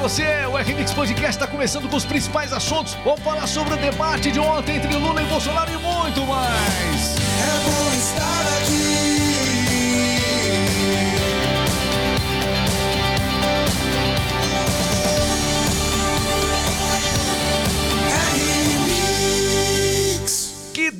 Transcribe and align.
você. 0.00 0.46
O 0.46 0.56
RMix 0.56 0.94
Podcast 0.94 1.36
está 1.36 1.46
começando 1.46 1.88
com 1.88 1.96
os 1.96 2.06
principais 2.06 2.52
assuntos. 2.52 2.94
Vamos 3.04 3.20
falar 3.20 3.46
sobre 3.46 3.74
o 3.74 3.76
debate 3.76 4.32
de 4.32 4.40
ontem 4.40 4.76
entre 4.76 4.96
Lula 4.96 5.22
e 5.22 5.26
Bolsonaro 5.26 5.70
e 5.70 5.76
muito 5.76 6.26
mais. 6.26 7.16
É 7.16 7.64
bom 7.64 7.92
estar 7.92 8.40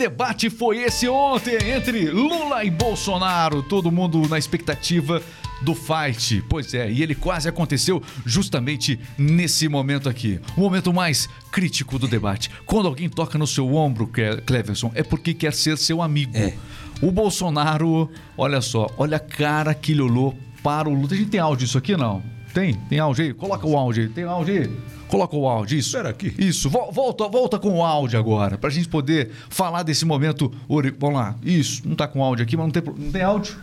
debate 0.01 0.49
foi 0.49 0.79
esse 0.79 1.07
ontem 1.07 1.57
entre 1.73 2.11
Lula 2.11 2.65
e 2.65 2.71
Bolsonaro? 2.71 3.63
Todo 3.63 3.93
mundo 3.93 4.27
na 4.31 4.39
expectativa 4.39 5.23
do 5.63 5.75
fight. 5.75 6.43
Pois 6.49 6.73
é, 6.75 6.91
e 6.91 7.03
ele 7.03 7.15
quase 7.15 7.49
aconteceu 7.49 8.03
justamente 8.25 8.99
nesse 9.19 9.69
momento 9.69 10.09
aqui. 10.09 10.41
O 10.57 10.61
momento 10.61 10.93
mais 10.93 11.29
crítico 11.51 11.99
do 11.99 12.09
debate. 12.09 12.51
Quando 12.67 12.87
alguém 12.89 13.09
toca 13.09 13.37
no 13.39 13.47
seu 13.47 13.75
ombro, 13.75 14.07
Cle- 14.07 14.41
Cleverson, 14.43 14.91
é 14.95 15.03
porque 15.03 15.35
quer 15.35 15.53
ser 15.53 15.77
seu 15.79 16.01
amigo. 16.03 16.37
É. 16.37 16.55
O 17.03 17.11
Bolsonaro, 17.11 18.11
olha 18.37 18.61
só, 18.61 18.89
olha 18.99 19.17
a 19.17 19.21
cara 19.21 19.73
que 19.75 19.93
ele 19.93 20.03
olhou 20.03 20.37
para 20.63 20.89
o 20.89 20.93
Lula. 20.95 21.09
A 21.13 21.17
gente 21.17 21.31
tem 21.31 21.41
áudio 21.41 21.65
disso 21.67 21.79
aqui, 21.79 21.97
não? 21.97 22.23
Tem? 22.53 22.75
Tem 22.75 22.99
áudio 22.99 23.25
aí? 23.25 23.33
Coloca 23.33 23.67
o 23.67 23.77
áudio 23.77 24.03
aí. 24.03 24.09
Tem 24.09 24.25
áudio 24.25 24.55
aí? 24.63 24.71
Coloca 25.09 25.35
o 25.37 25.49
áudio, 25.49 25.79
isso. 25.79 25.89
Espera 25.89 26.09
aqui. 26.11 26.35
Isso, 26.39 26.69
Vol- 26.69 26.93
volta, 26.93 27.27
volta 27.29 27.59
com 27.59 27.79
o 27.79 27.85
áudio 27.85 28.19
agora, 28.19 28.57
pra 28.59 28.71
gente 28.71 28.89
poder 28.89 29.31
falar 29.49 29.83
desse 29.83 30.05
momento. 30.05 30.53
Vamos 30.99 31.17
lá, 31.17 31.35
isso, 31.43 31.83
não 31.85 31.97
tá 31.97 32.07
com 32.07 32.23
áudio 32.23 32.45
aqui, 32.45 32.57
mas 32.57 32.67
não 32.67 32.73
tem, 32.73 32.83
não 32.97 33.11
tem 33.13 33.23
áudio? 33.23 33.57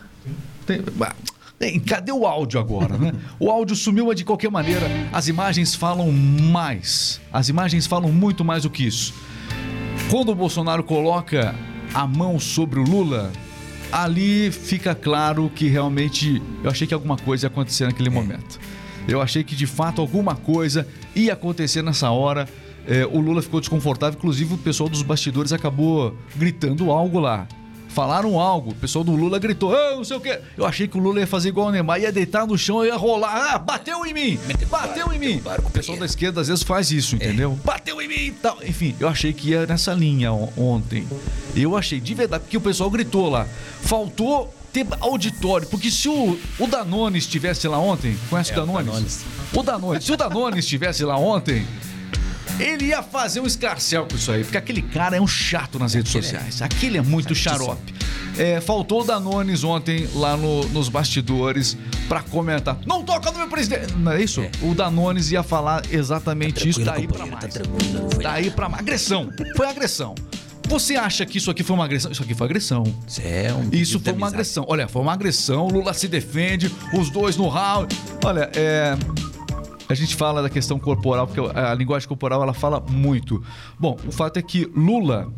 Tem, 0.66 0.80
cadê 1.86 2.12
o 2.12 2.24
áudio 2.24 2.60
agora, 2.60 2.96
né? 2.96 3.12
O 3.38 3.50
áudio 3.50 3.74
sumiu, 3.74 4.06
mas 4.06 4.16
de 4.16 4.24
qualquer 4.24 4.50
maneira, 4.50 4.86
as 5.12 5.26
imagens 5.26 5.74
falam 5.74 6.10
mais. 6.12 7.20
As 7.32 7.48
imagens 7.48 7.86
falam 7.86 8.12
muito 8.12 8.44
mais 8.44 8.62
do 8.62 8.70
que 8.70 8.86
isso. 8.86 9.12
Quando 10.10 10.30
o 10.30 10.34
Bolsonaro 10.34 10.84
coloca 10.84 11.54
a 11.92 12.06
mão 12.06 12.38
sobre 12.38 12.78
o 12.78 12.84
Lula, 12.84 13.32
ali 13.90 14.50
fica 14.50 14.94
claro 14.94 15.50
que 15.54 15.68
realmente 15.68 16.40
eu 16.62 16.70
achei 16.70 16.86
que 16.86 16.94
alguma 16.94 17.16
coisa 17.16 17.46
ia 17.46 17.48
acontecer 17.48 17.86
naquele 17.86 18.10
momento. 18.10 18.60
Eu 19.08 19.20
achei 19.20 19.42
que 19.42 19.56
de 19.56 19.66
fato 19.66 20.00
alguma 20.00 20.36
coisa 20.36 20.86
ia 21.14 21.32
acontecer 21.32 21.82
nessa 21.82 22.10
hora. 22.10 22.48
É, 22.86 23.04
o 23.04 23.20
Lula 23.20 23.42
ficou 23.42 23.60
desconfortável, 23.60 24.16
inclusive 24.16 24.54
o 24.54 24.58
pessoal 24.58 24.88
dos 24.88 25.02
bastidores 25.02 25.52
acabou 25.52 26.16
gritando 26.36 26.90
algo 26.90 27.18
lá. 27.18 27.46
Falaram 27.98 28.38
algo, 28.38 28.70
o 28.70 28.74
pessoal 28.76 29.02
do 29.02 29.10
Lula 29.10 29.40
gritou, 29.40 29.74
ah, 29.74 29.96
não 29.96 30.04
sei 30.04 30.16
o 30.16 30.20
quê. 30.20 30.38
Eu 30.56 30.64
achei 30.64 30.86
que 30.86 30.96
o 30.96 31.00
Lula 31.00 31.18
ia 31.18 31.26
fazer 31.26 31.48
igual 31.48 31.66
o 31.66 31.72
Neymar, 31.72 32.00
ia 32.00 32.12
deitar 32.12 32.46
no 32.46 32.56
chão, 32.56 32.86
ia 32.86 32.94
rolar. 32.94 33.54
Ah, 33.54 33.58
bateu 33.58 34.06
em 34.06 34.14
mim! 34.14 34.38
Bateu 34.70 35.12
em 35.12 35.18
mim! 35.18 35.42
O 35.64 35.70
pessoal 35.70 35.98
da 35.98 36.06
esquerda 36.06 36.40
às 36.40 36.46
vezes 36.46 36.62
faz 36.62 36.92
isso, 36.92 37.16
entendeu? 37.16 37.58
Bateu 37.64 38.00
em 38.00 38.06
mim 38.06 38.14
e 38.14 38.30
tal. 38.30 38.56
Enfim, 38.62 38.94
eu 39.00 39.08
achei 39.08 39.32
que 39.32 39.48
ia 39.50 39.66
nessa 39.66 39.92
linha 39.94 40.32
on- 40.32 40.48
ontem. 40.56 41.08
Eu 41.56 41.76
achei 41.76 41.98
de 41.98 42.14
verdade, 42.14 42.44
porque 42.44 42.56
o 42.56 42.60
pessoal 42.60 42.88
gritou 42.88 43.28
lá. 43.28 43.48
Faltou 43.82 44.54
ter 44.72 44.86
auditório, 45.00 45.66
porque 45.66 45.90
se 45.90 46.08
o, 46.08 46.38
o 46.60 46.66
Danone 46.68 47.18
estivesse 47.18 47.66
lá 47.66 47.80
ontem, 47.80 48.16
conhece 48.30 48.52
o 48.52 48.54
Danone? 48.54 49.06
O 49.52 49.62
Danone, 49.64 50.00
se 50.00 50.12
o 50.12 50.16
Danone 50.16 50.58
estivesse 50.60 51.02
lá 51.04 51.16
ontem, 51.18 51.66
ele 52.58 52.86
ia 52.86 53.02
fazer 53.02 53.40
um 53.40 53.46
escarcel 53.46 54.06
com 54.06 54.16
isso 54.16 54.30
aí, 54.32 54.42
porque 54.42 54.56
aquele 54.58 54.82
cara 54.82 55.16
é 55.16 55.20
um 55.20 55.26
chato 55.26 55.78
nas 55.78 55.94
redes 55.94 56.10
sociais. 56.12 56.60
Aquele 56.62 56.98
é 56.98 57.02
muito 57.02 57.34
xarope. 57.34 57.94
É, 58.36 58.60
faltou 58.60 59.00
o 59.00 59.04
Danones 59.04 59.64
ontem 59.64 60.08
lá 60.14 60.36
no- 60.36 60.64
nos 60.68 60.88
bastidores 60.88 61.76
pra 62.08 62.22
comentar. 62.22 62.78
Não 62.86 63.02
toca 63.02 63.32
no 63.32 63.38
meu 63.38 63.48
presidente! 63.48 63.92
Não 63.94 64.12
é 64.12 64.22
isso? 64.22 64.40
É. 64.40 64.50
O 64.62 64.74
Danones 64.74 65.30
ia 65.32 65.42
falar 65.42 65.82
exatamente 65.90 66.68
isso, 66.68 66.80
Tranquilo, 66.82 67.12
daí 67.14 67.28
pra 67.28 67.36
companheiro, 67.48 67.70
mais. 67.70 68.12
Tá 68.14 68.22
Daí 68.22 68.50
pra 68.50 68.68
mais. 68.68 68.80
Agressão. 68.82 69.30
Foi 69.56 69.66
agressão. 69.68 70.14
Você 70.68 70.96
acha 70.96 71.24
que 71.24 71.38
isso 71.38 71.50
aqui 71.50 71.62
foi 71.64 71.74
uma 71.74 71.84
agressão? 71.86 72.12
Isso 72.12 72.22
aqui 72.22 72.34
foi 72.34 72.44
agressão. 72.46 72.82
Isso 73.06 73.22
é 73.24 73.52
um 73.54 73.70
Isso 73.72 73.98
foi 73.98 74.12
uma 74.12 74.26
amizade. 74.26 74.34
agressão. 74.34 74.64
Olha, 74.68 74.86
foi 74.86 75.00
uma 75.02 75.12
agressão. 75.14 75.66
O 75.66 75.72
Lula 75.72 75.94
se 75.94 76.06
defende, 76.06 76.70
os 76.92 77.08
dois 77.10 77.36
no 77.36 77.48
round. 77.48 77.96
Olha, 78.24 78.50
é. 78.54 78.94
A 79.88 79.94
gente 79.94 80.14
fala 80.16 80.42
da 80.42 80.50
questão 80.50 80.78
corporal, 80.78 81.26
porque 81.26 81.40
a 81.58 81.72
linguagem 81.74 82.06
corporal 82.08 82.42
ela 82.42 82.52
fala 82.54 82.78
muito. 82.80 83.42
Bom, 83.78 83.96
o 84.06 84.12
fato 84.12 84.36
é 84.38 84.42
que 84.42 84.70
Lula. 84.76 85.28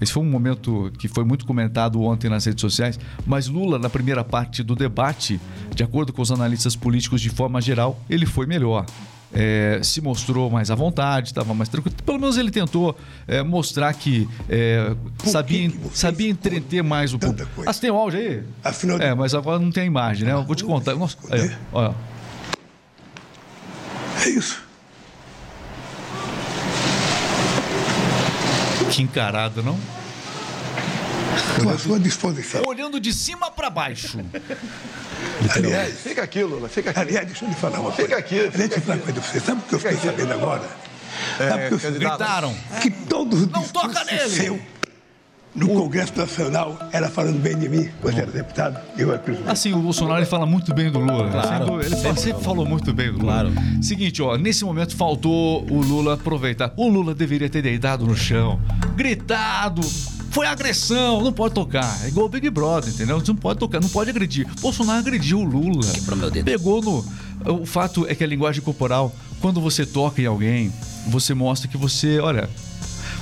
Esse 0.00 0.12
foi 0.12 0.22
um 0.22 0.28
momento 0.28 0.92
que 0.98 1.06
foi 1.08 1.24
muito 1.24 1.46
comentado 1.46 2.02
ontem 2.02 2.28
nas 2.28 2.44
redes 2.44 2.60
sociais, 2.60 2.98
mas 3.24 3.46
Lula, 3.46 3.78
na 3.78 3.88
primeira 3.88 4.24
parte 4.24 4.62
do 4.62 4.74
debate, 4.74 5.40
de 5.74 5.82
acordo 5.84 6.12
com 6.12 6.20
os 6.20 6.32
analistas 6.32 6.74
políticos 6.76 7.20
de 7.20 7.30
forma 7.30 7.60
geral, 7.60 7.98
ele 8.10 8.26
foi 8.26 8.44
melhor. 8.44 8.84
É, 9.32 9.80
se 9.82 10.00
mostrou 10.00 10.50
mais 10.50 10.70
à 10.70 10.74
vontade, 10.74 11.28
estava 11.28 11.54
mais 11.54 11.68
tranquilo. 11.68 11.96
Pelo 12.04 12.18
menos 12.20 12.36
ele 12.36 12.50
tentou 12.50 12.96
é, 13.26 13.42
mostrar 13.42 13.92
que 13.94 14.28
é, 14.48 14.94
sabia, 15.24 15.70
que 15.70 15.98
sabia 15.98 16.28
entreter 16.28 16.82
mais 16.82 17.14
o 17.14 17.18
público. 17.18 17.48
coisa? 17.54 17.70
Ah, 17.70 17.72
você 17.72 17.80
tem 17.80 17.90
o 17.90 17.94
áudio 17.96 18.18
aí? 18.20 18.42
Afinal 18.62 18.98
de- 18.98 19.04
É, 19.04 19.14
mas 19.14 19.32
agora 19.34 19.58
não 19.58 19.70
tem 19.72 19.84
a 19.84 19.86
imagem, 19.86 20.24
né? 20.26 20.32
Eu 20.34 20.44
vou 20.44 20.54
te 20.54 20.64
contar. 20.64 20.94
Nossa, 20.96 21.16
aí, 21.30 21.50
ó, 21.72 21.80
olha. 21.82 21.94
É 24.24 24.28
isso. 24.28 24.62
Que 28.90 29.02
encarado, 29.02 29.62
não? 29.62 29.78
Estou 31.56 31.72
à 31.72 31.78
sua 31.78 31.98
disposição. 31.98 32.62
Olhando 32.66 33.00
de 33.00 33.12
cima 33.12 33.50
pra 33.50 33.68
baixo. 33.70 34.18
Aliás, 35.54 35.94
Fica 36.00 36.22
aqui, 36.22 36.42
Lula, 36.44 36.68
fica 36.68 36.90
aqui. 36.90 37.00
aliás, 37.00 37.26
deixa 37.26 37.44
eu 37.44 37.48
lhe 37.48 37.54
falar 37.56 37.80
uma 37.80 37.90
Fica 37.90 38.08
coisa. 38.08 38.20
aqui, 38.20 38.34
Aliás, 38.38 38.54
deixa 38.54 38.74
eu 38.76 38.80
falar 38.82 38.96
uma 38.96 39.02
coisa 39.04 39.20
pra 39.20 39.30
você. 39.30 39.40
Sabe 39.40 39.60
o 39.60 39.62
que 39.64 39.74
eu 39.74 39.78
fiquei 39.80 39.96
sabendo 39.98 40.32
agora? 40.32 40.62
Sabe 41.38 41.64
o 41.64 41.68
que 41.68 41.74
eu 41.74 41.78
fiquei 41.78 41.92
candidato. 41.92 42.18
Gritaram. 42.18 42.56
Que 42.82 42.90
todos 42.90 43.40
os 43.42 43.48
Não 43.48 43.62
toca 43.64 43.88
discursos 43.88 44.12
nele! 44.12 44.30
seu 44.42 44.60
no 45.54 45.68
Congresso 45.68 46.12
Nacional 46.16 46.76
era 46.92 47.08
falando 47.08 47.38
bem 47.40 47.56
de 47.56 47.68
mim, 47.68 47.88
quando 48.02 48.18
era 48.18 48.30
deputado, 48.30 48.78
eu 48.98 49.10
era 49.10 49.18
presidente. 49.18 49.50
Assim, 49.50 49.72
o 49.72 49.78
Bolsonaro 49.78 50.18
ele 50.20 50.26
fala 50.26 50.44
muito 50.46 50.74
bem 50.74 50.90
do 50.90 50.98
Lula. 50.98 51.30
Claro. 51.30 51.48
Sem 51.48 51.58
dúvida. 51.66 51.86
Ele 51.86 51.96
fala- 52.02 52.16
sempre 52.16 52.42
falou 52.44 52.66
muito 52.66 52.92
bem 52.92 53.06
do 53.12 53.18
Lula. 53.18 53.24
Claro. 53.32 53.52
Seguinte, 53.82 54.20
ó, 54.20 54.36
nesse 54.36 54.64
momento 54.64 54.96
faltou 54.96 55.64
o 55.70 55.80
Lula 55.80 56.14
aproveitar. 56.14 56.72
O 56.76 56.88
Lula 56.88 57.14
deveria 57.14 57.48
ter 57.48 57.62
deitado 57.62 58.04
no 58.06 58.16
chão, 58.16 58.60
gritado. 58.96 59.80
Foi 60.30 60.46
agressão, 60.48 61.22
não 61.22 61.32
pode 61.32 61.54
tocar. 61.54 61.96
É 62.04 62.08
igual 62.08 62.26
o 62.26 62.28
Big 62.28 62.50
Brother, 62.50 62.92
entendeu? 62.92 63.20
Você 63.20 63.30
não 63.30 63.36
pode 63.36 63.60
tocar, 63.60 63.80
não 63.80 63.88
pode 63.88 64.10
agredir. 64.10 64.44
Bolsonaro 64.60 64.98
agrediu 64.98 65.38
o 65.38 65.44
Lula. 65.44 65.86
Quebrou 65.92 66.18
meu 66.18 66.30
dedo. 66.30 66.44
Pegou 66.44 66.82
no. 66.82 67.04
O 67.60 67.64
fato 67.64 68.04
é 68.08 68.14
que 68.16 68.24
a 68.24 68.26
linguagem 68.26 68.60
corporal, 68.60 69.14
quando 69.40 69.60
você 69.60 69.86
toca 69.86 70.20
em 70.20 70.26
alguém, 70.26 70.72
você 71.06 71.34
mostra 71.34 71.68
que 71.68 71.76
você, 71.76 72.18
olha. 72.18 72.50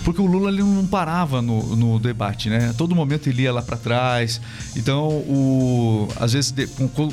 Porque 0.04 0.20
o 0.20 0.26
Lula 0.26 0.50
ele 0.50 0.62
não 0.64 0.84
parava 0.86 1.40
no, 1.40 1.76
no 1.76 1.98
debate, 1.98 2.48
né? 2.48 2.70
A 2.70 2.72
todo 2.74 2.94
momento 2.94 3.28
ele 3.28 3.42
ia 3.42 3.52
lá 3.52 3.62
pra 3.62 3.76
trás. 3.76 4.40
Então, 4.74 5.08
o, 5.08 6.08
às 6.18 6.32
vezes, 6.32 6.52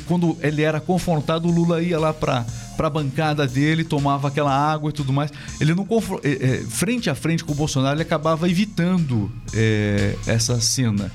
quando- 0.06 0.36
ele 0.40 0.62
era 0.62 0.80
confrontado, 0.80 1.46
o 1.48 1.52
Lula 1.52 1.80
ia 1.80 1.98
lá 2.00 2.12
pra, 2.12 2.44
pra 2.76 2.90
bancada 2.90 3.46
dele, 3.46 3.84
tomava 3.84 4.26
aquela 4.26 4.52
água 4.52 4.90
e 4.90 4.92
tudo 4.92 5.12
mais. 5.12 5.30
Ele 5.60 5.72
não 5.74 5.86
é, 6.24 6.30
é, 6.30 6.64
frente 6.68 7.08
a 7.08 7.14
frente 7.14 7.44
com 7.44 7.52
o 7.52 7.54
Bolsonaro, 7.54 7.94
ele 7.94 8.02
acabava 8.02 8.48
evitando 8.50 9.30
é, 9.54 10.16
essa 10.26 10.60
cena. 10.60 11.12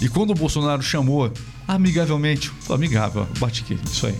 E 0.00 0.08
quando 0.08 0.30
o 0.30 0.34
Bolsonaro 0.34 0.80
chamou 0.80 1.30
amigavelmente, 1.66 2.50
amigável, 2.70 3.26
bate 3.38 3.62
aqui, 3.62 3.78
isso 3.84 4.06
aí. 4.06 4.14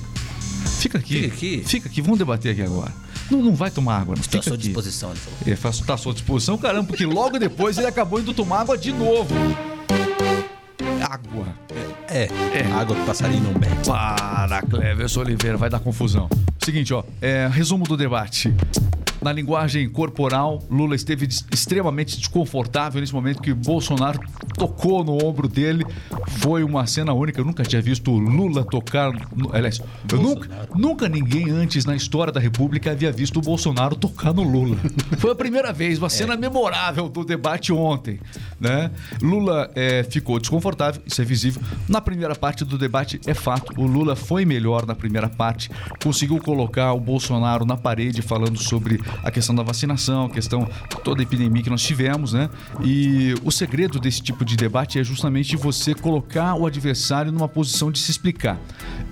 Fica 0.79 0.99
aqui. 0.99 1.15
Fica 1.23 1.27
aqui. 1.35 1.63
Fica 1.65 1.89
aqui, 1.89 2.03
vamos 2.03 2.19
debater 2.19 2.53
aqui 2.53 2.63
agora. 2.63 2.93
Não, 3.31 3.43
não 3.43 3.55
vai 3.55 3.71
tomar 3.71 4.01
água, 4.01 4.15
não. 4.15 4.21
Estou 4.21 4.41
à 4.41 4.43
sua 4.43 4.55
aqui. 4.55 4.65
disposição, 4.65 5.11
ele 5.11 5.19
falou. 5.19 5.39
Ele 5.47 5.57
faço, 5.57 5.85
tá 5.85 5.95
à 5.95 5.97
sua 5.97 6.13
disposição, 6.13 6.57
caramba, 6.57 6.87
porque 6.87 7.05
logo 7.05 7.39
depois 7.39 7.77
ele 7.79 7.87
acabou 7.87 8.21
indo 8.21 8.33
tomar 8.33 8.61
água 8.61 8.77
de 8.79 8.93
novo. 8.93 9.35
Água. 11.03 11.47
É, 12.09 12.29
água 12.73 12.97
que 12.97 13.05
passarinho 13.05 13.43
não 13.45 13.53
bebe. 13.53 13.77
Para, 13.87 14.63
Cleverson 14.63 15.21
Oliveira, 15.21 15.57
vai 15.57 15.69
dar 15.71 15.81
confusão. 15.81 16.29
Seguinte, 16.59 16.93
ó, 16.93 17.03
é, 17.21 17.49
resumo 17.51 17.85
do 17.85 17.97
debate. 17.97 18.53
Na 19.21 19.33
linguagem 19.33 19.89
corporal, 19.89 20.63
Lula 20.71 20.95
esteve 20.95 21.27
extremamente 21.53 22.17
desconfortável 22.17 23.01
nesse 23.01 23.13
momento 23.13 23.43
que 23.43 23.53
Bolsonaro 23.53 24.21
tocou 24.57 25.03
no 25.03 25.25
ombro 25.25 25.49
dele. 25.49 25.85
Foi 26.39 26.63
uma 26.63 26.87
cena 26.87 27.13
única. 27.13 27.41
Eu 27.41 27.45
nunca 27.45 27.65
tinha 27.65 27.83
visto 27.83 28.13
Lula 28.13 28.65
tocar. 28.65 29.13
No, 29.35 29.55
aliás, 29.55 29.81
eu 30.11 30.21
nunca, 30.21 30.69
nunca 30.75 31.09
ninguém 31.09 31.51
antes 31.51 31.85
na 31.85 31.97
história 31.97 32.33
da 32.33 32.39
República 32.39 32.93
havia 32.93 33.11
visto 33.11 33.39
o 33.39 33.43
Bolsonaro 33.43 33.97
tocar 33.97 34.33
no 34.33 34.43
Lula. 34.43 34.77
Foi 35.19 35.33
a 35.33 35.35
primeira 35.35 35.73
vez, 35.73 35.99
uma 35.99 36.09
cena 36.09 36.37
memorável 36.37 37.09
do 37.09 37.25
debate 37.25 37.73
ontem. 37.73 38.21
Né? 38.61 38.91
Lula 39.21 39.71
é, 39.75 40.05
ficou 40.05 40.39
desconfortável, 40.39 41.03
isso 41.05 41.21
é 41.21 41.25
visível. 41.25 41.61
Na 41.89 42.01
primeira 42.01 42.37
parte 42.37 42.65
do 42.65 42.79
debate, 42.79 43.21
é 43.27 43.35
fato, 43.35 43.73
o 43.81 43.87
Lula 43.87 44.15
foi 44.15 44.45
melhor 44.45 44.87
na 44.87 44.95
primeira 44.95 45.29
parte, 45.29 45.71
conseguiu 46.03 46.39
colocar 46.39 46.93
o 46.93 47.01
Bolsonaro 47.01 47.65
na 47.65 47.77
parede 47.77 48.23
falando 48.23 48.59
sobre 48.59 49.01
a 49.23 49.31
questão 49.31 49.55
da 49.55 49.63
vacinação, 49.63 50.27
a 50.27 50.31
questão 50.31 50.69
toda 51.05 51.21
a 51.21 51.25
epidemia 51.25 51.63
que 51.63 51.71
nós 51.71 51.83
tivemos, 51.83 52.33
né? 52.33 52.49
E 52.83 53.35
o 53.45 53.51
segredo 53.51 53.99
desse 53.99 54.23
tipo 54.23 54.45
de 54.45 54.57
debate 54.57 54.99
é 54.99 55.05
justamente 55.05 55.57
você 55.57 55.95
colocar 55.95 56.55
o 56.55 56.67
adversário 56.67 57.33
numa 57.33 57.49
posição 57.49 57.91
de 57.91 57.99
se 57.99 58.11
explicar. 58.11 58.59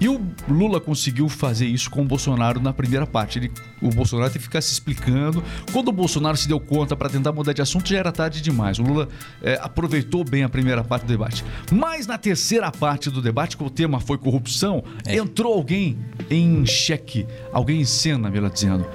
E 0.01 0.09
o 0.09 0.21
Lula 0.49 0.81
conseguiu 0.81 1.29
fazer 1.29 1.67
isso 1.67 1.91
com 1.91 2.03
o 2.03 2.05
Bolsonaro 2.05 2.61
na 2.61 2.73
primeira 2.73 3.07
parte. 3.07 3.39
Ele, 3.39 3.53
o 3.81 3.89
Bolsonaro 3.91 4.29
teve 4.31 4.41
que 4.41 4.45
ficar 4.45 4.61
se 4.61 4.73
explicando. 4.73 5.43
Quando 5.73 5.89
o 5.89 5.93
Bolsonaro 5.93 6.37
se 6.37 6.47
deu 6.49 6.61
conta 6.61 6.95
para 6.95 7.09
tentar 7.09 7.33
mudar 7.33 7.53
de 7.53 7.63
assunto, 7.63 7.89
já 7.89 7.99
era 7.99 8.13
tarde 8.13 8.43
demais. 8.43 8.79
O 8.79 8.83
Lula 8.83 9.09
é, 9.43 9.59
aproveitou 9.63 10.25
bem 10.25 10.43
a 10.43 10.49
primeira 10.49 10.85
parte 10.85 11.05
do 11.05 11.09
debate. 11.09 11.45
Mas 11.73 12.07
na 12.07 12.19
terceira 12.19 12.71
parte 12.71 13.11
do 13.11 13.23
debate, 13.23 13.57
que 13.57 13.65
o 13.65 13.71
tema 13.71 14.01
foi 14.01 14.19
corrupção, 14.19 14.85
entrou 15.07 15.55
alguém 15.55 15.99
em 16.31 16.65
xeque, 16.67 17.27
alguém 17.53 17.81
em 17.81 17.85
cena, 17.85 18.31
melhor 18.31 18.51
dizendo. 18.51 18.87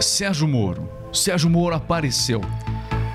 Sérgio 0.00 0.48
Moro. 0.48 0.88
Sérgio 1.12 1.50
Moro 1.50 1.74
apareceu. 1.74 2.40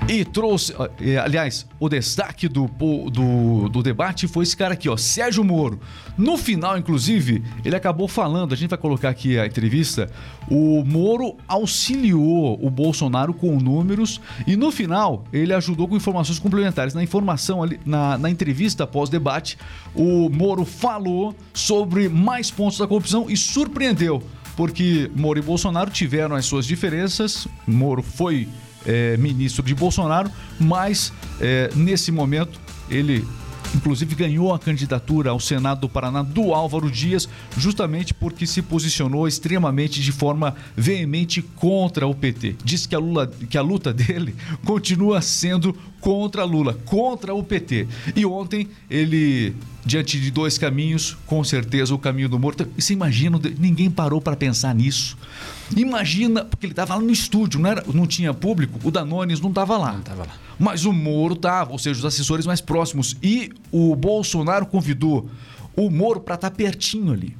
E 0.08 0.24
trouxe, 0.24 0.72
eh, 1.00 1.16
aliás, 1.16 1.66
o 1.80 1.88
destaque 1.88 2.46
do, 2.46 2.70
do, 3.10 3.68
do 3.68 3.82
debate 3.82 4.28
foi 4.28 4.44
esse 4.44 4.56
cara 4.56 4.74
aqui, 4.74 4.88
ó, 4.88 4.96
Sérgio 4.96 5.42
Moro. 5.42 5.80
No 6.16 6.38
final, 6.38 6.78
inclusive, 6.78 7.42
ele 7.64 7.74
acabou 7.74 8.06
falando, 8.06 8.52
a 8.52 8.56
gente 8.56 8.70
vai 8.70 8.78
colocar 8.78 9.08
aqui 9.08 9.36
a 9.36 9.44
entrevista, 9.44 10.08
o 10.48 10.84
Moro 10.84 11.36
auxiliou 11.48 12.56
o 12.64 12.70
Bolsonaro 12.70 13.34
com 13.34 13.58
números 13.58 14.20
e 14.46 14.54
no 14.54 14.70
final 14.70 15.24
ele 15.32 15.52
ajudou 15.52 15.88
com 15.88 15.96
informações 15.96 16.38
complementares. 16.38 16.94
Na 16.94 17.02
informação 17.02 17.60
ali, 17.64 17.80
na, 17.84 18.16
na 18.16 18.30
entrevista 18.30 18.84
após 18.84 19.10
debate, 19.10 19.58
o 19.92 20.30
Moro 20.30 20.64
falou 20.64 21.34
sobre 21.52 22.08
mais 22.08 22.48
pontos 22.48 22.78
da 22.78 22.86
corrupção 22.86 23.26
e 23.28 23.36
surpreendeu, 23.36 24.22
porque 24.56 25.10
Moro 25.14 25.38
e 25.38 25.42
Bolsonaro 25.42 25.90
tiveram 25.90 26.34
as 26.34 26.46
suas 26.46 26.66
diferenças, 26.66 27.46
Moro 27.66 28.02
foi 28.02 28.48
é, 28.86 29.16
ministro 29.16 29.62
de 29.62 29.74
Bolsonaro, 29.74 30.30
mas 30.58 31.12
é, 31.40 31.70
nesse 31.74 32.10
momento 32.10 32.58
ele 32.88 33.24
inclusive 33.74 34.14
ganhou 34.14 34.52
a 34.52 34.58
candidatura 34.58 35.30
ao 35.30 35.40
Senado 35.40 35.82
do 35.82 35.88
Paraná 35.88 36.22
do 36.22 36.54
Álvaro 36.54 36.90
Dias, 36.90 37.28
justamente 37.56 38.14
porque 38.14 38.46
se 38.46 38.62
posicionou 38.62 39.26
extremamente 39.26 40.00
de 40.00 40.12
forma 40.12 40.54
veemente 40.76 41.42
contra 41.42 42.06
o 42.06 42.14
PT. 42.14 42.56
Diz 42.64 42.86
que 42.86 42.94
a, 42.94 42.98
Lula, 42.98 43.26
que 43.26 43.58
a 43.58 43.62
luta 43.62 43.92
dele 43.92 44.34
continua 44.64 45.20
sendo 45.20 45.76
contra 46.00 46.44
Lula, 46.44 46.74
contra 46.84 47.34
o 47.34 47.42
PT. 47.42 47.88
E 48.14 48.24
ontem 48.24 48.68
ele, 48.88 49.54
diante 49.84 50.20
de 50.20 50.30
dois 50.30 50.56
caminhos, 50.56 51.16
com 51.26 51.42
certeza 51.42 51.94
o 51.94 51.98
caminho 51.98 52.28
do 52.28 52.38
morto. 52.38 52.68
E 52.76 52.82
você 52.82 52.92
imagina, 52.92 53.40
ninguém 53.58 53.90
parou 53.90 54.20
para 54.20 54.36
pensar 54.36 54.74
nisso. 54.74 55.16
Imagina, 55.74 56.44
porque 56.44 56.66
ele 56.66 56.72
estava 56.72 56.94
lá 56.94 57.00
no 57.00 57.10
estúdio, 57.10 57.58
não, 57.58 57.70
era, 57.70 57.84
não 57.92 58.06
tinha 58.06 58.32
público, 58.34 58.78
o 58.84 58.90
Danones 58.90 59.40
não 59.40 59.48
estava 59.48 59.76
lá. 59.76 59.92
Não 59.92 60.02
tava 60.02 60.24
lá. 60.24 60.34
Mas 60.58 60.84
o 60.84 60.92
Moro 60.92 61.34
estava, 61.34 61.72
ou 61.72 61.78
seja, 61.78 61.98
os 61.98 62.04
assessores 62.04 62.46
mais 62.46 62.60
próximos. 62.60 63.16
E 63.22 63.52
o 63.72 63.94
Bolsonaro 63.96 64.66
convidou 64.66 65.28
o 65.76 65.90
Moro 65.90 66.20
para 66.20 66.36
estar 66.36 66.50
pertinho 66.50 67.12
ali. 67.12 67.36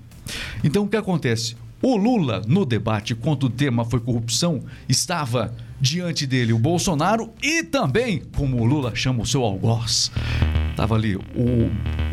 Então 0.64 0.84
o 0.84 0.88
que 0.88 0.96
acontece? 0.96 1.56
O 1.80 1.96
Lula, 1.96 2.42
no 2.46 2.64
debate, 2.64 3.14
quando 3.14 3.44
o 3.44 3.50
tema 3.50 3.84
foi 3.84 4.00
corrupção, 4.00 4.62
estava 4.88 5.54
diante 5.80 6.26
dele 6.26 6.52
o 6.52 6.58
Bolsonaro 6.58 7.30
e 7.42 7.62
também, 7.62 8.22
como 8.34 8.60
o 8.60 8.64
Lula 8.64 8.94
chama 8.94 9.22
o 9.22 9.26
seu 9.26 9.42
algoz, 9.44 10.10
estava 10.70 10.94
ali 10.94 11.16
o, 11.16 11.20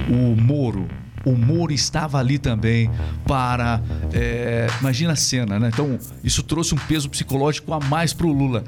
o 0.10 0.36
Moro. 0.36 0.88
O 1.26 1.34
Moro 1.34 1.72
estava 1.72 2.18
ali 2.18 2.38
também 2.38 2.90
para. 3.26 3.82
é, 4.14 4.68
imagina 4.80 5.14
a 5.14 5.16
cena, 5.16 5.60
né? 5.60 5.70
Então, 5.72 5.98
isso 6.24 6.44
trouxe 6.44 6.76
um 6.76 6.78
peso 6.78 7.10
psicológico 7.10 7.74
a 7.74 7.80
mais 7.80 8.14
para 8.14 8.28
o 8.28 8.32
Lula. 8.32 8.64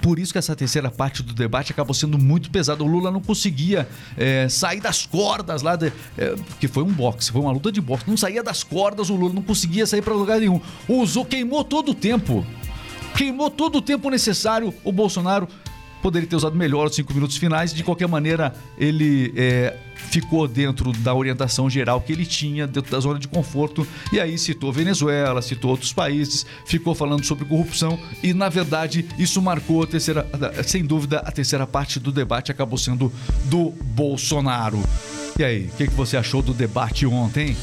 Por 0.00 0.18
isso 0.18 0.32
que 0.32 0.38
essa 0.38 0.54
terceira 0.54 0.90
parte 0.90 1.22
do 1.22 1.32
debate 1.32 1.72
acabou 1.72 1.94
sendo 1.94 2.18
muito 2.18 2.50
pesada. 2.50 2.82
O 2.84 2.86
Lula 2.86 3.10
não 3.10 3.20
conseguia 3.20 3.88
é, 4.16 4.48
sair 4.48 4.80
das 4.80 5.06
cordas 5.06 5.62
lá, 5.62 5.74
de, 5.74 5.92
é, 6.18 6.36
porque 6.36 6.68
foi 6.68 6.82
um 6.82 6.92
boxe, 6.92 7.32
foi 7.32 7.40
uma 7.40 7.50
luta 7.50 7.72
de 7.72 7.80
boxe. 7.80 8.04
Não 8.06 8.16
saía 8.16 8.42
das 8.42 8.62
cordas, 8.62 9.10
o 9.10 9.16
Lula 9.16 9.32
não 9.32 9.42
conseguia 9.42 9.86
sair 9.86 10.02
para 10.02 10.14
lugar 10.14 10.38
nenhum. 10.38 10.60
Usou, 10.88 11.24
queimou 11.24 11.64
todo 11.64 11.90
o 11.92 11.94
tempo. 11.94 12.46
Queimou 13.16 13.50
todo 13.50 13.78
o 13.78 13.82
tempo 13.82 14.10
necessário. 14.10 14.72
O 14.84 14.92
Bolsonaro 14.92 15.48
poderia 16.02 16.28
ter 16.28 16.36
usado 16.36 16.56
melhor 16.56 16.86
os 16.86 16.94
cinco 16.94 17.12
minutos 17.12 17.36
finais. 17.36 17.72
De 17.72 17.82
qualquer 17.82 18.08
maneira, 18.08 18.54
ele 18.78 19.32
é, 19.36 19.76
ficou 19.94 20.46
dentro 20.46 20.92
da 20.92 21.14
orientação 21.14 21.68
geral 21.68 22.00
que 22.00 22.12
ele 22.12 22.24
tinha, 22.24 22.66
dentro 22.66 22.90
da 22.90 23.00
zona 23.00 23.18
de 23.18 23.28
conforto. 23.28 23.86
E 24.12 24.20
aí 24.20 24.38
citou 24.38 24.72
Venezuela, 24.72 25.42
citou 25.42 25.70
outros 25.70 25.92
países, 25.92 26.46
ficou 26.64 26.94
falando 26.94 27.24
sobre 27.24 27.44
corrupção. 27.44 27.98
E, 28.22 28.32
na 28.32 28.48
verdade, 28.48 29.06
isso 29.18 29.40
marcou 29.42 29.82
a 29.82 29.86
terceira, 29.86 30.26
sem 30.64 30.84
dúvida, 30.84 31.18
a 31.18 31.32
terceira 31.32 31.66
parte 31.66 31.98
do 31.98 32.12
debate 32.12 32.50
acabou 32.50 32.78
sendo 32.78 33.12
do 33.44 33.70
Bolsonaro. 33.70 34.82
E 35.38 35.44
aí, 35.44 35.66
o 35.66 35.76
que, 35.76 35.86
que 35.86 35.94
você 35.94 36.16
achou 36.16 36.40
do 36.40 36.54
debate 36.54 37.04
ontem? 37.06 37.54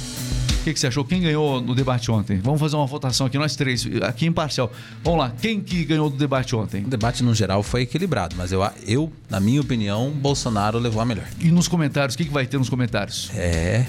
O 0.63 0.65
que, 0.65 0.73
que 0.73 0.79
você 0.79 0.87
achou? 0.87 1.03
Quem 1.03 1.21
ganhou 1.21 1.59
no 1.59 1.75
debate 1.75 2.09
ontem? 2.09 2.37
Vamos 2.37 2.57
fazer 2.57 2.77
uma 2.77 2.85
votação 2.85 3.27
aqui, 3.27 3.37
nós 3.37 3.53
três, 3.53 3.85
aqui 4.01 4.25
imparcial. 4.25 4.71
Vamos 5.03 5.19
lá, 5.19 5.33
quem 5.41 5.59
que 5.59 5.83
ganhou 5.83 6.09
do 6.09 6.15
debate 6.15 6.55
ontem? 6.55 6.85
O 6.85 6.87
debate, 6.87 7.21
no 7.21 7.35
geral, 7.35 7.61
foi 7.61 7.81
equilibrado, 7.81 8.33
mas 8.37 8.53
eu, 8.53 8.65
eu 8.87 9.11
na 9.29 9.41
minha 9.41 9.59
opinião, 9.59 10.09
Bolsonaro 10.11 10.79
levou 10.79 11.01
a 11.01 11.05
melhor. 11.05 11.25
E 11.41 11.51
nos 11.51 11.67
comentários, 11.67 12.15
o 12.15 12.17
que, 12.17 12.23
que 12.23 12.31
vai 12.31 12.47
ter 12.47 12.57
nos 12.57 12.69
comentários? 12.69 13.29
É. 13.35 13.85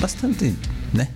Bastante, 0.00 0.52
né? 0.92 1.06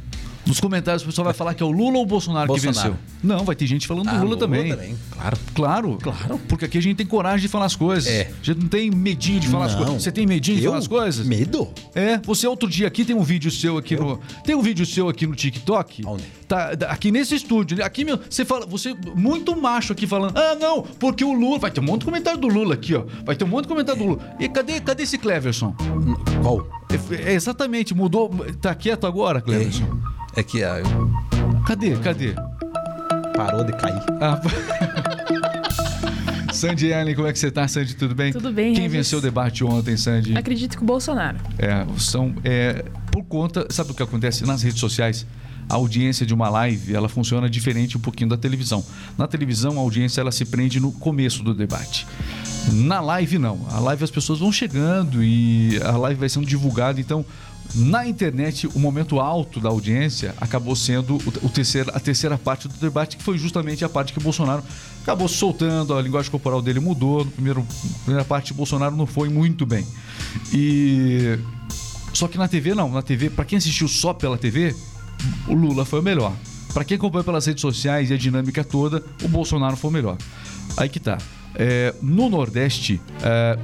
Nos 0.45 0.59
comentários 0.59 1.03
o 1.03 1.07
pessoal 1.07 1.25
vai 1.27 1.35
falar 1.35 1.55
que 1.55 1.63
é 1.63 1.67
o 1.67 1.71
Lula 1.71 1.99
ou 1.99 2.03
o 2.03 2.07
Bolsonaro, 2.07 2.53
que 2.53 2.61
Bolsonaro. 2.61 2.95
venceu? 2.95 3.13
Não, 3.23 3.45
vai 3.45 3.55
ter 3.55 3.67
gente 3.67 3.87
falando 3.87 4.09
do 4.11 4.17
Ah, 4.17 4.23
Lula, 4.23 4.37
também. 4.37 4.75
Claro. 5.11 5.37
Claro. 5.55 5.99
Claro. 6.03 6.41
Porque 6.49 6.65
aqui 6.65 6.79
a 6.79 6.83
gente 6.83 6.97
tem 6.97 7.07
coragem 7.07 7.43
de 7.43 7.49
falar 7.49 7.67
as 7.67 7.77
coisas. 7.77 8.11
É. 8.11 8.23
A 8.41 8.45
gente 8.45 8.61
não 8.61 8.69
tem 8.69 8.91
medinho 8.91 9.39
de 9.39 9.47
falar 9.49 9.67
as 9.67 9.73
Não. 9.73 9.85
coisas. 9.85 10.03
Você 10.03 10.11
tem 10.11 10.27
medinho 10.27 10.59
de 10.59 10.65
Eu? 10.65 10.71
falar 10.73 10.81
as 10.81 10.89
coisas? 10.89 11.27
Medo? 11.27 11.69
É, 11.95 12.19
você 12.19 12.47
outro 12.47 12.69
dia 12.69 12.89
aqui 12.89 13.05
tem 13.05 13.15
um 13.15 13.23
vídeo 13.23 13.51
seu 13.53 13.79
aqui 13.79 13.95
no. 13.97 14.19
Tem 14.45 14.55
um 14.57 14.63
vídeo 14.63 14.85
seu 14.85 15.09
aqui 15.09 15.27
no 15.27 15.35
TikTok. 15.37 16.03
Aonde? 16.05 16.25
Tá, 16.49 16.73
aqui 16.89 17.11
nesse 17.13 17.37
estúdio. 17.37 17.83
Aqui, 17.85 18.05
meu, 18.05 18.19
você 18.29 18.45
fala, 18.45 18.67
você 18.67 18.95
muito 19.15 19.55
macho 19.57 19.93
aqui 19.93 20.07
falando. 20.09 20.37
Ah, 20.37 20.57
não, 20.57 20.83
porque 20.83 21.25
o 21.25 21.33
Lula. 21.33 21.61
Vai 21.61 21.71
ter 21.71 21.81
um 21.81 21.85
monte 21.85 22.01
de 22.01 22.07
comentário 22.07 22.41
do 22.41 22.49
Lula 22.49 22.75
aqui, 22.75 22.95
ó. 22.95 23.05
Vai 23.25 23.37
ter 23.37 23.45
um 23.45 23.49
monte 23.49 23.63
de 23.63 23.69
comentário 23.69 24.03
do 24.03 24.09
Lula. 24.09 24.35
E 24.41 24.49
cadê, 24.49 24.81
cadê 24.81 25.05
esse 25.05 25.17
Cleverson? 25.19 25.75
Qual? 26.43 26.67
É, 26.91 27.31
é, 27.31 27.35
exatamente, 27.35 27.95
mudou. 27.95 28.29
Tá 28.61 28.75
quieto 28.75 29.07
agora, 29.07 29.41
Cleverson? 29.41 29.85
É, 29.85 30.12
é 30.37 30.43
que 30.43 30.63
ah, 30.63 30.77
Cadê? 31.67 31.97
Cadê? 31.97 32.35
parou 33.37 33.65
de 33.65 33.73
cair. 33.73 34.03
Ah, 34.21 34.41
Sandy 36.53 36.89
Ellen, 36.89 37.15
como 37.15 37.27
é 37.27 37.33
que 37.33 37.39
você 37.39 37.51
tá, 37.51 37.67
Sandy? 37.67 37.97
Tudo 37.97 38.15
bem? 38.15 38.33
Tudo 38.33 38.53
bem, 38.53 38.75
Quem 38.75 38.85
Regis. 38.85 38.93
venceu 38.93 39.19
o 39.19 39.23
debate 39.23 39.65
ontem, 39.65 39.97
Sandy? 39.97 40.37
Acredito 40.37 40.77
que 40.77 40.83
o 40.83 40.87
Bolsonaro. 40.87 41.39
É, 41.59 41.85
são 41.99 42.35
é, 42.45 42.85
por 43.11 43.25
conta, 43.25 43.67
sabe 43.71 43.91
o 43.91 43.95
que 43.95 44.03
acontece 44.03 44.45
nas 44.47 44.63
redes 44.63 44.79
sociais? 44.79 45.27
A 45.69 45.77
audiência 45.77 46.27
de 46.27 46.35
uma 46.35 46.51
live, 46.51 46.95
ela 46.95 47.09
funciona 47.09 47.49
diferente 47.49 47.97
um 47.97 48.01
pouquinho 48.01 48.29
da 48.29 48.37
televisão. 48.37 48.85
Na 49.17 49.27
televisão, 49.27 49.79
a 49.79 49.81
audiência 49.81 50.21
ela 50.21 50.31
se 50.31 50.45
prende 50.45 50.79
no 50.79 50.93
começo 50.93 51.43
do 51.43 51.55
debate. 51.55 52.07
Na 52.73 53.01
live 53.01 53.39
não. 53.39 53.67
A 53.71 53.81
live 53.81 54.05
as 54.05 54.11
pessoas 54.11 54.41
vão 54.41 54.53
chegando 54.53 55.23
e 55.23 55.81
a 55.83 55.97
live 55.97 56.21
vai 56.21 56.29
sendo 56.29 56.47
divulgada, 56.47 57.01
então 57.01 57.25
na 57.75 58.07
internet, 58.07 58.67
o 58.67 58.79
momento 58.79 59.19
alto 59.19 59.59
da 59.59 59.71
audiência 59.71 60.35
acabou 60.39 60.77
sendo 60.77 61.17
o, 61.17 61.49
terceiro, 61.49 61.91
a 61.95 61.99
terceira 61.99 62.37
parte 62.37 62.69
do 62.69 62.75
debate, 62.75 63.17
que 63.17 63.23
foi 63.23 63.39
justamente 63.39 63.85
a 63.85 63.89
parte 63.89 64.13
que 64.13 64.19
o 64.19 64.23
Bolsonaro 64.23 64.63
acabou 65.03 65.27
soltando, 65.27 65.95
a 65.95 66.03
linguagem 66.03 66.31
corporal 66.31 66.61
dele 66.61 66.81
mudou. 66.81 67.25
No 67.25 67.31
primeiro, 67.31 67.61
na 67.61 67.99
primeira 68.05 68.25
parte, 68.25 68.53
o 68.53 68.55
Bolsonaro 68.55 68.95
não 68.95 69.07
foi 69.07 69.31
muito 69.31 69.65
bem. 69.65 69.87
E 70.53 71.39
só 72.13 72.29
que 72.29 72.37
na 72.37 72.47
TV 72.47 72.75
não, 72.75 72.91
na 72.91 73.01
TV, 73.01 73.31
para 73.31 73.45
quem 73.45 73.57
assistiu 73.57 73.89
só 73.89 74.13
pela 74.13 74.37
TV, 74.37 74.77
o 75.49 75.55
Lula 75.55 75.85
foi 75.85 76.01
o 76.01 76.03
melhor. 76.03 76.35
Para 76.75 76.85
quem 76.85 76.97
acompanha 76.97 77.25
pelas 77.25 77.47
redes 77.47 77.63
sociais 77.63 78.11
e 78.11 78.15
a 78.15 78.19
dinâmica 78.19 78.63
toda, 78.63 79.03
o 79.23 79.29
Bolsonaro 79.29 79.77
foi 79.77 79.91
o 79.91 79.93
melhor. 79.93 80.19
Aí 80.77 80.89
que 80.89 81.01
tá. 81.01 81.19
É, 81.55 81.95
no 82.01 82.29
Nordeste, 82.29 83.01
é, 83.23 83.59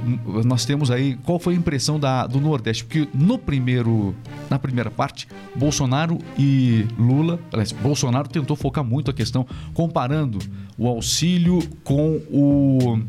nós 0.45 0.65
temos 0.65 0.91
aí 0.91 1.15
qual 1.23 1.39
foi 1.39 1.53
a 1.55 1.57
impressão 1.57 1.99
da, 1.99 2.27
do 2.27 2.39
Nordeste, 2.39 2.85
porque 2.85 3.07
no 3.13 3.37
primeiro, 3.37 4.15
na 4.49 4.59
primeira 4.59 4.91
parte, 4.91 5.27
Bolsonaro 5.55 6.19
e 6.37 6.85
Lula, 6.97 7.39
aliás, 7.51 7.71
Bolsonaro 7.71 8.29
tentou 8.29 8.55
focar 8.55 8.83
muito 8.83 9.09
a 9.09 9.13
questão 9.13 9.45
comparando 9.73 10.39
o 10.77 10.87
auxílio 10.87 11.61
com 11.83 12.21
o 12.31 12.99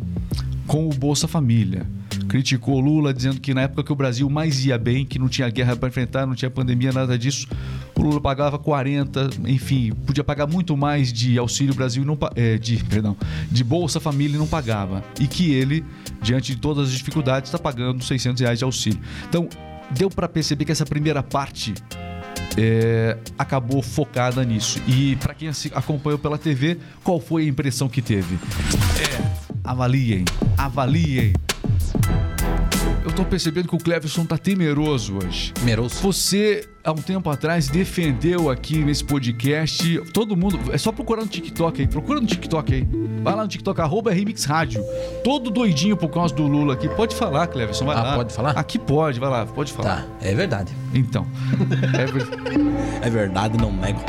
com 0.66 0.88
o 0.88 0.90
Bolsa 0.90 1.26
Família. 1.26 1.84
Criticou 2.30 2.78
Lula 2.78 3.12
dizendo 3.12 3.40
que 3.40 3.52
na 3.52 3.62
época 3.62 3.82
que 3.82 3.92
o 3.92 3.96
Brasil 3.96 4.30
mais 4.30 4.64
ia 4.64 4.78
bem, 4.78 5.04
que 5.04 5.18
não 5.18 5.28
tinha 5.28 5.50
guerra 5.50 5.74
para 5.74 5.88
enfrentar, 5.88 6.26
não 6.26 6.34
tinha 6.36 6.48
pandemia, 6.48 6.92
nada 6.92 7.18
disso, 7.18 7.48
o 7.96 8.02
Lula 8.02 8.20
pagava 8.20 8.56
40, 8.56 9.30
enfim, 9.48 9.90
podia 10.06 10.22
pagar 10.22 10.46
muito 10.46 10.76
mais 10.76 11.12
de 11.12 11.36
auxílio 11.36 11.74
Brasil 11.74 12.04
e 12.04 12.06
não 12.06 12.16
é, 12.36 12.56
de, 12.56 12.76
perdão, 12.84 13.16
de 13.50 13.64
Bolsa 13.64 13.98
Família 13.98 14.36
e 14.36 14.38
não 14.38 14.46
pagava. 14.46 15.02
E 15.18 15.26
que 15.26 15.50
ele, 15.50 15.84
diante 16.22 16.54
de 16.54 16.60
todas 16.60 16.86
as 16.86 16.92
dificuldades, 16.92 17.48
está 17.48 17.58
pagando 17.58 18.02
600 18.04 18.40
reais 18.40 18.60
de 18.60 18.64
auxílio. 18.64 19.00
Então, 19.28 19.48
deu 19.90 20.08
para 20.08 20.28
perceber 20.28 20.64
que 20.64 20.70
essa 20.70 20.86
primeira 20.86 21.24
parte 21.24 21.74
é, 22.56 23.18
acabou 23.36 23.82
focada 23.82 24.44
nisso. 24.44 24.80
E 24.86 25.16
para 25.16 25.34
quem 25.34 25.50
acompanhou 25.74 26.18
pela 26.18 26.38
TV, 26.38 26.78
qual 27.02 27.18
foi 27.18 27.42
a 27.42 27.48
impressão 27.48 27.88
que 27.88 28.00
teve? 28.00 28.36
É, 28.36 29.58
avaliem, 29.64 30.24
avaliem. 30.56 31.32
Tô 33.20 33.26
percebendo 33.26 33.68
que 33.68 33.74
o 33.74 33.78
Cleverson 33.78 34.24
tá 34.24 34.38
temeroso 34.38 35.18
hoje. 35.22 35.52
Temeroso. 35.52 35.96
Você, 36.00 36.66
há 36.82 36.90
um 36.90 36.94
tempo 36.94 37.28
atrás, 37.28 37.68
defendeu 37.68 38.48
aqui 38.48 38.78
nesse 38.82 39.04
podcast. 39.04 40.00
Todo 40.14 40.34
mundo. 40.34 40.58
É 40.72 40.78
só 40.78 40.90
procurar 40.90 41.20
no 41.20 41.28
TikTok 41.28 41.82
aí. 41.82 41.86
Procura 41.86 42.18
no 42.18 42.26
TikTok 42.26 42.72
aí. 42.72 42.88
Vai 43.22 43.34
lá 43.36 43.42
no 43.42 43.48
TikTok, 43.48 43.78
arroba 43.78 44.10
Remix 44.10 44.46
Rádio. 44.46 44.82
Todo 45.22 45.50
doidinho 45.50 45.98
por 45.98 46.08
causa 46.08 46.34
do 46.34 46.46
Lula 46.46 46.72
aqui. 46.72 46.88
Pode 46.88 47.14
falar, 47.14 47.46
Cleverson. 47.48 47.84
Vai 47.84 47.94
Ah, 47.96 48.02
lá. 48.02 48.14
pode 48.16 48.32
falar? 48.32 48.50
Aqui 48.52 48.78
pode, 48.78 49.20
vai 49.20 49.28
lá, 49.28 49.44
pode 49.44 49.70
falar. 49.70 49.96
Tá, 49.96 50.06
é 50.22 50.34
verdade. 50.34 50.72
Então. 50.94 51.26
É 51.92 52.06
ver- 52.06 52.26
É 53.06 53.10
verdade, 53.10 53.58
não 53.58 53.70
nego. 53.70 54.00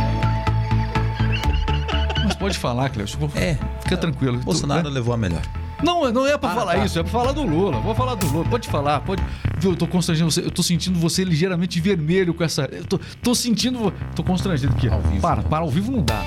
Mas 2.23 2.35
pode 2.35 2.57
falar, 2.57 2.87
Cleverson. 2.87 3.29
É. 3.35 3.57
Fica 3.83 3.97
tranquilo. 3.97 4.37
Bolsonaro 4.37 4.83
Tu- 4.83 4.89
levou 4.89 5.13
a 5.13 5.17
melhor. 5.17 5.41
Não, 5.83 6.11
não 6.11 6.27
é 6.27 6.37
pra 6.37 6.51
Ah, 6.51 6.55
falar 6.55 6.73
tá. 6.75 6.85
isso, 6.85 6.99
é 6.99 7.03
pra 7.03 7.11
falar 7.11 7.31
do 7.31 7.43
Lula. 7.43 7.79
Vou 7.79 7.95
falar 7.95 8.15
do 8.15 8.27
Lula. 8.27 8.45
Pode 8.49 8.67
falar, 8.67 8.99
pode. 9.01 9.23
Viu, 9.57 9.71
eu 9.71 9.75
tô 9.75 9.87
você. 9.87 10.41
Eu 10.41 10.51
tô 10.51 10.63
sentindo 10.63 10.99
você 10.99 11.23
ligeiramente 11.23 11.79
vermelho 11.79 12.33
com 12.33 12.43
essa. 12.43 12.63
Eu 12.71 12.85
tô, 12.85 12.99
tô 13.21 13.35
sentindo. 13.35 13.91
Tô 14.15 14.23
constrangido 14.23 14.73
aqui. 14.73 14.87
Ao 14.87 15.01
vivo. 15.01 15.21
Para, 15.21 15.41
para, 15.43 15.63
ao 15.63 15.69
vivo 15.69 15.91
não 15.91 16.03
dá. 16.03 16.21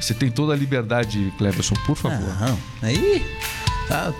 Você 0.00 0.12
tem 0.12 0.30
toda 0.30 0.52
a 0.52 0.56
liberdade, 0.56 1.32
Cleverson, 1.38 1.74
por 1.86 1.96
favor. 1.96 2.28
Aham. 2.28 2.56
Aí. 2.82 3.24
Tá. 3.88 4.12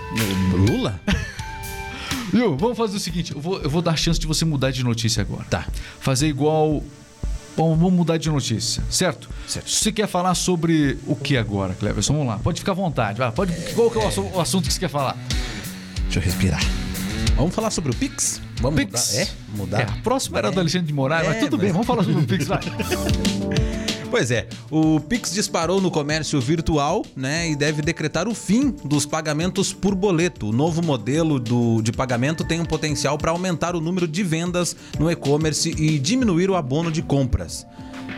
Lula? 0.70 1.00
Viu? 2.32 2.56
Vamos 2.56 2.76
fazer 2.76 2.96
o 2.96 3.00
seguinte: 3.00 3.32
eu 3.34 3.40
vou, 3.40 3.60
eu 3.60 3.70
vou 3.70 3.80
dar 3.82 3.92
a 3.92 3.96
chance 3.96 4.18
de 4.18 4.26
você 4.26 4.44
mudar 4.44 4.70
de 4.70 4.82
notícia 4.82 5.20
agora. 5.20 5.44
Tá. 5.44 5.64
Fazer 6.00 6.26
igual. 6.28 6.82
Bom, 7.56 7.76
vamos 7.76 7.92
mudar 7.92 8.16
de 8.18 8.28
notícia, 8.30 8.82
certo? 8.90 9.28
Certo. 9.46 9.70
Você 9.70 9.92
quer 9.92 10.08
falar 10.08 10.34
sobre 10.34 10.98
o 11.06 11.14
que 11.14 11.36
agora, 11.36 11.72
Cleverson? 11.74 12.12
Vamos 12.14 12.28
lá, 12.28 12.38
pode 12.38 12.58
ficar 12.60 12.72
à 12.72 12.74
vontade. 12.74 13.18
Vai, 13.18 13.30
pode, 13.30 13.52
qual 13.74 13.90
que 13.90 13.98
é 13.98 14.02
o 14.04 14.08
assu- 14.08 14.30
o 14.34 14.40
assunto 14.40 14.66
que 14.66 14.72
você 14.72 14.80
quer 14.80 14.88
falar? 14.90 15.16
Deixa 16.04 16.18
eu 16.18 16.22
respirar. 16.22 16.60
Vamos 17.36 17.54
falar 17.54 17.70
sobre 17.70 17.92
o 17.92 17.94
Pix? 17.94 18.40
Vamos 18.60 18.76
Pix. 18.84 19.12
mudar? 19.12 19.20
É? 19.22 19.28
Mudar? 19.56 19.80
É, 19.80 19.82
a 19.84 20.02
próxima 20.02 20.38
era 20.38 20.48
É. 20.48 20.50
do 20.50 20.60
Alexandre 20.60 20.86
de 20.88 20.92
Moraes, 20.92 21.26
mas 21.28 21.36
É, 21.36 21.40
tudo 21.40 21.52
mas- 21.56 21.62
bem, 21.62 21.72
vamos 21.72 21.86
falar 21.86 22.02
sobre 22.04 22.22
o 22.22 22.26
Pix, 22.26 22.46
vai. 22.48 22.60
Pois 24.14 24.30
é, 24.30 24.46
o 24.70 25.00
Pix 25.00 25.32
disparou 25.32 25.80
no 25.80 25.90
comércio 25.90 26.40
virtual, 26.40 27.04
né, 27.16 27.50
e 27.50 27.56
deve 27.56 27.82
decretar 27.82 28.28
o 28.28 28.34
fim 28.34 28.70
dos 28.84 29.04
pagamentos 29.04 29.72
por 29.72 29.92
boleto. 29.92 30.50
O 30.50 30.52
novo 30.52 30.80
modelo 30.84 31.40
do, 31.40 31.82
de 31.82 31.90
pagamento 31.90 32.44
tem 32.44 32.60
um 32.60 32.64
potencial 32.64 33.18
para 33.18 33.32
aumentar 33.32 33.74
o 33.74 33.80
número 33.80 34.06
de 34.06 34.22
vendas 34.22 34.76
no 35.00 35.10
e-commerce 35.10 35.68
e 35.70 35.98
diminuir 35.98 36.48
o 36.48 36.54
abono 36.54 36.92
de 36.92 37.02
compras. 37.02 37.66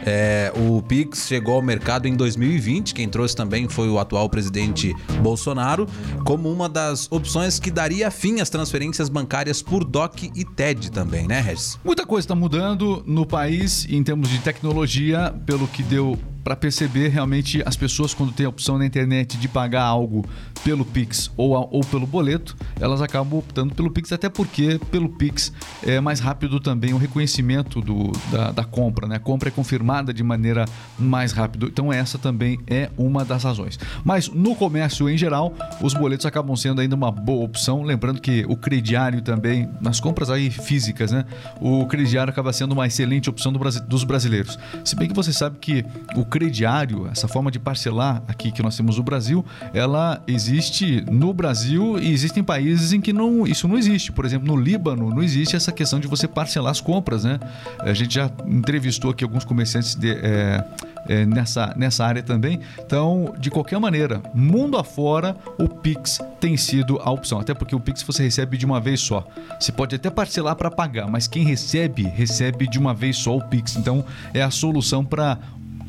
É, 0.06 0.52
o 0.54 0.80
Pix 0.80 1.26
chegou 1.26 1.54
ao 1.54 1.62
mercado 1.62 2.06
em 2.06 2.14
2020. 2.14 2.94
Quem 2.94 3.08
trouxe 3.08 3.34
também 3.34 3.68
foi 3.68 3.88
o 3.88 3.98
atual 3.98 4.30
presidente 4.30 4.94
Bolsonaro, 5.20 5.88
como 6.24 6.50
uma 6.50 6.68
das 6.68 7.10
opções 7.10 7.58
que 7.58 7.70
daria 7.70 8.10
fim 8.10 8.40
às 8.40 8.48
transferências 8.48 9.08
bancárias 9.08 9.60
por 9.60 9.84
DOC 9.84 10.30
e 10.34 10.44
TED 10.44 10.92
também, 10.92 11.26
né, 11.26 11.40
Regis? 11.40 11.78
Muita 11.84 12.06
coisa 12.06 12.24
está 12.24 12.34
mudando 12.36 13.02
no 13.04 13.26
país 13.26 13.84
em 13.90 14.02
termos 14.04 14.28
de 14.30 14.38
tecnologia, 14.38 15.34
pelo 15.44 15.66
que 15.66 15.82
deu 15.82 16.16
para 16.46 16.54
perceber 16.54 17.08
realmente 17.08 17.60
as 17.66 17.74
pessoas 17.74 18.14
quando 18.14 18.30
tem 18.30 18.46
a 18.46 18.48
opção 18.48 18.78
na 18.78 18.86
internet 18.86 19.36
de 19.36 19.48
pagar 19.48 19.82
algo 19.82 20.24
pelo 20.62 20.84
Pix 20.84 21.28
ou, 21.36 21.54
ou 21.72 21.80
pelo 21.80 22.06
boleto, 22.06 22.56
elas 22.78 23.02
acabam 23.02 23.40
optando 23.40 23.74
pelo 23.74 23.90
Pix, 23.90 24.12
até 24.12 24.28
porque 24.28 24.78
pelo 24.92 25.08
Pix 25.08 25.52
é 25.84 26.00
mais 26.00 26.20
rápido 26.20 26.60
também 26.60 26.94
o 26.94 26.98
reconhecimento 26.98 27.80
do, 27.80 28.12
da, 28.30 28.52
da 28.52 28.64
compra, 28.64 29.08
né? 29.08 29.16
A 29.16 29.18
compra 29.18 29.48
é 29.48 29.50
confirmada 29.50 30.14
de 30.14 30.22
maneira 30.22 30.66
mais 30.96 31.32
rápida. 31.32 31.66
Então 31.66 31.92
essa 31.92 32.16
também 32.16 32.60
é 32.68 32.90
uma 32.96 33.24
das 33.24 33.42
razões. 33.42 33.76
Mas 34.04 34.28
no 34.28 34.54
comércio 34.54 35.10
em 35.10 35.18
geral, 35.18 35.52
os 35.82 35.94
boletos 35.94 36.26
acabam 36.26 36.54
sendo 36.54 36.80
ainda 36.80 36.94
uma 36.94 37.10
boa 37.10 37.44
opção, 37.44 37.82
lembrando 37.82 38.20
que 38.20 38.46
o 38.48 38.56
crediário 38.56 39.20
também, 39.20 39.68
nas 39.80 39.98
compras 39.98 40.30
aí 40.30 40.48
físicas, 40.48 41.10
né? 41.10 41.24
O 41.60 41.86
crediário 41.86 42.30
acaba 42.30 42.52
sendo 42.52 42.70
uma 42.70 42.86
excelente 42.86 43.28
opção 43.28 43.52
do 43.52 43.58
dos 43.88 44.04
brasileiros. 44.04 44.56
Se 44.84 44.94
bem 44.94 45.08
que 45.08 45.14
você 45.14 45.32
sabe 45.32 45.58
que 45.58 45.84
o 46.14 46.24
crediário, 46.36 47.08
essa 47.10 47.26
forma 47.26 47.50
de 47.50 47.58
parcelar 47.58 48.22
aqui 48.28 48.52
que 48.52 48.62
nós 48.62 48.76
temos 48.76 48.98
no 48.98 49.02
Brasil, 49.02 49.42
ela 49.72 50.22
existe 50.26 51.02
no 51.10 51.32
Brasil 51.32 51.98
e 51.98 52.12
existem 52.12 52.44
países 52.44 52.92
em 52.92 53.00
que 53.00 53.10
não, 53.10 53.46
isso 53.46 53.66
não 53.66 53.78
existe. 53.78 54.12
Por 54.12 54.26
exemplo, 54.26 54.46
no 54.46 54.54
Líbano 54.54 55.08
não 55.08 55.22
existe 55.22 55.56
essa 55.56 55.72
questão 55.72 55.98
de 55.98 56.06
você 56.06 56.28
parcelar 56.28 56.72
as 56.72 56.80
compras, 56.80 57.24
né? 57.24 57.40
A 57.80 57.94
gente 57.94 58.16
já 58.16 58.30
entrevistou 58.46 59.12
aqui 59.12 59.24
alguns 59.24 59.46
comerciantes 59.46 59.94
de, 59.94 60.10
é, 60.10 60.62
é, 61.08 61.24
nessa, 61.24 61.72
nessa 61.74 62.04
área 62.04 62.22
também. 62.22 62.60
Então, 62.78 63.34
de 63.38 63.50
qualquer 63.50 63.78
maneira, 63.80 64.22
mundo 64.34 64.76
afora, 64.76 65.34
o 65.58 65.66
Pix 65.66 66.20
tem 66.38 66.54
sido 66.58 67.00
a 67.02 67.10
opção. 67.10 67.40
Até 67.40 67.54
porque 67.54 67.74
o 67.74 67.80
Pix 67.80 68.02
você 68.02 68.22
recebe 68.22 68.58
de 68.58 68.66
uma 68.66 68.78
vez 68.78 69.00
só. 69.00 69.26
Você 69.58 69.72
pode 69.72 69.96
até 69.96 70.10
parcelar 70.10 70.54
para 70.54 70.70
pagar, 70.70 71.08
mas 71.08 71.26
quem 71.26 71.44
recebe, 71.44 72.02
recebe 72.02 72.68
de 72.68 72.78
uma 72.78 72.92
vez 72.92 73.16
só 73.16 73.34
o 73.36 73.42
Pix. 73.42 73.74
Então, 73.76 74.04
é 74.34 74.42
a 74.42 74.50
solução 74.50 75.02
para 75.02 75.38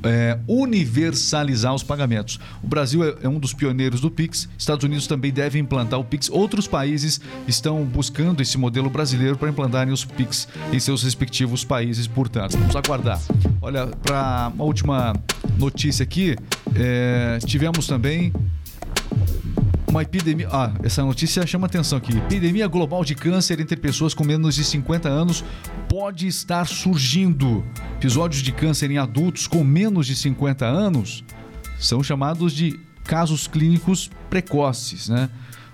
é, 0.03 0.37
universalizar 0.47 1.73
os 1.73 1.83
pagamentos. 1.83 2.39
O 2.63 2.67
Brasil 2.67 3.03
é, 3.03 3.15
é 3.23 3.29
um 3.29 3.39
dos 3.39 3.53
pioneiros 3.53 4.01
do 4.01 4.11
Pix, 4.11 4.47
Estados 4.57 4.83
Unidos 4.83 5.07
também 5.07 5.31
deve 5.31 5.59
implantar 5.59 5.99
o 5.99 6.03
Pix. 6.03 6.29
Outros 6.29 6.67
países 6.67 7.19
estão 7.47 7.83
buscando 7.83 8.41
esse 8.41 8.57
modelo 8.57 8.89
brasileiro 8.89 9.37
para 9.37 9.49
implantarem 9.49 9.93
os 9.93 10.05
Pix 10.05 10.47
em 10.71 10.79
seus 10.79 11.03
respectivos 11.03 11.63
países, 11.63 12.07
portanto. 12.07 12.57
Vamos 12.57 12.75
aguardar. 12.75 13.19
Olha, 13.61 13.87
para 13.87 14.51
uma 14.53 14.63
última 14.63 15.13
notícia 15.57 16.03
aqui, 16.03 16.35
é, 16.75 17.39
tivemos 17.45 17.87
também 17.87 18.31
uma 19.97 20.03
epidemia. 20.03 20.47
Ah, 20.51 20.71
essa 20.83 21.03
notícia 21.03 21.45
chama 21.47 21.65
atenção 21.65 21.97
aqui. 21.97 22.15
Epidemia 22.15 22.67
global 22.67 23.03
de 23.03 23.15
câncer 23.15 23.59
entre 23.59 23.75
pessoas 23.75 24.13
com 24.13 24.23
menos 24.23 24.53
de 24.53 24.63
50 24.63 25.09
anos 25.09 25.43
pode 25.89 26.27
estar 26.27 26.67
surgindo. 26.67 27.65
Episódios 27.95 28.43
de 28.43 28.51
câncer 28.51 28.91
em 28.91 28.99
adultos 28.99 29.47
com 29.47 29.63
menos 29.63 30.05
de 30.05 30.15
50 30.15 30.65
anos 30.65 31.23
são 31.79 32.03
chamados 32.03 32.53
de 32.53 32.79
casos 33.03 33.47
clínicos 33.47 34.09
precoces, 34.29 35.09
né? 35.09 35.29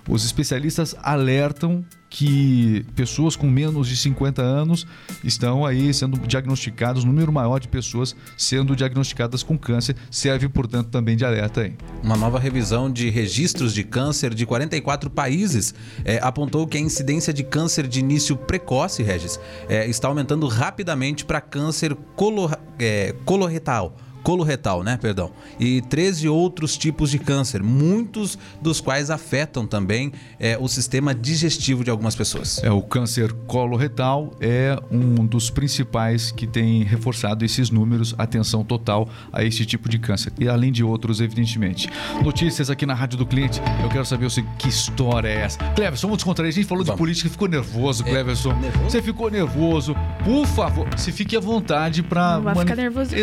Os 0.08 0.24
especialistas 0.24 0.96
alertam 1.02 1.84
que 2.14 2.86
pessoas 2.94 3.34
com 3.34 3.48
menos 3.48 3.88
de 3.88 3.96
50 3.96 4.40
anos 4.40 4.86
estão 5.24 5.66
aí 5.66 5.92
sendo 5.92 6.16
diagnosticados, 6.16 7.02
um 7.02 7.08
número 7.08 7.32
maior 7.32 7.58
de 7.58 7.66
pessoas 7.66 8.14
sendo 8.38 8.76
diagnosticadas 8.76 9.42
com 9.42 9.58
câncer, 9.58 9.96
serve, 10.12 10.48
portanto, 10.48 10.90
também 10.90 11.16
de 11.16 11.24
alerta 11.24 11.62
aí. 11.62 11.72
Uma 12.04 12.16
nova 12.16 12.38
revisão 12.38 12.88
de 12.88 13.10
registros 13.10 13.74
de 13.74 13.82
câncer 13.82 14.32
de 14.32 14.46
44 14.46 15.10
países 15.10 15.74
eh, 16.04 16.20
apontou 16.22 16.68
que 16.68 16.78
a 16.78 16.80
incidência 16.80 17.32
de 17.32 17.42
câncer 17.42 17.88
de 17.88 17.98
início 17.98 18.36
precoce, 18.36 19.02
Regis, 19.02 19.40
eh, 19.68 19.88
está 19.88 20.06
aumentando 20.06 20.46
rapidamente 20.46 21.24
para 21.24 21.40
câncer 21.40 21.96
colo, 22.14 22.48
eh, 22.78 23.12
coloretal. 23.24 23.96
Coloretal, 24.24 24.82
né? 24.82 24.98
Perdão. 25.00 25.30
E 25.60 25.82
13 25.82 26.28
outros 26.28 26.76
tipos 26.76 27.10
de 27.10 27.18
câncer, 27.18 27.62
muitos 27.62 28.36
dos 28.60 28.80
quais 28.80 29.10
afetam 29.10 29.66
também 29.66 30.12
eh, 30.40 30.58
o 30.60 30.66
sistema 30.66 31.14
digestivo 31.14 31.84
de 31.84 31.90
algumas 31.90 32.16
pessoas. 32.16 32.60
É, 32.64 32.70
o 32.70 32.82
câncer 32.82 33.32
coloretal 33.46 34.34
é 34.40 34.76
um 34.90 35.26
dos 35.26 35.50
principais 35.50 36.32
que 36.32 36.46
tem 36.46 36.82
reforçado 36.82 37.44
esses 37.44 37.70
números, 37.70 38.14
atenção 38.16 38.64
total 38.64 39.08
a 39.32 39.44
esse 39.44 39.66
tipo 39.66 39.88
de 39.88 39.98
câncer. 39.98 40.32
E 40.40 40.48
além 40.48 40.72
de 40.72 40.82
outros, 40.82 41.20
evidentemente. 41.20 41.88
Notícias 42.22 42.70
aqui 42.70 42.86
na 42.86 42.94
Rádio 42.94 43.18
do 43.18 43.26
Cliente. 43.26 43.60
Eu 43.82 43.90
quero 43.90 44.06
saber 44.06 44.24
o 44.24 44.30
seguinte, 44.30 44.54
que 44.58 44.68
história 44.68 45.28
é 45.28 45.40
essa? 45.42 45.58
Cleverson, 45.74 46.06
vamos 46.06 46.18
descontrair. 46.18 46.48
A 46.48 46.52
gente 46.52 46.66
falou 46.66 46.82
de 46.82 46.88
Vamos. 46.88 46.98
política, 46.98 47.28
ficou 47.28 47.46
nervoso, 47.46 48.02
Cleverson. 48.04 48.54
nervoso? 48.54 48.84
Você 48.84 49.02
ficou 49.02 49.30
nervoso. 49.30 49.94
Por 50.24 50.46
favor, 50.46 50.88
se 50.96 51.12
fique 51.12 51.36
à 51.36 51.40
vontade 51.40 52.02
para... 52.02 52.36
Não 52.36 52.42
vai 52.42 52.56
ficar 52.56 52.76
nervoso 52.76 53.10
de 53.10 53.20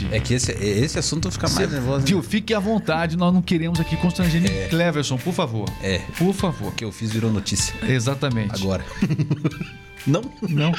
Exatamente. 0.00 0.16
É 0.16 0.20
que 0.20 0.34
esse, 0.34 0.52
esse 0.52 0.98
assunto 0.98 1.30
fica 1.30 1.48
mais 1.48 1.56
Cê- 1.56 1.66
nervoso. 1.74 1.98
né? 2.00 2.04
Viu? 2.06 2.22
Fique 2.22 2.52
à 2.54 2.58
vontade, 2.60 3.16
nós 3.16 3.32
não 3.32 3.42
queremos 3.42 3.78
aqui 3.80 3.96
constranger 3.96 4.40
ninguém. 4.40 4.68
Cleverson, 4.68 5.16
por 5.18 5.32
favor. 5.32 5.68
É. 5.82 5.98
Por 6.18 6.32
favor. 6.34 6.68
O 6.68 6.72
que 6.72 6.84
eu 6.84 6.92
fiz 6.92 7.10
virou 7.12 7.30
notícia. 7.32 7.74
Exatamente. 7.86 8.54
Agora. 8.54 8.84
Não? 10.06 10.22
Não. 10.48 10.72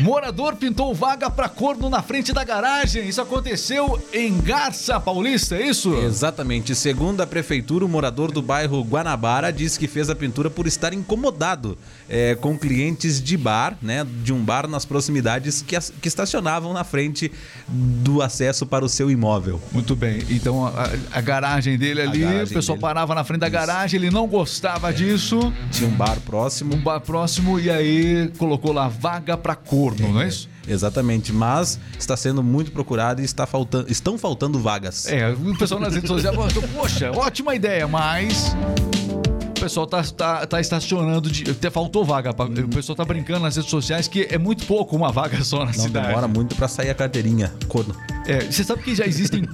Morador 0.00 0.56
pintou 0.56 0.94
vaga 0.94 1.28
pra 1.30 1.48
corno 1.48 1.88
na 1.90 2.02
frente 2.02 2.32
da 2.32 2.44
garagem. 2.44 3.08
Isso 3.08 3.20
aconteceu 3.20 4.00
em 4.12 4.36
Garça 4.38 4.98
Paulista, 5.00 5.56
é 5.56 5.66
isso? 5.68 5.94
Exatamente. 5.96 6.74
Segundo 6.74 7.20
a 7.20 7.26
prefeitura, 7.26 7.84
o 7.84 7.88
morador 7.88 8.30
do 8.32 8.42
bairro 8.42 8.82
Guanabara 8.82 9.52
disse 9.52 9.78
que 9.78 9.86
fez 9.88 10.08
a 10.10 10.14
pintura 10.14 10.50
por 10.50 10.66
estar 10.66 10.92
incomodado 10.92 11.76
é, 12.08 12.34
com 12.34 12.58
clientes 12.58 13.20
de 13.22 13.36
bar, 13.36 13.76
né? 13.82 14.06
De 14.22 14.32
um 14.32 14.42
bar 14.42 14.66
nas 14.68 14.84
proximidades 14.84 15.62
que, 15.62 15.74
as- 15.76 15.92
que 16.00 16.08
estacionavam 16.08 16.72
na 16.72 16.84
frente 16.84 17.30
do 17.68 18.22
acesso 18.22 18.66
para 18.66 18.84
o 18.84 18.88
seu 18.88 19.10
imóvel. 19.10 19.60
Muito 19.72 19.94
bem. 19.96 20.22
Então 20.30 20.66
a, 20.66 20.90
a 21.12 21.20
garagem 21.20 21.76
dele 21.78 22.00
ali, 22.02 22.20
garagem 22.20 22.44
o 22.44 22.48
pessoal 22.48 22.76
dele. 22.76 22.82
parava 22.82 23.14
na 23.14 23.24
frente 23.24 23.40
da 23.40 23.48
garagem, 23.48 23.98
ele 24.00 24.10
não 24.10 24.26
gostava 24.26 24.92
disso. 24.92 25.52
Tinha 25.70 25.88
um 25.88 25.92
bar 25.94 26.18
próximo. 26.20 26.74
Um 26.74 26.80
bar 26.80 27.00
próximo 27.00 27.58
e 27.58 27.70
aí 27.70 28.30
colocou 28.38 28.72
lá 28.72 28.88
vaga 28.88 29.36
pra 29.36 29.54
corno, 29.54 29.85
não 29.94 30.20
é 30.20 30.28
isso? 30.28 30.48
Exatamente, 30.66 31.32
mas 31.32 31.78
está 31.98 32.16
sendo 32.16 32.42
muito 32.42 32.72
procurado 32.72 33.20
e 33.20 33.24
está 33.24 33.46
faltando, 33.46 33.90
estão 33.90 34.18
faltando 34.18 34.58
vagas. 34.58 35.06
É, 35.06 35.30
o 35.32 35.56
pessoal 35.56 35.80
nas 35.80 35.94
redes 35.94 36.08
sociais 36.08 36.34
falou, 36.34 36.50
poxa, 36.74 37.12
ótima 37.12 37.54
ideia, 37.54 37.86
mas. 37.86 38.54
O 39.56 39.60
pessoal 39.66 39.86
tá, 39.86 40.02
tá, 40.02 40.46
tá 40.46 40.60
estacionando, 40.60 41.30
de, 41.30 41.50
até 41.50 41.70
faltou 41.70 42.04
vaga. 42.04 42.32
pra- 42.32 42.44
O 42.44 42.68
pessoal 42.68 42.94
tá 42.94 43.04
brincando 43.04 43.40
nas 43.40 43.56
redes 43.56 43.70
sociais 43.70 44.06
que 44.06 44.26
é 44.30 44.36
muito 44.38 44.64
pouco 44.66 44.94
uma 44.94 45.10
vaga 45.10 45.42
só 45.42 45.60
na 45.60 45.66
Não 45.66 45.72
cidade. 45.72 46.06
demora 46.08 46.28
muito 46.28 46.54
para 46.54 46.68
sair 46.68 46.90
a 46.90 46.94
carteirinha. 46.94 47.52
Corno. 47.66 47.94
É, 48.26 48.40
você 48.44 48.62
sabe 48.62 48.82
que 48.82 48.94
já 48.94 49.06
existem 49.06 49.48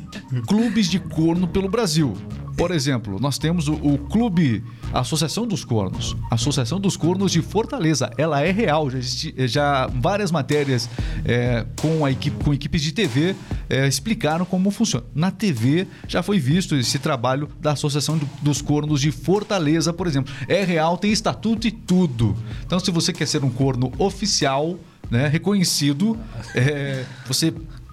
clubes 0.46 0.88
de 0.88 0.98
corno 0.98 1.46
pelo 1.46 1.68
Brasil. 1.68 2.14
Por 2.56 2.70
exemplo, 2.70 3.18
nós 3.20 3.38
temos 3.38 3.66
o, 3.68 3.74
o 3.74 3.98
clube, 3.98 4.62
Associação 4.92 5.46
dos 5.46 5.64
Cornos. 5.64 6.16
Associação 6.30 6.78
dos 6.78 6.96
Cornos 6.96 7.32
de 7.32 7.40
Fortaleza. 7.42 8.10
Ela 8.16 8.42
é 8.42 8.50
real. 8.50 8.90
Já, 8.90 8.98
existe, 8.98 9.34
já 9.48 9.86
várias 9.86 10.30
matérias 10.30 10.88
é, 11.24 11.64
com, 11.80 12.04
a 12.04 12.10
equipe, 12.10 12.44
com 12.44 12.52
equipes 12.54 12.82
de 12.82 12.92
TV 12.92 13.34
é, 13.68 13.86
explicaram 13.88 14.44
como 14.44 14.70
funciona. 14.70 15.04
Na 15.14 15.30
TV 15.30 15.86
já 16.06 16.22
foi 16.22 16.38
visto 16.38 16.74
esse 16.76 16.98
trabalho 16.98 17.48
da 17.60 17.72
Associação 17.72 18.18
do- 18.18 18.28
dos 18.42 18.60
Cornos 18.62 19.00
de 19.00 19.10
Fortaleza, 19.10 19.92
por 19.92 20.06
exemplo. 20.06 20.32
É 20.46 20.62
real, 20.62 20.96
tem 20.98 21.10
estatuto 21.12 21.66
e 21.66 21.70
tudo. 21.70 22.36
Então, 22.64 22.78
se 22.78 22.90
você 22.90 23.12
quer 23.12 23.26
ser 23.26 23.42
um 23.44 23.50
corno 23.50 23.90
oficial, 23.98 24.78
né, 25.10 25.26
reconhecido, 25.26 26.18
é, 26.54 27.04
você 27.26 27.52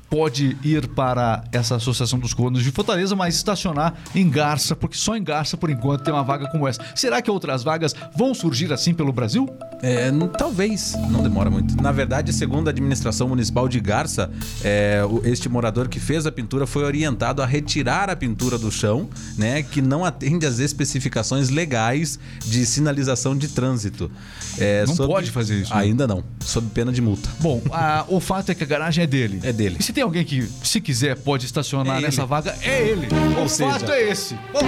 pode 0.10 0.58
ir 0.64 0.88
para 0.88 1.44
essa 1.52 1.76
Associação 1.76 2.18
dos 2.20 2.34
Cornos 2.34 2.64
de 2.64 2.72
Fortaleza, 2.72 3.16
mas 3.16 3.36
estacionar 3.36 3.94
em 4.16 4.30
Garça, 4.30 4.76
porque 4.76 4.98
só 4.98 5.16
em 5.16 5.24
Garça, 5.24 5.56
por 5.56 5.70
enquanto, 5.70 6.02
tem 6.04 6.14
uma 6.14 6.24
vaga 6.24 6.48
como 6.50 6.68
essa. 6.68 6.82
Será 6.96 7.22
que 7.22 7.30
outras 7.30 7.64
vagas 7.64 7.94
vão 8.18 8.34
surgir 8.34 8.72
assim 8.74 8.94
pelo 8.94 9.12
Brasil? 9.14 9.48
É, 9.82 10.08
n- 10.12 10.28
talvez, 10.38 10.94
não 11.10 11.22
demora 11.22 11.50
muito. 11.50 11.76
Na 11.82 11.92
verdade, 11.92 12.34
segundo 12.34 12.68
a 12.68 12.72
administração 12.72 13.30
municipal 13.30 13.68
de 13.70 13.80
Garça, 13.80 14.30
é, 14.64 15.04
o- 15.10 15.22
este 15.26 15.48
morador 15.48 15.88
que 15.88 16.00
fez 16.00 16.26
a 16.26 16.32
pintura 16.32 16.66
foi 16.66 16.84
orientado 16.84 17.42
a 17.42 17.46
retirar 17.46 18.10
a 18.10 18.16
pintura 18.16 18.58
do 18.58 18.72
chão, 18.72 19.10
né, 19.38 19.62
que 19.64 19.82
não 19.82 20.04
atende 20.04 20.46
às 20.46 20.60
especificações 20.60 21.50
legais 21.50 22.20
de 22.46 22.66
sinalização 22.66 23.38
de 23.38 23.48
trânsito. 23.50 24.12
É, 24.58 24.86
Não 24.86 24.96
pode 24.98 25.32
fazer 25.32 25.62
isso, 25.62 25.74
né? 25.74 25.82
Ainda 25.82 26.08
não, 26.08 26.24
sob 26.42 26.68
pena 26.74 26.92
de 26.92 27.02
multa. 27.02 27.30
Bom, 27.40 27.62
a- 27.72 28.06
o 28.08 28.20
fato 28.20 28.52
é 28.52 28.56
que 28.56 28.64
a 28.64 28.68
garagem 28.68 29.04
é 29.04 29.08
dele. 29.08 29.40
É 29.44 29.54
dele. 29.54 29.78
E 29.80 29.84
se 29.84 29.94
tem 30.00 30.04
alguém 30.06 30.24
que, 30.24 30.42
se 30.64 30.80
quiser, 30.80 31.14
pode 31.18 31.46
estacionar 31.46 31.98
É 31.98 32.02
nessa 32.02 32.22
ele. 32.22 32.28
vaga, 32.30 32.56
é 32.62 32.88
ele. 32.88 33.08
Ou 33.38 33.44
o 33.44 33.50
seja- 33.50 33.72
fato 33.80 33.92
é 33.92 34.10
esse. 34.10 34.34
Bom, 34.54 34.62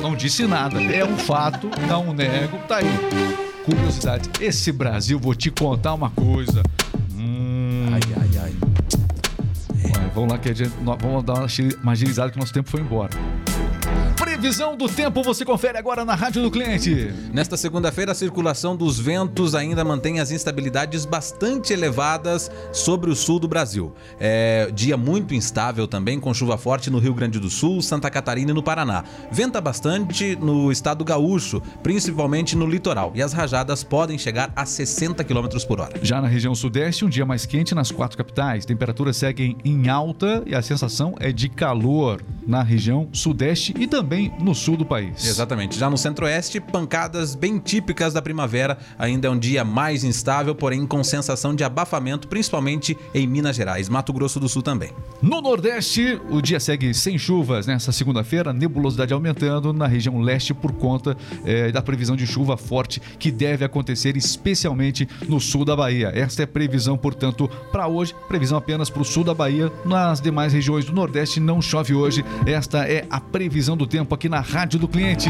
não 0.00 0.14
disse 0.14 0.46
nada. 0.46 0.80
É 0.80 1.04
um 1.04 1.16
fato, 1.18 1.68
não 1.88 2.12
nego. 2.14 2.56
Tá 2.68 2.76
aí. 2.76 2.84
Curiosidade. 3.64 4.30
Esse 4.40 4.70
Brasil, 4.70 5.18
vou 5.18 5.34
te 5.34 5.50
contar 5.50 5.94
uma 5.94 6.10
coisa. 6.10 6.62
Hum, 7.12 7.88
Ai, 7.92 8.00
ai, 8.20 8.30
ai. 8.44 8.54
Vai, 9.90 10.10
vamos 10.14 10.30
lá 10.30 10.38
que 10.38 10.48
a 10.50 10.54
gente, 10.54 10.70
vamos 10.80 11.24
dar 11.24 11.44
uma 11.82 11.90
agilizada 11.92 12.30
que 12.30 12.38
nosso 12.38 12.52
tempo 12.52 12.70
foi 12.70 12.80
embora. 12.82 13.10
Previsão 14.40 14.74
do 14.74 14.88
tempo 14.88 15.22
você 15.22 15.44
confere 15.44 15.76
agora 15.76 16.02
na 16.02 16.14
Rádio 16.14 16.40
do 16.40 16.50
Cliente. 16.50 17.12
Nesta 17.30 17.58
segunda-feira, 17.58 18.12
a 18.12 18.14
circulação 18.14 18.74
dos 18.74 18.98
ventos 18.98 19.54
ainda 19.54 19.84
mantém 19.84 20.18
as 20.18 20.30
instabilidades 20.30 21.04
bastante 21.04 21.74
elevadas 21.74 22.50
sobre 22.72 23.10
o 23.10 23.14
sul 23.14 23.38
do 23.38 23.46
Brasil. 23.46 23.94
É 24.18 24.70
dia 24.72 24.96
muito 24.96 25.34
instável 25.34 25.86
também, 25.86 26.18
com 26.18 26.32
chuva 26.32 26.56
forte 26.56 26.88
no 26.88 26.98
Rio 26.98 27.12
Grande 27.12 27.38
do 27.38 27.50
Sul, 27.50 27.82
Santa 27.82 28.08
Catarina 28.08 28.52
e 28.52 28.54
no 28.54 28.62
Paraná. 28.62 29.04
Venta 29.30 29.60
bastante 29.60 30.34
no 30.36 30.72
estado 30.72 31.04
gaúcho, 31.04 31.60
principalmente 31.82 32.56
no 32.56 32.64
litoral, 32.64 33.12
e 33.14 33.20
as 33.20 33.34
rajadas 33.34 33.84
podem 33.84 34.16
chegar 34.16 34.50
a 34.56 34.64
60 34.64 35.22
km 35.22 35.48
por 35.68 35.80
hora. 35.80 36.00
Já 36.02 36.18
na 36.18 36.28
região 36.28 36.54
sudeste, 36.54 37.04
um 37.04 37.10
dia 37.10 37.26
mais 37.26 37.44
quente 37.44 37.74
nas 37.74 37.90
quatro 37.90 38.16
capitais. 38.16 38.64
Temperaturas 38.64 39.18
seguem 39.18 39.58
em 39.62 39.90
alta 39.90 40.42
e 40.46 40.54
a 40.54 40.62
sensação 40.62 41.14
é 41.20 41.30
de 41.30 41.50
calor 41.50 42.22
na 42.46 42.62
região 42.62 43.06
sudeste 43.12 43.74
e 43.78 43.86
também 43.86 44.29
no 44.38 44.54
sul 44.54 44.76
do 44.76 44.84
país. 44.84 45.26
Exatamente. 45.26 45.78
Já 45.78 45.90
no 45.90 45.98
centro-oeste, 45.98 46.60
pancadas 46.60 47.34
bem 47.34 47.58
típicas 47.58 48.12
da 48.12 48.22
primavera. 48.22 48.78
Ainda 48.98 49.28
é 49.28 49.30
um 49.30 49.38
dia 49.38 49.64
mais 49.64 50.04
instável, 50.04 50.54
porém 50.54 50.86
com 50.86 51.02
sensação 51.04 51.54
de 51.54 51.64
abafamento, 51.64 52.28
principalmente 52.28 52.96
em 53.14 53.26
Minas 53.26 53.56
Gerais, 53.56 53.88
Mato 53.88 54.12
Grosso 54.12 54.40
do 54.40 54.48
Sul 54.48 54.62
também. 54.62 54.90
No 55.22 55.40
Nordeste, 55.40 56.20
o 56.30 56.40
dia 56.40 56.58
segue 56.58 56.94
sem 56.94 57.18
chuvas 57.18 57.66
nessa 57.66 57.92
segunda-feira, 57.92 58.52
nebulosidade 58.52 59.12
aumentando 59.12 59.72
na 59.72 59.86
região 59.86 60.20
leste 60.20 60.54
por 60.54 60.72
conta 60.72 61.16
eh, 61.44 61.70
da 61.70 61.82
previsão 61.82 62.16
de 62.16 62.26
chuva 62.26 62.56
forte 62.56 63.00
que 63.18 63.30
deve 63.30 63.64
acontecer 63.64 64.16
especialmente 64.16 65.08
no 65.28 65.40
sul 65.40 65.64
da 65.64 65.76
Bahia. 65.76 66.10
Esta 66.14 66.42
é 66.42 66.44
a 66.44 66.48
previsão, 66.48 66.96
portanto, 66.96 67.48
para 67.70 67.86
hoje. 67.86 68.14
Previsão 68.28 68.58
apenas 68.58 68.90
para 68.90 69.02
o 69.02 69.04
sul 69.04 69.24
da 69.24 69.34
Bahia. 69.34 69.70
Nas 69.84 70.20
demais 70.20 70.52
regiões 70.52 70.84
do 70.84 70.92
Nordeste 70.92 71.40
não 71.40 71.60
chove 71.60 71.94
hoje. 71.94 72.24
Esta 72.46 72.86
é 72.86 73.06
a 73.10 73.20
previsão 73.20 73.76
do 73.76 73.86
tempo 73.86 74.14
aqui 74.14 74.19
na 74.28 74.40
Rádio 74.40 74.78
do 74.78 74.88
Cliente. 74.88 75.28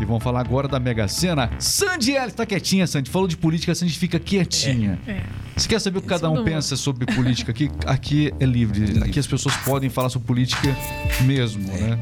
E 0.00 0.04
vamos 0.04 0.22
falar 0.24 0.40
agora 0.40 0.66
da 0.66 0.80
Mega 0.80 1.06
Sena. 1.08 1.50
Sandy, 1.58 2.16
ela 2.16 2.28
está 2.28 2.46
quietinha, 2.46 2.86
Sandy. 2.86 3.10
Falou 3.10 3.28
de 3.28 3.36
política, 3.36 3.72
a 3.72 3.74
Sandy 3.74 3.92
fica 3.98 4.18
quietinha. 4.18 4.98
É. 5.06 5.22
Você 5.54 5.68
quer 5.68 5.78
saber 5.78 5.98
o 5.98 6.02
que 6.02 6.08
cada 6.08 6.30
um 6.30 6.36
não- 6.36 6.44
pensa 6.44 6.74
sobre 6.74 7.04
política 7.14 7.50
aqui? 7.50 7.70
Aqui 7.84 8.32
é 8.40 8.46
livre. 8.46 8.98
Aqui 9.04 9.18
as 9.18 9.26
pessoas 9.26 9.54
podem 9.58 9.90
falar 9.90 10.08
sobre 10.08 10.26
política 10.26 10.74
mesmo, 11.22 11.62
né? 11.70 11.98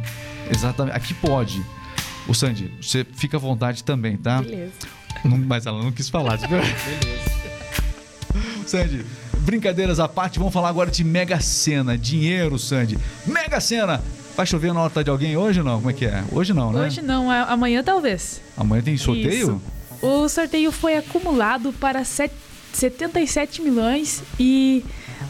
Exatamente. 0.49 0.97
Aqui 0.97 1.13
pode. 1.15 1.61
Ô 2.29 2.35
Sandy, 2.35 2.71
você 2.81 3.05
fica 3.15 3.37
à 3.37 3.41
vontade 3.41 3.83
também, 3.83 4.17
tá? 4.17 4.43
Beleza. 4.43 4.73
Não- 5.25 5.37
mas 5.39 5.67
ela 5.67 5.83
não 5.83 5.91
quis 5.91 6.09
falar. 6.09 6.37
Beleza. 6.39 6.69
Sandy, 8.65 9.05
brincadeiras 9.41 9.99
à 9.99 10.07
parte, 10.07 10.39
vamos 10.39 10.53
falar 10.55 10.69
agora 10.69 10.91
de 10.91 11.03
Mega 11.03 11.41
Sena. 11.41 11.97
Dinheiro, 11.99 12.59
Sandy. 12.59 12.97
Mega 13.27 13.59
Sena. 13.61 14.01
Vai 14.39 14.47
chover 14.47 14.73
na 14.73 14.81
horta 14.81 15.03
de 15.03 15.11
alguém 15.11 15.37
hoje 15.37 15.59
ou 15.59 15.65
não? 15.67 15.79
Como 15.79 15.91
é 15.91 15.93
que 15.93 16.07
é? 16.07 16.23
Hoje 16.31 16.55
não, 16.55 16.73
né? 16.73 16.83
Hoje 16.87 17.03
não, 17.03 17.29
a- 17.29 17.43
amanhã 17.47 17.83
talvez. 17.83 18.41
Amanhã 18.57 18.81
tem 18.81 18.97
sorteio? 18.97 19.61
Isso. 19.91 20.07
O 20.07 20.29
sorteio 20.29 20.71
foi 20.71 20.97
acumulado 20.97 21.73
para 21.73 22.05
set- 22.05 22.33
77 22.73 23.61
milhões 23.61 24.23
e 24.39 24.85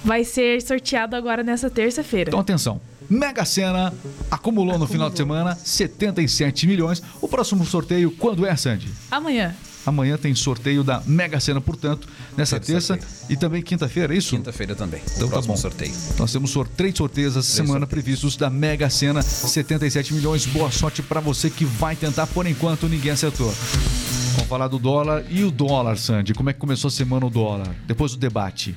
vai 0.04 0.24
ser 0.24 0.60
sorteado 0.60 1.16
agora 1.16 1.42
nessa 1.42 1.70
terça-feira. 1.70 2.28
Então 2.28 2.38
atenção. 2.38 2.78
Mega 3.08 3.46
Sena 3.46 3.94
acumulou 4.30 4.78
no 4.78 4.86
final 4.86 5.08
de 5.08 5.16
semana 5.16 5.54
77 5.64 6.66
milhões. 6.66 7.02
O 7.22 7.26
próximo 7.26 7.64
sorteio 7.64 8.10
quando 8.10 8.44
é, 8.44 8.54
Sandy? 8.56 8.90
Amanhã. 9.10 9.56
Amanhã 9.88 10.16
tem 10.16 10.34
sorteio 10.34 10.84
da 10.84 11.02
Mega 11.06 11.40
Sena, 11.40 11.60
portanto, 11.60 12.06
nessa 12.36 12.58
terça 12.60 12.98
e 13.28 13.36
também 13.36 13.62
quinta-feira, 13.62 14.14
é 14.14 14.16
isso? 14.18 14.36
Quinta-feira 14.36 14.74
também. 14.74 15.00
Então 15.16 15.28
tá 15.28 15.40
bom. 15.40 15.56
sorteio. 15.56 15.92
Nós 16.18 16.30
temos 16.32 16.50
sor- 16.50 16.68
três 16.68 16.96
sorteios 16.96 17.36
essa 17.36 17.46
semana 17.48 17.80
sorteios. 17.80 17.88
previstos 17.90 18.36
da 18.36 18.50
Mega 18.50 18.88
Sena, 18.90 19.22
77 19.22 20.14
milhões. 20.14 20.46
Boa 20.46 20.70
sorte 20.70 21.02
pra 21.02 21.20
você 21.20 21.50
que 21.50 21.64
vai 21.64 21.96
tentar. 21.96 22.26
Por 22.26 22.46
enquanto, 22.46 22.88
ninguém 22.88 23.12
acertou. 23.12 23.52
Vamos 24.34 24.48
falar 24.48 24.68
do 24.68 24.78
dólar 24.78 25.24
e 25.28 25.42
o 25.44 25.50
dólar, 25.50 25.96
Sandy. 25.98 26.32
Como 26.34 26.48
é 26.48 26.52
que 26.52 26.58
começou 26.60 26.88
a 26.88 26.90
semana 26.92 27.26
o 27.26 27.30
dólar? 27.30 27.74
Depois 27.86 28.12
do 28.12 28.18
debate. 28.18 28.74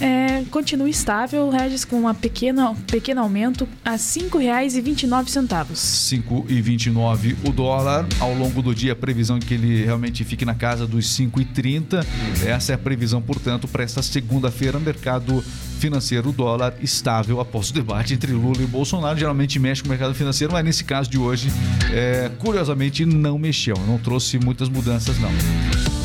É, 0.00 0.44
continua 0.50 0.88
estável, 0.88 1.48
Regis, 1.50 1.84
com 1.84 2.06
um 2.06 2.14
pequeno 2.14 2.76
aumento 3.18 3.68
a 3.84 3.92
R$ 3.92 3.96
5,29. 3.96 5.72
5,29 5.72 7.36
o 7.44 7.52
dólar. 7.52 8.06
Ao 8.20 8.32
longo 8.34 8.62
do 8.62 8.74
dia, 8.74 8.92
a 8.92 8.96
previsão 8.96 9.36
é 9.36 9.40
que 9.40 9.54
ele 9.54 9.84
realmente 9.84 10.24
fique 10.24 10.44
na 10.44 10.54
casa 10.54 10.86
dos 10.86 11.06
5,30. 11.16 12.04
Essa 12.46 12.72
é 12.72 12.74
a 12.74 12.78
previsão, 12.78 13.22
portanto, 13.22 13.66
para 13.66 13.84
esta 13.84 14.02
segunda-feira. 14.02 14.78
Mercado 14.78 15.42
financeiro, 15.78 16.32
dólar 16.32 16.74
estável 16.82 17.40
após 17.40 17.70
o 17.70 17.72
debate 17.74 18.14
entre 18.14 18.32
Lula 18.32 18.62
e 18.62 18.66
Bolsonaro. 18.66 19.18
Geralmente 19.18 19.58
mexe 19.58 19.82
com 19.82 19.88
o 19.88 19.90
mercado 19.90 20.14
financeiro, 20.14 20.52
mas 20.52 20.64
nesse 20.64 20.84
caso 20.84 21.10
de 21.10 21.18
hoje, 21.18 21.50
é, 21.92 22.30
curiosamente, 22.38 23.04
não 23.04 23.38
mexeu. 23.38 23.76
Não 23.86 23.98
trouxe 23.98 24.38
muitas 24.38 24.68
mudanças, 24.68 25.18
não. 25.18 25.95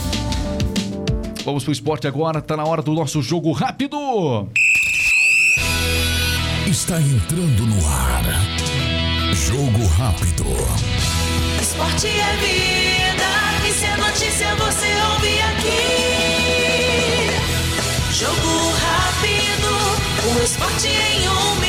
Vamos 1.43 1.63
pro 1.63 1.73
esporte 1.73 2.07
agora. 2.07 2.41
Tá 2.41 2.55
na 2.55 2.63
hora 2.63 2.81
do 2.81 2.93
nosso 2.93 3.21
jogo 3.21 3.51
rápido. 3.51 3.97
Está 6.67 7.01
entrando 7.01 7.65
no 7.65 7.87
ar. 7.87 8.23
Jogo 9.33 9.85
rápido. 9.97 10.45
Esporte 11.61 12.07
é 12.07 12.35
vida, 12.37 13.29
e 13.67 13.73
se 13.73 13.85
é 13.85 13.97
notícia 13.97 14.55
você 14.55 14.87
ouve 15.13 15.39
aqui. 15.41 16.11
Jogo 18.13 18.71
rápido, 18.77 19.71
o 20.35 20.43
esporte 20.43 20.87
em 20.87 21.27
um 21.27 21.60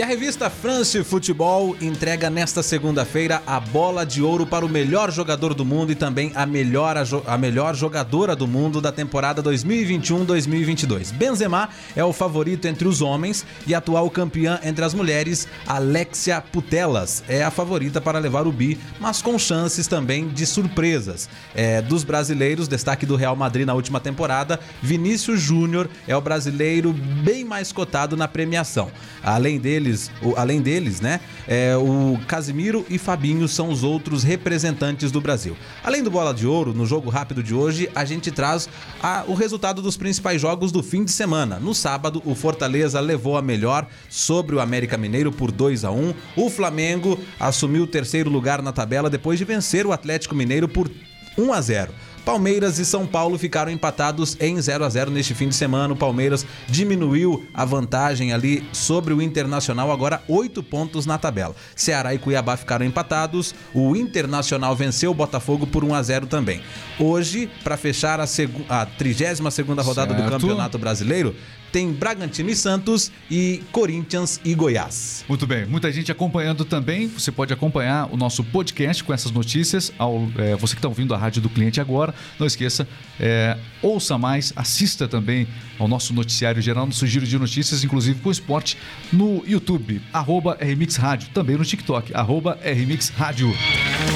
E 0.00 0.02
a 0.02 0.06
revista 0.06 0.48
France 0.48 1.04
Futebol 1.04 1.76
entrega 1.78 2.30
nesta 2.30 2.62
segunda-feira 2.62 3.42
a 3.46 3.60
bola 3.60 4.06
de 4.06 4.22
ouro 4.22 4.46
para 4.46 4.64
o 4.64 4.68
melhor 4.68 5.12
jogador 5.12 5.52
do 5.52 5.62
mundo 5.62 5.92
e 5.92 5.94
também 5.94 6.32
a 6.34 6.46
melhor, 6.46 6.96
a, 7.26 7.36
melhor 7.36 7.76
jogadora 7.76 8.34
do 8.34 8.46
mundo 8.48 8.80
da 8.80 8.90
temporada 8.90 9.42
2021-2022. 9.42 11.12
Benzema 11.12 11.68
é 11.94 12.02
o 12.02 12.14
favorito 12.14 12.66
entre 12.66 12.88
os 12.88 13.02
homens 13.02 13.44
e 13.66 13.74
atual 13.74 14.08
campeã 14.08 14.58
entre 14.64 14.82
as 14.82 14.94
mulheres, 14.94 15.46
Alexia 15.66 16.40
Putellas, 16.40 17.22
é 17.28 17.44
a 17.44 17.50
favorita 17.50 18.00
para 18.00 18.18
levar 18.18 18.46
o 18.46 18.52
bi, 18.52 18.80
mas 18.98 19.20
com 19.20 19.38
chances 19.38 19.86
também 19.86 20.28
de 20.28 20.46
surpresas. 20.46 21.28
É, 21.54 21.82
dos 21.82 22.04
brasileiros, 22.04 22.68
destaque 22.68 23.04
do 23.04 23.16
Real 23.16 23.36
Madrid 23.36 23.66
na 23.66 23.74
última 23.74 24.00
temporada, 24.00 24.58
Vinícius 24.80 25.42
Júnior 25.42 25.90
é 26.08 26.16
o 26.16 26.22
brasileiro 26.22 26.90
bem 27.22 27.44
mais 27.44 27.70
cotado 27.70 28.16
na 28.16 28.26
premiação. 28.26 28.90
Além 29.22 29.58
deles, 29.90 30.10
além 30.36 30.60
deles, 30.60 31.00
né, 31.00 31.20
é, 31.46 31.76
o 31.76 32.18
Casimiro 32.26 32.84
e 32.88 32.98
Fabinho 32.98 33.46
são 33.48 33.68
os 33.70 33.82
outros 33.82 34.22
representantes 34.22 35.10
do 35.10 35.20
Brasil. 35.20 35.56
Além 35.82 36.02
do 36.02 36.10
Bola 36.10 36.32
de 36.32 36.46
Ouro, 36.46 36.72
no 36.72 36.86
jogo 36.86 37.10
rápido 37.10 37.42
de 37.42 37.54
hoje, 37.54 37.88
a 37.94 38.04
gente 38.04 38.30
traz 38.30 38.68
a- 39.02 39.24
o 39.26 39.34
resultado 39.34 39.82
dos 39.82 39.96
principais 39.96 40.40
jogos 40.40 40.70
do 40.72 40.82
fim 40.82 41.04
de 41.04 41.10
semana. 41.10 41.58
No 41.58 41.74
sábado, 41.74 42.22
o 42.24 42.34
Fortaleza 42.34 43.00
levou 43.00 43.36
a 43.36 43.42
melhor 43.42 43.86
sobre 44.08 44.54
o 44.54 44.60
América 44.60 44.96
Mineiro 44.96 45.32
por 45.32 45.50
2 45.50 45.84
a 45.84 45.90
1. 45.90 46.14
O 46.36 46.48
Flamengo 46.48 47.18
assumiu 47.38 47.84
o 47.84 47.86
terceiro 47.86 48.30
lugar 48.30 48.62
na 48.62 48.72
tabela 48.72 49.10
depois 49.10 49.38
de 49.38 49.44
vencer 49.44 49.86
o 49.86 49.92
Atlético 49.92 50.34
Mineiro 50.34 50.68
por 50.68 50.90
1 51.38 51.52
a 51.52 51.60
0. 51.60 51.92
Palmeiras 52.24 52.78
e 52.78 52.84
São 52.84 53.06
Paulo 53.06 53.38
ficaram 53.38 53.70
empatados 53.70 54.36
em 54.40 54.60
0 54.60 54.84
a 54.84 54.88
0 54.88 55.10
neste 55.10 55.34
fim 55.34 55.48
de 55.48 55.54
semana. 55.54 55.94
O 55.94 55.96
Palmeiras 55.96 56.46
diminuiu 56.68 57.46
a 57.52 57.64
vantagem 57.64 58.32
ali 58.32 58.64
sobre 58.72 59.12
o 59.12 59.22
Internacional, 59.22 59.90
agora 59.90 60.22
8 60.28 60.62
pontos 60.62 61.06
na 61.06 61.18
tabela. 61.18 61.54
Ceará 61.74 62.14
e 62.14 62.18
Cuiabá 62.18 62.56
ficaram 62.56 62.84
empatados. 62.84 63.54
O 63.74 63.96
Internacional 63.96 64.76
venceu 64.76 65.10
o 65.10 65.14
Botafogo 65.14 65.66
por 65.66 65.84
1 65.84 65.94
a 65.94 66.02
0 66.02 66.26
também. 66.26 66.60
Hoje, 66.98 67.50
para 67.64 67.76
fechar 67.76 68.20
a, 68.20 68.24
a 68.24 68.26
32ª 68.26 69.82
rodada 69.82 70.14
do 70.14 70.20
Certo. 70.20 70.30
Campeonato 70.30 70.78
Brasileiro, 70.78 71.34
tem 71.72 71.92
Bragantino 71.92 72.50
e 72.50 72.56
Santos 72.56 73.10
e 73.30 73.62
Corinthians 73.72 74.40
e 74.44 74.54
Goiás. 74.54 75.24
Muito 75.28 75.46
bem, 75.46 75.66
muita 75.66 75.90
gente 75.92 76.10
acompanhando 76.10 76.64
também. 76.64 77.08
Você 77.08 77.30
pode 77.30 77.52
acompanhar 77.52 78.12
o 78.12 78.16
nosso 78.16 78.42
podcast 78.44 79.02
com 79.04 79.12
essas 79.12 79.30
notícias. 79.30 79.92
Ao, 79.98 80.28
é, 80.38 80.56
você 80.56 80.74
que 80.74 80.78
está 80.78 80.88
ouvindo 80.88 81.14
a 81.14 81.18
rádio 81.18 81.42
do 81.42 81.48
cliente 81.48 81.80
agora, 81.80 82.14
não 82.38 82.46
esqueça, 82.46 82.86
é, 83.18 83.56
ouça 83.82 84.18
mais, 84.18 84.52
assista 84.56 85.06
também 85.08 85.46
ao 85.80 85.88
nosso 85.88 86.12
noticiário 86.12 86.60
geral, 86.60 86.84
nosso 86.84 87.06
giro 87.06 87.26
de 87.26 87.38
notícias, 87.38 87.82
inclusive 87.82 88.20
com 88.20 88.30
esporte, 88.30 88.76
no 89.10 89.42
YouTube, 89.46 90.02
arroba 90.12 90.58
RMix 90.60 90.96
Rádio, 90.96 91.30
também 91.32 91.56
no 91.56 91.64
TikTok, 91.64 92.14
arroba 92.14 92.58
RMix 92.62 93.08
Rádio. 93.08 93.50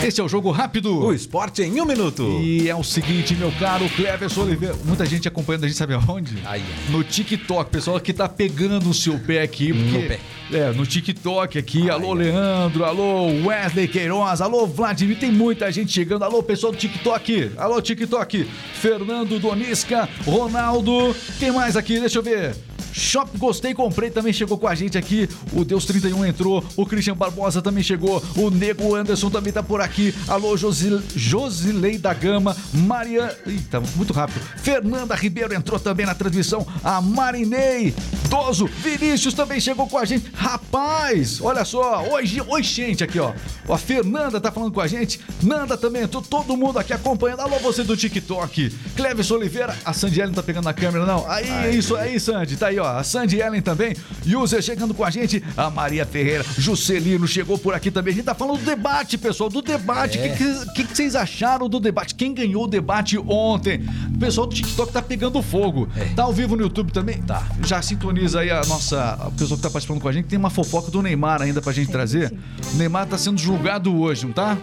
Este 0.04 0.20
é 0.20 0.24
o 0.24 0.28
Jogo 0.28 0.50
Rápido. 0.50 0.94
O 0.98 1.12
esporte 1.14 1.62
em 1.62 1.80
um 1.80 1.86
minuto. 1.86 2.40
E 2.42 2.68
é 2.68 2.76
o 2.76 2.84
seguinte, 2.84 3.34
meu 3.34 3.50
caro 3.52 3.88
Cleverson 3.88 4.42
Oliveira. 4.42 4.76
Muita 4.84 5.06
gente 5.06 5.26
acompanhando 5.26 5.64
a 5.64 5.68
gente, 5.68 5.76
sabe 5.78 5.94
aonde? 5.94 6.36
Aí. 6.44 6.62
No 6.90 7.02
TikTok. 7.02 7.70
Pessoal 7.70 7.98
que 7.98 8.12
tá 8.12 8.28
pegando 8.28 8.90
o 8.90 8.94
seu 8.94 9.18
pé 9.18 9.40
aqui. 9.40 9.72
Porque, 9.72 9.98
No 9.98 10.06
pé. 10.06 10.20
É, 10.54 10.70
no 10.72 10.86
TikTok 10.86 11.58
aqui. 11.58 11.90
Alô, 11.90 12.14
Leandro. 12.14 12.84
Alô, 12.84 13.26
Wesley 13.44 13.88
Queiroz. 13.88 14.40
Alô, 14.40 14.68
Vladimir. 14.68 15.18
Tem 15.18 15.32
muita 15.32 15.70
gente 15.72 15.90
chegando. 15.90 16.22
Alô, 16.22 16.44
pessoal 16.44 16.72
do 16.72 16.78
TikTok. 16.78 17.50
Alô, 17.56 17.82
TikTok. 17.82 18.48
Fernando 18.74 19.40
Donisca. 19.40 20.08
Ronaldo. 20.24 21.12
Quem 21.40 21.50
mais 21.50 21.76
aqui? 21.76 21.98
Deixa 21.98 22.20
eu 22.20 22.22
ver. 22.22 22.54
Shop 22.94 23.36
Gostei, 23.36 23.74
comprei, 23.74 24.08
também 24.08 24.32
chegou 24.32 24.56
com 24.56 24.68
a 24.68 24.74
gente 24.74 24.96
aqui. 24.96 25.28
O 25.52 25.64
Deus 25.64 25.84
31 25.84 26.24
entrou. 26.24 26.64
O 26.76 26.86
Christian 26.86 27.16
Barbosa 27.16 27.60
também 27.60 27.82
chegou. 27.82 28.22
O 28.36 28.50
Nego 28.50 28.94
Anderson 28.94 29.28
também 29.30 29.52
tá 29.52 29.62
por 29.62 29.80
aqui. 29.80 30.14
Alô, 30.28 30.56
Josil, 30.56 31.02
Josilei 31.16 31.98
da 31.98 32.14
Gama. 32.14 32.56
Maria. 32.72 33.36
Eita, 33.44 33.80
muito 33.96 34.12
rápido. 34.12 34.40
Fernanda 34.58 35.16
Ribeiro 35.16 35.52
entrou 35.52 35.80
também 35.80 36.06
na 36.06 36.14
transmissão. 36.14 36.64
A 36.84 37.00
Marinei. 37.00 37.92
Doso. 38.28 38.66
Vinícius 38.66 39.34
também 39.34 39.60
chegou 39.60 39.88
com 39.88 39.98
a 39.98 40.04
gente. 40.04 40.30
Rapaz, 40.44 41.40
olha 41.40 41.64
só. 41.64 42.04
Hoje, 42.06 42.38
oi, 42.46 42.62
gente, 42.62 43.02
aqui, 43.02 43.18
ó. 43.18 43.32
A 43.66 43.78
Fernanda 43.78 44.38
tá 44.38 44.52
falando 44.52 44.72
com 44.72 44.80
a 44.82 44.86
gente. 44.86 45.18
Nanda 45.42 45.74
também 45.74 46.02
entrou. 46.02 46.22
Todo 46.22 46.54
mundo 46.54 46.78
aqui 46.78 46.92
acompanhando. 46.92 47.40
Alô, 47.40 47.58
você 47.60 47.82
do 47.82 47.96
TikTok. 47.96 48.70
Cleves 48.94 49.30
Oliveira. 49.30 49.74
A 49.86 49.94
Sandy 49.94 50.20
Ellen 50.20 50.34
tá 50.34 50.42
pegando 50.42 50.66
na 50.66 50.74
câmera, 50.74 51.06
não? 51.06 51.24
Aí, 51.30 51.48
é 51.48 51.70
isso 51.70 51.96
aí, 51.96 52.20
Sandy. 52.20 52.58
Tá 52.58 52.66
aí, 52.66 52.78
ó. 52.78 52.86
A 52.86 53.02
Sandy 53.02 53.40
Ellen 53.40 53.62
também. 53.62 53.96
User 54.26 54.60
chegando 54.60 54.92
com 54.92 55.02
a 55.02 55.08
gente. 55.08 55.42
A 55.56 55.70
Maria 55.70 56.04
Ferreira. 56.04 56.44
Juscelino 56.58 57.26
chegou 57.26 57.56
por 57.56 57.72
aqui 57.72 57.90
também. 57.90 58.12
A 58.12 58.16
gente 58.16 58.26
tá 58.26 58.34
falando 58.34 58.58
do 58.58 58.66
debate, 58.66 59.16
pessoal. 59.16 59.48
Do 59.48 59.62
debate. 59.62 60.18
O 60.18 60.22
que, 60.22 60.28
que, 60.28 60.72
que 60.74 60.84
que 60.84 60.94
vocês 60.94 61.16
acharam 61.16 61.70
do 61.70 61.80
debate? 61.80 62.14
Quem 62.14 62.34
ganhou 62.34 62.64
o 62.64 62.68
debate 62.68 63.16
ontem? 63.16 63.82
O 64.14 64.18
pessoal 64.18 64.46
do 64.46 64.54
TikTok 64.54 64.92
tá 64.92 65.00
pegando 65.00 65.40
fogo. 65.42 65.88
Tá 66.14 66.24
ao 66.24 66.34
vivo 66.34 66.54
no 66.54 66.60
YouTube 66.64 66.92
também? 66.92 67.22
Tá. 67.22 67.48
Já 67.64 67.80
sintoniza 67.80 68.40
aí 68.40 68.50
a 68.50 68.60
nossa. 68.66 69.14
A 69.14 69.30
pessoa 69.30 69.56
que 69.56 69.62
tá 69.62 69.70
participando 69.70 70.02
com 70.02 70.08
a 70.08 70.12
gente. 70.12 70.23
Tem 70.28 70.38
uma 70.38 70.50
fofoca 70.50 70.90
do 70.90 71.02
Neymar 71.02 71.42
ainda 71.42 71.60
pra 71.60 71.72
gente 71.72 71.90
trazer. 71.90 72.32
O 72.72 72.76
Neymar 72.76 73.06
tá 73.06 73.18
sendo 73.18 73.38
julgado 73.38 73.94
hoje, 73.96 74.26
não 74.26 74.32
tá? 74.32 74.56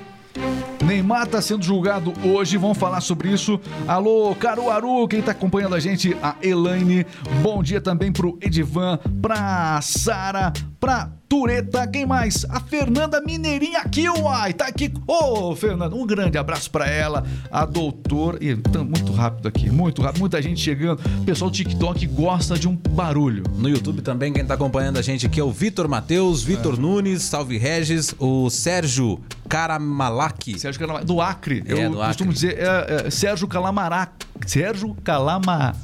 Neymar 0.84 1.26
está 1.26 1.42
sendo 1.42 1.64
julgado 1.64 2.14
hoje, 2.24 2.58
vamos 2.58 2.78
falar 2.78 3.02
sobre 3.02 3.30
isso. 3.30 3.60
Alô, 3.88 4.34
Caruaru, 4.36 5.08
quem 5.08 5.20
está 5.20 5.32
acompanhando 5.32 5.76
a 5.76 5.80
gente? 5.80 6.16
A 6.22 6.36
Elaine. 6.42 7.06
Bom 7.42 7.62
dia 7.62 7.80
também 7.80 8.12
pro 8.12 8.38
Edivan, 8.42 8.98
pra 9.22 9.80
Sara, 9.82 10.52
pra 10.80 11.12
Tureta, 11.32 11.88
quem 11.88 12.06
mais? 12.06 12.46
A 12.50 12.60
Fernanda 12.60 13.22
Mineirinha 13.22 13.80
aqui, 13.80 14.06
uai, 14.10 14.52
tá 14.52 14.68
aqui. 14.68 14.92
Ô, 15.08 15.56
Fernanda, 15.56 15.96
um 15.96 16.06
grande 16.06 16.38
abraço 16.38 16.70
pra 16.70 16.90
ela. 16.90 17.24
A 17.50 17.66
doutora. 17.66 18.38
Ih, 18.44 18.58
tá 18.58 18.84
muito 18.84 19.14
rápido 19.14 19.48
aqui, 19.48 19.70
muito 19.70 20.02
rápido, 20.02 20.20
muita 20.20 20.42
gente 20.42 20.60
chegando. 20.60 21.00
O 21.22 21.24
pessoal 21.24 21.50
do 21.50 21.56
TikTok 21.56 22.06
gosta 22.08 22.60
de 22.60 22.68
um 22.68 22.76
barulho. 22.76 23.44
No 23.56 23.70
YouTube 23.70 24.02
também, 24.02 24.34
quem 24.34 24.46
tá 24.46 24.56
acompanhando 24.56 25.00
a 25.00 25.02
gente 25.02 25.26
aqui 25.26 25.40
é 25.40 25.44
o 25.44 25.52
Vitor 25.54 25.88
Matheus, 25.88 26.44
Vitor 26.44 26.78
Nunes, 26.78 27.22
Salve 27.24 27.58
Regis, 27.58 28.14
o 28.20 28.50
Sérgio 28.50 29.18
Caramalaki. 29.48 30.60
Sérgio 30.60 30.82
Calamar, 30.82 31.06
do 31.06 31.22
Acre. 31.22 31.64
É, 31.66 31.86
Eu 31.86 31.92
do 31.92 31.98
costumo 31.98 32.32
Acre. 32.32 32.34
dizer 32.34 32.58
é, 32.60 33.08
é, 33.08 33.10
Sérgio 33.10 33.48
Calamarac. 33.48 34.12
Sérgio 34.46 34.94
Calamaracre. 35.02 35.80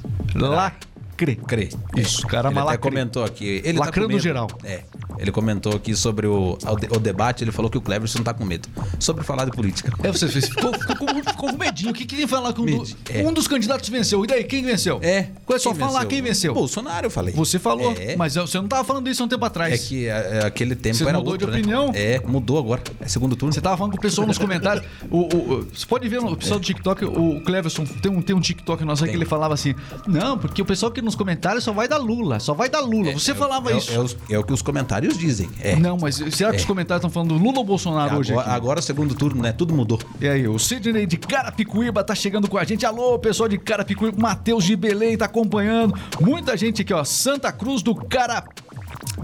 Crê. 1.16 1.70
Isso, 1.96 2.22
Ele 2.22 2.28
Caramalacre. 2.30 2.76
até 2.76 2.90
comentou 2.90 3.24
aqui. 3.24 3.62
Ele 3.64 3.80
tá 3.80 3.86
Lacrando 3.86 4.10
com 4.10 4.14
medo. 4.14 4.24
geral. 4.24 4.48
É. 4.64 4.84
Ele 5.20 5.32
comentou 5.32 5.74
aqui 5.76 5.96
sobre 5.96 6.28
o, 6.28 6.58
o, 6.62 6.76
de- 6.76 6.88
debate, 7.00 7.44
ele 7.44 7.52
falou 7.52 7.70
que 7.72 7.78
o 7.78 7.82
Cleverson 7.82 8.20
não 8.20 8.24
tá 8.26 8.34
com 8.34 8.44
medo. 8.46 8.68
Sobre 9.00 9.24
falar 9.24 9.46
de 9.46 9.52
política. 9.52 9.92
É, 10.04 10.12
você 10.12 10.28
ficou, 10.28 10.74
ficou, 10.74 10.96
com- 10.96 11.24
ficou 11.24 11.52
com 11.52 11.58
medinho. 11.58 11.92
O 11.92 11.94
que 11.94 12.06
queria 12.06 12.28
falar 12.28 12.54
com 12.54 12.64
Medi- 12.64 12.94
do- 12.94 13.12
é. 13.12 13.24
um 13.28 13.32
dos 13.34 13.48
candidatos 13.48 13.88
venceu? 13.90 14.24
E 14.24 14.28
daí, 14.28 14.44
quem 14.44 14.64
venceu? 14.64 15.00
É. 15.02 15.30
É 15.50 15.60
só 15.60 15.70
Quem 15.72 15.80
falar 15.80 15.92
venceu? 16.00 16.08
quem 16.10 16.22
venceu. 16.22 16.54
Bolsonaro, 16.54 17.06
eu 17.08 17.12
falei. 17.12 17.34
Você 17.34 17.58
falou, 17.60 17.94
É. 17.98 18.16
mas 18.16 18.36
você 18.36 18.58
não 18.60 18.68
tava 18.68 18.84
falando 18.84 19.08
isso 19.10 19.22
há 19.24 19.26
um 19.26 19.30
tempo 19.30 19.46
atrás. 19.46 19.74
É 19.74 19.78
que 19.78 20.08
é, 20.08 20.40
é, 20.42 20.46
aquele 20.46 20.76
tempo 20.76 20.96
Você 20.96 21.04
era 21.04 21.18
mudou 21.18 21.38
de 21.38 21.44
outro, 21.46 21.56
né? 21.56 21.62
opinião? 21.62 21.92
É, 21.94 22.20
mudou 22.26 22.58
agora. 22.60 22.82
É 23.00 23.08
segundo 23.08 23.36
turno. 23.36 23.54
Você 23.54 23.62
tava 23.62 23.78
falando 23.78 23.92
com 23.94 23.98
o 23.98 24.02
pessoal 24.02 24.28
nos 24.28 24.38
comentários. 24.38 24.86
O, 25.10 25.22
o- 25.36 25.68
você 25.74 25.86
pode 25.86 26.08
ver 26.10 26.22
no 26.22 26.32
o 26.34 26.38
pessoal 26.38 26.60
do 26.60 26.66
TikTok, 26.66 27.06
o 27.06 27.42
Cleverson 27.42 27.86
tem 27.86 28.12
um, 28.12 28.22
tem 28.22 28.36
um 28.36 28.40
TikTok 28.42 28.84
nosso 28.84 29.04
aí 29.04 29.10
que 29.10 29.16
ele 29.16 29.26
falava 29.26 29.54
assim: 29.54 29.74
Não, 30.08 30.38
porque 30.38 30.62
o 30.62 30.66
pessoal 30.66 30.92
aqui 30.92 31.02
nos 31.02 31.16
comentários 31.16 31.64
só 31.64 31.72
vai 31.72 31.88
dar 31.88 31.98
Lula, 31.98 32.40
só 32.40 32.54
vai 32.54 32.70
dar 32.70 32.82
Lula. 32.82 33.14
você 33.14 33.34
falava 33.34 33.72
isso. 33.74 34.18
É 34.30 34.38
o 34.38 34.44
que 34.44 34.54
os 34.54 34.62
comentários 34.62 35.07
dizem. 35.16 35.48
É. 35.62 35.76
Não, 35.76 35.96
mas 35.96 36.16
será 36.32 36.50
que 36.50 36.58
os 36.58 36.66
comentários 36.66 37.06
estão 37.06 37.12
falando 37.12 37.40
Lula 37.40 37.60
ou 37.60 37.64
Bolsonaro 37.64 38.18
hoje? 38.18 38.32
Agora, 38.32 38.48
aqui? 38.48 38.56
agora, 38.56 38.82
segundo 38.82 39.14
turno, 39.14 39.44
né? 39.44 39.52
Tudo 39.52 39.76
mudou. 39.76 40.00
E 40.20 40.28
aí, 40.28 40.48
o 40.48 40.58
Sidney 40.58 41.06
de 41.06 41.18
Carapicuíba 41.18 42.04
tá 42.04 42.16
chegando 42.16 42.50
com 42.50 42.58
a 42.58 42.64
gente. 42.64 42.84
Alô, 42.84 43.20
pessoal 43.20 43.48
de 43.48 43.60
Carapicuíba. 43.60 44.18
Matheus 44.20 44.64
de 44.64 44.76
Belém 44.76 45.16
tá 45.16 45.26
acompanhando. 45.26 45.94
Muita 46.20 46.58
gente 46.58 46.82
aqui, 46.82 46.94
ó. 46.94 47.04
Santa 47.04 47.52
Cruz 47.52 47.84
do 47.84 47.94
Cara... 47.94 48.44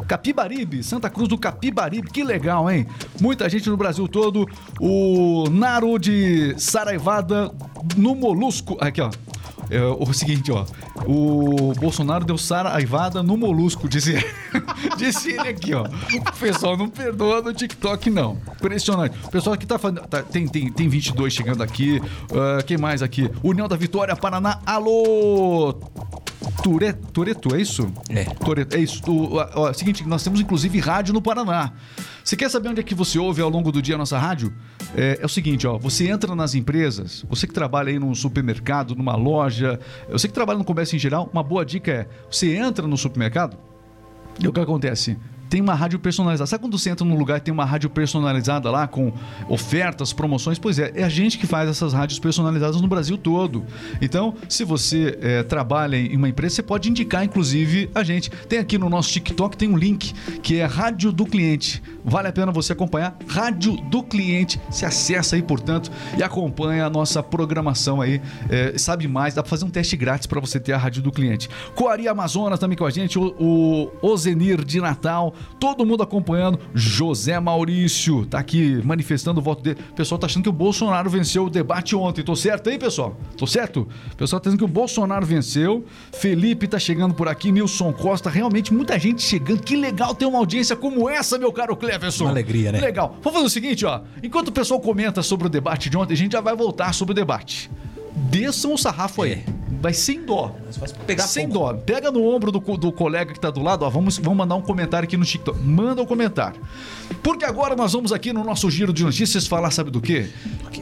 Capibaribe, 0.07 0.83
Santa 0.83 1.09
Cruz 1.09 1.29
do 1.29 1.37
Capibaribe, 1.37 2.09
que 2.09 2.23
legal, 2.23 2.69
hein? 2.69 2.85
Muita 3.21 3.47
gente 3.47 3.69
no 3.69 3.77
Brasil 3.77 4.07
todo. 4.07 4.47
O 4.79 5.45
Naro 5.49 5.97
de 5.97 6.53
Saraivada 6.57 7.51
no 7.95 8.13
Molusco. 8.13 8.75
Aqui, 8.81 9.01
ó. 9.01 9.09
É, 9.75 9.81
o 9.81 10.13
seguinte, 10.13 10.51
ó. 10.51 10.65
O 11.05 11.73
Bolsonaro 11.73 12.23
deu 12.23 12.37
saraivada 12.37 13.23
no 13.23 13.35
molusco, 13.35 13.89
disse, 13.89 14.23
disse 14.97 15.31
ele 15.31 15.47
aqui, 15.49 15.73
ó. 15.73 15.83
O 15.85 16.39
pessoal 16.39 16.77
não 16.77 16.87
perdoa 16.89 17.41
no 17.41 17.53
TikTok, 17.53 18.09
não. 18.09 18.37
Impressionante. 18.55 19.17
O 19.25 19.29
pessoal 19.31 19.53
aqui 19.55 19.65
tá 19.65 19.79
falando. 19.79 20.01
tá- 20.07 20.21
tem, 20.21 20.47
tem, 20.47 20.71
tem 20.71 20.87
22 20.87 21.33
chegando 21.33 21.63
aqui. 21.63 22.01
Ah, 22.31 22.61
quem 22.63 22.77
mais 22.77 23.01
aqui? 23.01 23.29
União 23.41 23.67
da 23.67 23.75
Vitória, 23.75 24.15
Paraná. 24.15 24.59
Alô! 24.65 25.73
Ture, 26.61 26.93
Toreto, 26.93 27.55
é 27.55 27.61
isso? 27.61 27.91
É. 28.09 28.23
Toreto, 28.25 28.75
é 28.75 28.79
isso. 28.79 29.01
O, 29.09 29.35
ó, 29.37 29.49
ó, 29.55 29.73
seguinte, 29.73 30.05
nós 30.07 30.23
temos 30.23 30.39
inclusive 30.39 30.79
rádio 30.79 31.13
no 31.13 31.21
Paraná. 31.21 31.71
Você 32.23 32.37
quer 32.37 32.49
saber 32.49 32.69
onde 32.69 32.79
é 32.79 32.83
que 32.83 32.95
você 32.95 33.19
ouve 33.19 33.41
ao 33.41 33.49
longo 33.49 33.69
do 33.69 33.81
dia 33.81 33.95
a 33.95 33.97
nossa 33.97 34.17
rádio? 34.17 34.53
É, 34.95 35.19
é 35.21 35.25
o 35.25 35.29
seguinte, 35.29 35.67
ó, 35.67 35.77
você 35.77 36.09
entra 36.09 36.33
nas 36.33 36.55
empresas, 36.55 37.25
você 37.29 37.45
que 37.45 37.53
trabalha 37.53 37.89
aí 37.89 37.99
num 37.99 38.15
supermercado, 38.15 38.95
numa 38.95 39.15
loja, 39.15 39.77
você 40.09 40.29
que 40.29 40.33
trabalha 40.33 40.57
no 40.57 40.63
comércio 40.63 40.95
em 40.95 40.99
geral, 40.99 41.29
uma 41.33 41.43
boa 41.43 41.65
dica 41.65 41.91
é, 41.91 42.07
você 42.31 42.55
entra 42.55 42.87
no 42.87 42.97
supermercado, 42.97 43.57
e 44.39 44.47
o 44.47 44.53
que 44.53 44.59
acontece? 44.59 45.17
Tem 45.53 45.61
uma 45.61 45.75
rádio 45.75 45.99
personalizada. 45.99 46.47
Sabe 46.47 46.63
quando 46.63 46.79
você 46.79 46.89
entra 46.89 47.05
num 47.05 47.15
lugar 47.15 47.37
e 47.37 47.41
tem 47.41 47.53
uma 47.53 47.63
rádio 47.63 47.87
personalizada 47.87 48.71
lá 48.71 48.87
com 48.87 49.13
ofertas, 49.47 50.11
promoções? 50.11 50.57
Pois 50.57 50.79
é, 50.79 50.91
é 50.95 51.03
a 51.03 51.09
gente 51.09 51.37
que 51.37 51.45
faz 51.45 51.69
essas 51.69 51.93
rádios 51.93 52.17
personalizadas 52.17 52.81
no 52.81 52.87
Brasil 52.87 53.19
todo. 53.19 53.63
Então, 54.01 54.33
se 54.49 54.63
você 54.63 55.15
é, 55.21 55.43
trabalha 55.43 55.95
em 55.95 56.17
uma 56.17 56.27
empresa, 56.27 56.55
você 56.55 56.63
pode 56.63 56.89
indicar, 56.89 57.23
inclusive, 57.23 57.87
a 57.93 58.01
gente. 58.01 58.31
Tem 58.49 58.57
aqui 58.57 58.79
no 58.79 58.89
nosso 58.89 59.11
TikTok, 59.11 59.55
tem 59.55 59.69
um 59.69 59.77
link 59.77 60.13
que 60.41 60.55
é 60.55 60.65
Rádio 60.65 61.11
do 61.11 61.23
Cliente. 61.23 61.83
Vale 62.03 62.29
a 62.29 62.31
pena 62.31 62.51
você 62.51 62.73
acompanhar 62.73 63.15
Rádio 63.27 63.77
do 63.91 64.01
Cliente. 64.01 64.59
Se 64.71 64.85
acessa 64.85 65.35
aí, 65.35 65.43
portanto, 65.43 65.91
e 66.17 66.23
acompanha 66.23 66.87
a 66.87 66.89
nossa 66.89 67.21
programação 67.21 68.01
aí. 68.01 68.19
É, 68.49 68.75
sabe 68.79 69.07
mais, 69.07 69.35
dá 69.35 69.43
para 69.43 69.51
fazer 69.51 69.65
um 69.65 69.69
teste 69.69 69.95
grátis 69.95 70.25
para 70.25 70.39
você 70.39 70.59
ter 70.59 70.73
a 70.73 70.79
Rádio 70.79 71.03
do 71.03 71.11
Cliente. 71.11 71.47
Coari 71.75 72.07
Amazonas 72.07 72.57
também 72.57 72.75
com 72.75 72.87
a 72.87 72.89
gente, 72.89 73.19
o, 73.19 73.35
o 73.39 73.91
Ozenir 74.01 74.65
de 74.65 74.81
Natal, 74.81 75.35
todo 75.59 75.85
mundo 75.85 76.03
acompanhando. 76.03 76.59
José 76.73 77.39
Maurício 77.39 78.25
tá 78.25 78.39
aqui 78.39 78.81
manifestando 78.83 79.39
o 79.39 79.43
voto 79.43 79.63
dele. 79.63 79.79
O 79.91 79.93
pessoal 79.93 80.19
tá 80.19 80.27
achando 80.27 80.43
que 80.43 80.49
o 80.49 80.53
Bolsonaro 80.53 81.09
venceu 81.09 81.45
o 81.45 81.49
debate 81.49 81.95
ontem. 81.95 82.23
Tô 82.23 82.35
certo 82.35 82.69
aí, 82.69 82.77
pessoal? 82.77 83.17
Tô 83.37 83.47
certo? 83.47 83.87
O 84.11 84.15
pessoal 84.15 84.39
tá 84.39 84.49
dizendo 84.49 84.59
que 84.59 84.65
o 84.65 84.67
Bolsonaro 84.67 85.25
venceu. 85.25 85.85
Felipe 86.11 86.67
tá 86.67 86.79
chegando 86.79 87.13
por 87.13 87.27
aqui, 87.27 87.51
Nilson 87.51 87.93
Costa, 87.93 88.29
realmente 88.29 88.73
muita 88.73 88.99
gente 88.99 89.21
chegando. 89.21 89.61
Que 89.61 89.75
legal 89.75 90.13
ter 90.13 90.25
uma 90.25 90.39
audiência 90.39 90.75
como 90.75 91.09
essa, 91.09 91.37
meu 91.37 91.51
caro 91.51 91.75
Cleverson. 91.75 92.25
Uma 92.25 92.31
alegria, 92.31 92.71
né? 92.71 92.79
Legal. 92.79 93.17
Vamos 93.21 93.33
fazer 93.33 93.45
o 93.45 93.49
seguinte, 93.49 93.85
ó. 93.85 94.01
Enquanto 94.21 94.49
o 94.49 94.51
pessoal 94.51 94.79
comenta 94.79 95.23
sobre 95.23 95.47
o 95.47 95.49
debate 95.49 95.89
de 95.89 95.97
ontem, 95.97 96.13
a 96.13 96.17
gente 96.17 96.33
já 96.33 96.41
vai 96.41 96.55
voltar 96.55 96.93
sobre 96.93 97.13
o 97.13 97.15
debate. 97.15 97.69
Desçam 98.29 98.73
o 98.73 98.77
sarrafo 98.77 99.23
aí. 99.23 99.43
Vai 99.83 99.91
sem 99.93 100.23
dó. 100.23 100.55
pegar 101.05 101.23
sem 101.23 101.45
fogo. 101.45 101.59
dó. 101.59 101.73
Pega 101.73 102.09
no 102.09 102.25
ombro 102.25 102.53
do, 102.53 102.59
do 102.77 102.89
colega 102.89 103.33
que 103.33 103.39
tá 103.39 103.51
do 103.51 103.61
lado, 103.61 103.83
ó. 103.83 103.89
Vamos, 103.89 104.17
vamos 104.17 104.37
mandar 104.37 104.55
um 104.55 104.61
comentário 104.61 105.05
aqui 105.05 105.17
no 105.17 105.25
TikTok. 105.25 105.59
Manda 105.59 106.01
um 106.01 106.05
comentário. 106.05 106.61
Porque 107.21 107.43
agora 107.43 107.75
nós 107.75 107.91
vamos 107.91 108.13
aqui 108.13 108.31
no 108.31 108.45
nosso 108.45 108.71
giro 108.71 108.93
de 108.93 109.03
notícias 109.03 109.45
falar, 109.45 109.71
sabe 109.71 109.91
do 109.91 109.99
quê? 109.99 110.29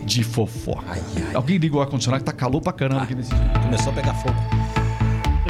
De 0.05 0.23
fofoca. 0.23 0.83
Ai, 0.87 1.01
ai. 1.15 1.33
Alguém 1.33 1.57
liga 1.57 1.77
o 1.77 1.81
ar-condicionado 1.81 2.23
que 2.23 2.31
tá 2.31 2.37
calor 2.37 2.61
pra 2.61 2.71
caramba 2.71 3.01
aqui 3.01 3.15
nesse. 3.15 3.31
Começou 3.63 3.91
a 3.91 3.95
pegar 3.95 4.13
fogo. 4.13 4.35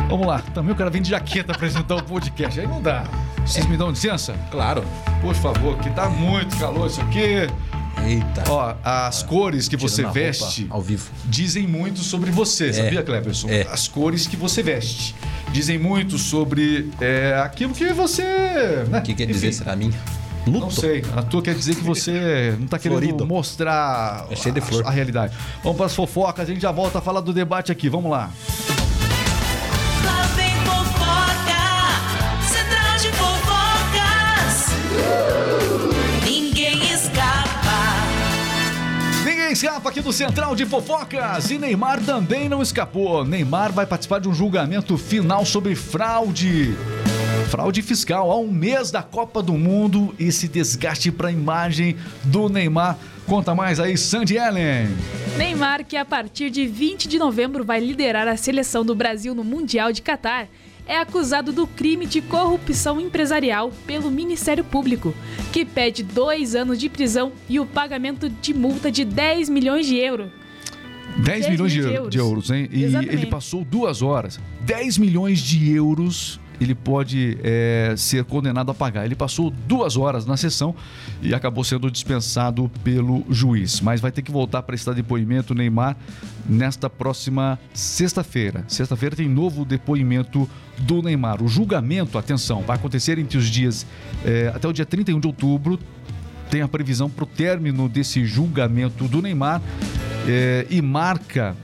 Vamos 0.08 0.26
lá. 0.26 0.40
Também 0.54 0.72
o 0.74 0.78
cara 0.78 0.90
vem 0.90 1.02
de 1.02 1.10
jaqueta 1.10 1.52
apresentar 1.54 1.96
o 1.98 2.04
podcast. 2.04 2.58
Aí 2.58 2.66
não 2.66 2.82
dá. 2.82 3.04
Vocês 3.46 3.66
me 3.66 3.76
dão 3.76 3.90
licença? 3.90 4.34
Claro. 4.50 4.82
Por 5.20 5.36
favor, 5.36 5.78
que 5.80 5.90
tá 5.90 6.10
muito 6.10 6.58
calor 6.58 6.88
isso 6.88 7.02
aqui. 7.02 7.50
Eita. 8.08 8.44
Ó, 8.50 8.76
as 8.84 9.24
cores 9.24 9.68
que 9.68 9.78
você 9.78 10.04
veste 10.06 10.68
Ao 10.70 10.82
vivo. 10.82 11.10
dizem 11.26 11.68
muito 11.68 12.00
sobre 12.00 12.32
você, 12.32 12.74
sabia, 12.74 13.04
Cleverson? 13.04 13.50
é. 13.50 13.68
As 13.72 13.88
cores 13.88 14.28
que 14.28 14.36
você 14.36 14.62
veste 14.64 15.16
dizem 15.52 15.78
muito 15.78 16.18
sobre 16.18 16.90
é, 17.00 17.40
aquilo 17.44 17.74
que 17.74 17.92
você. 17.94 18.24
né? 18.90 19.00
O 19.00 19.02
que 19.02 19.14
quer 19.14 19.24
Enfim, 19.24 19.34
dizer? 19.34 19.54
Será 19.54 19.76
minha? 19.76 19.94
Luto? 20.46 20.60
Não 20.62 20.72
sei. 20.72 21.04
A 21.16 21.22
tua 21.22 21.42
quer 21.42 21.54
dizer 21.54 21.76
que 21.76 21.84
você 21.84 22.56
não 22.60 22.66
tá 22.68 22.80
querendo 22.80 22.98
Florido. 23.00 23.28
mostrar 23.28 24.26
É 24.32 24.34
a-. 24.34 24.88
A, 24.88 24.92
realidade. 24.92 25.36
Vamos 25.64 25.78
para 25.78 25.86
as 25.86 25.94
fofocas, 25.96 26.50
a 26.50 26.52
gente 26.52 26.62
já 26.62 26.72
volta 26.72 26.98
a 26.98 27.02
falar 27.02 27.22
do 27.22 27.32
debate 27.32 27.72
aqui. 27.72 27.88
Vamos 27.90 28.10
lá. 28.10 28.32
Lá 28.68 28.71
Escapa 39.52 39.90
aqui 39.90 40.00
do 40.00 40.14
Central 40.14 40.56
de 40.56 40.66
Fofocas 40.66 41.52
e 41.52 41.58
Neymar 41.58 42.02
também 42.06 42.48
não 42.48 42.62
escapou. 42.62 43.26
Neymar 43.26 43.74
vai 43.74 43.86
participar 43.86 44.22
de 44.22 44.30
um 44.30 44.34
julgamento 44.34 44.98
final 44.98 45.46
sobre 45.46 45.76
fraude. 45.76 46.74
Fraude 47.50 47.82
fiscal, 47.82 48.32
há 48.32 48.38
um 48.38 48.50
mês 48.50 48.92
da 48.92 49.04
Copa 49.04 49.44
do 49.44 49.52
Mundo, 49.54 50.16
esse 50.18 50.48
desgaste 50.48 51.12
para 51.12 51.28
a 51.28 51.32
imagem 51.34 51.98
do 52.24 52.48
Neymar. 52.48 52.98
Conta 53.28 53.54
mais 53.54 53.78
aí, 53.78 53.98
Sandy 53.98 54.38
Ellen. 54.38 54.88
Neymar, 55.38 55.84
que 55.84 55.98
a 55.98 56.06
partir 56.06 56.50
de 56.50 56.66
20 56.66 57.10
de 57.10 57.20
novembro 57.20 57.66
vai 57.66 57.82
liderar 57.82 58.30
a 58.30 58.38
seleção 58.38 58.86
do 58.86 58.96
Brasil 58.96 59.36
no 59.36 59.44
Mundial 59.44 59.92
de 59.92 60.02
Catar, 60.02 60.48
é 60.92 60.98
acusado 60.98 61.54
do 61.54 61.66
crime 61.66 62.06
de 62.06 62.20
corrupção 62.22 63.00
empresarial 63.00 63.72
pelo 63.88 64.12
Ministério 64.12 64.62
Público, 64.62 65.14
que 65.54 65.64
pede 65.64 66.04
dois 66.04 66.54
anos 66.54 66.78
de 66.78 66.90
prisão 66.90 67.32
e 67.48 67.62
o 67.62 67.66
pagamento 67.66 68.30
de 68.30 68.54
multa 68.54 68.92
de 68.92 69.06
10 69.06 69.48
milhões 69.48 69.86
de 69.88 69.96
euros. 69.96 70.30
10 71.24 71.48
milhões 71.48 71.72
de, 71.72 71.80
milhões 71.80 71.94
de 71.94 71.98
eu- 72.04 72.10
de 72.10 72.18
euros. 72.18 72.50
euros, 72.50 72.52
hein? 72.52 72.68
E 72.74 72.84
Exatamente. 72.84 73.16
ele 73.16 73.26
passou 73.28 73.64
duas 73.64 74.02
horas. 74.02 74.38
10 74.66 74.98
milhões 74.98 75.40
de 75.40 75.72
euros 75.72 76.42
ele 76.62 76.76
pode 76.76 77.40
é, 77.44 77.96
ser 77.98 78.24
condenado 78.24 78.70
a 78.70 78.74
pagar. 78.74 79.04
Ele 79.04 79.16
passou 79.16 79.50
duas 79.68 79.98
horas 79.98 80.28
na 80.28 80.38
sessão 80.38 80.76
e 81.22 81.34
acabou 81.34 81.64
sendo 81.64 81.90
dispensado 81.90 82.70
pelo 82.84 83.26
juiz. 83.30 83.82
Mas 83.82 84.00
vai 84.00 84.12
ter 84.12 84.22
que 84.22 84.32
voltar 84.32 84.62
para 84.62 84.68
prestar 84.68 84.94
depoimento, 84.94 85.56
Neymar, 85.56 85.98
nesta 86.48 86.88
próxima 86.88 87.60
sexta-feira. 87.74 88.64
Sexta-feira 88.68 89.16
tem 89.16 89.28
novo 89.28 89.66
depoimento 89.66 90.48
do 90.78 91.02
Neymar. 91.02 91.42
O 91.42 91.48
julgamento, 91.48 92.18
atenção, 92.18 92.62
vai 92.62 92.78
acontecer 92.78 93.18
entre 93.18 93.40
os 93.40 93.48
dias 93.48 93.86
é, 94.24 94.52
até 94.54 94.68
o 94.68 94.72
dia 94.72 94.86
31 94.86 95.20
de 95.20 95.28
outubro 95.28 95.80
tem 96.52 96.62
a 96.62 96.68
previsão 96.68 97.10
para 97.10 97.24
o 97.24 97.28
término 97.28 97.88
desse 97.88 98.26
julgamento 98.26 99.08
do 99.08 99.22
Neymar 99.22 99.62
eh, 100.28 100.68
e 100.70 100.82
marca 100.82 101.56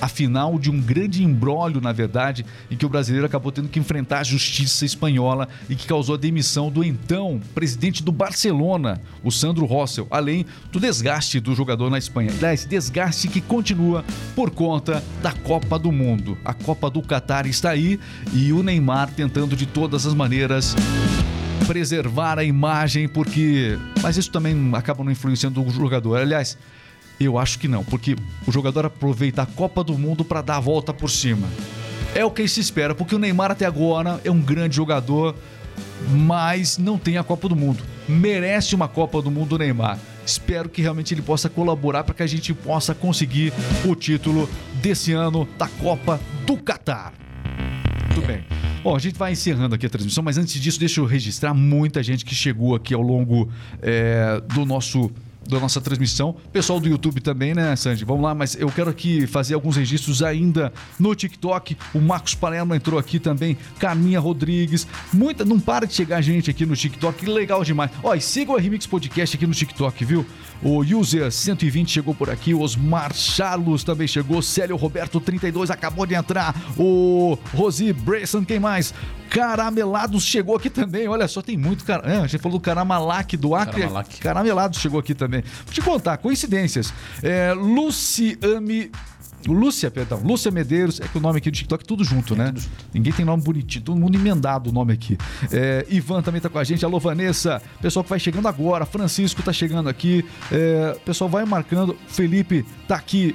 a 0.00 0.08
final 0.08 0.58
de 0.58 0.70
um 0.70 0.80
grande 0.80 1.22
embrólio, 1.22 1.80
na 1.80 1.92
verdade, 1.92 2.44
em 2.70 2.76
que 2.76 2.86
o 2.86 2.88
brasileiro 2.88 3.26
acabou 3.26 3.52
tendo 3.52 3.68
que 3.68 3.78
enfrentar 3.78 4.20
a 4.20 4.24
justiça 4.24 4.84
espanhola 4.84 5.48
e 5.68 5.76
que 5.76 5.86
causou 5.86 6.14
a 6.14 6.18
demissão 6.18 6.70
do 6.70 6.82
então 6.82 7.40
presidente 7.54 8.02
do 8.02 8.12
Barcelona, 8.12 9.00
o 9.22 9.30
Sandro 9.30 9.66
Rossell, 9.66 10.06
além 10.10 10.46
do 10.72 10.80
desgaste 10.80 11.40
do 11.40 11.54
jogador 11.54 11.90
na 11.90 11.98
Espanha. 11.98 12.30
Aliás, 12.36 12.64
desgaste 12.64 13.28
que 13.28 13.40
continua 13.40 14.04
por 14.34 14.50
conta 14.50 15.02
da 15.22 15.32
Copa 15.32 15.78
do 15.78 15.92
Mundo. 15.92 16.38
A 16.44 16.54
Copa 16.54 16.88
do 16.90 17.02
Catar 17.02 17.46
está 17.46 17.70
aí 17.70 17.98
e 18.32 18.52
o 18.52 18.62
Neymar 18.62 19.10
tentando 19.10 19.56
de 19.56 19.66
todas 19.66 20.06
as 20.06 20.14
maneiras 20.14 20.74
preservar 21.66 22.38
a 22.38 22.44
imagem, 22.44 23.06
porque. 23.06 23.78
Mas 24.02 24.16
isso 24.16 24.30
também 24.30 24.72
acaba 24.74 25.04
não 25.04 25.12
influenciando 25.12 25.64
o 25.64 25.70
jogador. 25.70 26.16
Aliás, 26.16 26.58
eu 27.24 27.38
acho 27.38 27.58
que 27.58 27.68
não, 27.68 27.84
porque 27.84 28.16
o 28.46 28.52
jogador 28.52 28.86
aproveita 28.86 29.42
a 29.42 29.46
Copa 29.46 29.84
do 29.84 29.96
Mundo 29.98 30.24
para 30.24 30.40
dar 30.40 30.56
a 30.56 30.60
volta 30.60 30.92
por 30.92 31.10
cima. 31.10 31.46
É 32.14 32.24
o 32.24 32.30
que 32.30 32.46
se 32.48 32.60
espera, 32.60 32.94
porque 32.94 33.14
o 33.14 33.18
Neymar 33.18 33.50
até 33.50 33.66
agora 33.66 34.20
é 34.24 34.30
um 34.30 34.40
grande 34.40 34.76
jogador, 34.76 35.36
mas 36.10 36.78
não 36.78 36.98
tem 36.98 37.18
a 37.18 37.22
Copa 37.22 37.48
do 37.48 37.54
Mundo. 37.54 37.82
Merece 38.08 38.74
uma 38.74 38.88
Copa 38.88 39.22
do 39.22 39.30
Mundo 39.30 39.54
o 39.54 39.58
Neymar. 39.58 39.98
Espero 40.24 40.68
que 40.68 40.82
realmente 40.82 41.14
ele 41.14 41.22
possa 41.22 41.48
colaborar 41.48 42.04
para 42.04 42.14
que 42.14 42.22
a 42.22 42.26
gente 42.26 42.52
possa 42.54 42.94
conseguir 42.94 43.52
o 43.84 43.94
título 43.94 44.48
desse 44.82 45.12
ano 45.12 45.48
da 45.58 45.68
Copa 45.68 46.20
do 46.46 46.56
Catar. 46.56 47.12
Muito 48.06 48.26
bem. 48.26 48.44
Bom, 48.82 48.96
a 48.96 48.98
gente 48.98 49.18
vai 49.18 49.32
encerrando 49.32 49.74
aqui 49.74 49.86
a 49.86 49.90
transmissão, 49.90 50.24
mas 50.24 50.38
antes 50.38 50.60
disso, 50.60 50.80
deixa 50.80 51.00
eu 51.00 51.04
registrar 51.04 51.52
muita 51.52 52.02
gente 52.02 52.24
que 52.24 52.34
chegou 52.34 52.74
aqui 52.74 52.94
ao 52.94 53.02
longo 53.02 53.48
é, 53.82 54.40
do 54.54 54.64
nosso. 54.64 55.10
Da 55.48 55.58
nossa 55.58 55.80
transmissão. 55.80 56.36
Pessoal 56.52 56.78
do 56.78 56.88
YouTube 56.88 57.20
também, 57.20 57.54
né, 57.54 57.74
Sandy? 57.74 58.04
Vamos 58.04 58.22
lá, 58.22 58.34
mas 58.34 58.54
eu 58.54 58.68
quero 58.68 58.90
aqui 58.90 59.26
fazer 59.26 59.54
alguns 59.54 59.76
registros 59.76 60.22
ainda 60.22 60.72
no 60.98 61.14
TikTok. 61.14 61.76
O 61.94 62.00
Marcos 62.00 62.34
Palermo 62.34 62.74
entrou 62.74 63.00
aqui 63.00 63.18
também. 63.18 63.56
Carminha 63.78 64.20
Rodrigues. 64.20 64.86
Muita. 65.12 65.44
Não 65.44 65.58
para 65.58 65.86
de 65.86 65.94
chegar 65.94 66.20
gente 66.20 66.50
aqui 66.50 66.64
no 66.64 66.76
TikTok. 66.76 67.26
Legal 67.26 67.64
demais. 67.64 67.90
Ó, 68.02 68.14
e 68.14 68.20
siga 68.20 68.52
o 68.52 68.56
Remix 68.56 68.86
Podcast 68.86 69.36
aqui 69.36 69.46
no 69.46 69.54
TikTok, 69.54 70.04
viu? 70.04 70.24
O 70.62 70.80
User 70.80 71.32
120 71.32 71.90
chegou 71.90 72.14
por 72.14 72.28
aqui. 72.30 72.54
Osmar 72.54 73.14
Charlos 73.14 73.82
também 73.82 74.06
chegou. 74.06 74.42
Célio 74.42 74.76
Roberto 74.76 75.20
32 75.20 75.70
acabou 75.70 76.06
de 76.06 76.14
entrar. 76.14 76.54
O 76.76 77.36
Rosi 77.54 77.92
Bresson, 77.92 78.44
quem 78.44 78.60
mais? 78.60 78.92
Caramelados 79.30 80.24
chegou 80.24 80.56
aqui 80.56 80.68
também. 80.68 81.06
Olha 81.06 81.28
só, 81.28 81.40
tem 81.40 81.56
muito 81.56 81.84
cara. 81.84 82.02
É, 82.10 82.16
a 82.18 82.26
gente 82.26 82.42
falou 82.42 82.58
do 82.58 82.62
Caramalac 82.62 83.36
do 83.36 83.54
Acre. 83.54 83.82
Caramalac. 83.82 84.18
Caramelados 84.18 84.80
chegou 84.80 84.98
aqui 84.98 85.14
também. 85.14 85.29
Vou 85.38 85.72
te 85.72 85.80
contar, 85.80 86.16
coincidências. 86.18 86.92
É, 87.22 87.52
Luciane. 87.52 88.90
Lúcia, 89.46 89.90
perdão, 89.90 90.20
Lúcia 90.22 90.50
Medeiros, 90.50 91.00
é 91.00 91.08
que 91.08 91.16
o 91.16 91.20
nome 91.20 91.38
aqui 91.38 91.50
do 91.50 91.54
TikTok 91.54 91.82
é 91.82 91.86
tudo 91.86 92.04
junto, 92.04 92.36
né? 92.36 92.52
Ninguém 92.92 93.10
tem 93.10 93.24
nome 93.24 93.42
bonitinho, 93.42 93.82
todo 93.82 93.98
mundo 93.98 94.16
emendado 94.16 94.68
o 94.68 94.72
nome 94.72 94.92
aqui. 94.92 95.16
É, 95.50 95.86
Ivan 95.88 96.20
também 96.20 96.42
tá 96.42 96.50
com 96.50 96.58
a 96.58 96.64
gente, 96.64 96.84
alô 96.84 97.00
Vanessa, 97.00 97.62
pessoal 97.80 98.04
que 98.04 98.10
vai 98.10 98.20
chegando 98.20 98.46
agora, 98.48 98.84
Francisco 98.84 99.42
tá 99.42 99.50
chegando 99.50 99.88
aqui, 99.88 100.24
é, 100.52 100.94
pessoal 101.06 101.30
vai 101.30 101.46
marcando, 101.46 101.96
Felipe 102.06 102.66
tá 102.86 102.96
aqui, 102.96 103.34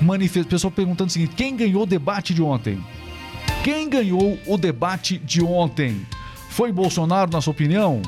manifest... 0.00 0.46
pessoal 0.46 0.70
perguntando 0.70 1.08
o 1.08 1.12
seguinte, 1.12 1.34
quem 1.34 1.56
ganhou 1.56 1.84
o 1.84 1.86
debate 1.86 2.34
de 2.34 2.42
ontem? 2.42 2.78
Quem 3.64 3.88
ganhou 3.88 4.38
o 4.46 4.58
debate 4.58 5.16
de 5.18 5.42
ontem? 5.42 6.06
Foi 6.50 6.70
Bolsonaro, 6.70 7.30
na 7.30 7.40
sua 7.40 7.52
opinião? 7.52 8.02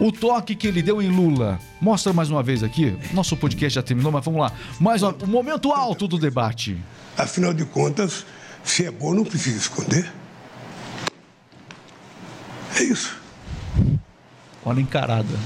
O 0.00 0.10
toque 0.10 0.54
que 0.54 0.66
ele 0.66 0.80
deu 0.80 1.02
em 1.02 1.08
Lula. 1.08 1.60
Mostra 1.78 2.10
mais 2.10 2.30
uma 2.30 2.42
vez 2.42 2.62
aqui. 2.62 2.96
Nosso 3.12 3.36
podcast 3.36 3.74
já 3.74 3.82
terminou, 3.82 4.10
mas 4.10 4.24
vamos 4.24 4.40
lá. 4.40 4.50
Mais 4.80 5.02
o 5.02 5.14
momento 5.26 5.70
alto 5.72 6.08
do 6.08 6.16
debate. 6.16 6.78
Afinal 7.18 7.52
de 7.52 7.66
contas, 7.66 8.24
se 8.64 8.86
é 8.86 8.90
bom, 8.90 9.12
não 9.12 9.24
precisa 9.24 9.58
esconder. 9.58 10.10
É 12.76 12.82
isso. 12.82 13.14
Olha 14.64 14.78
a 14.78 14.82
encarada. 14.82 15.38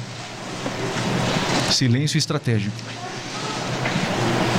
Silêncio 1.73 2.17
estratégico. 2.17 2.77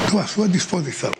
Estou 0.05 0.19
à 0.19 0.27
sua 0.27 0.49
disposição. 0.49 1.11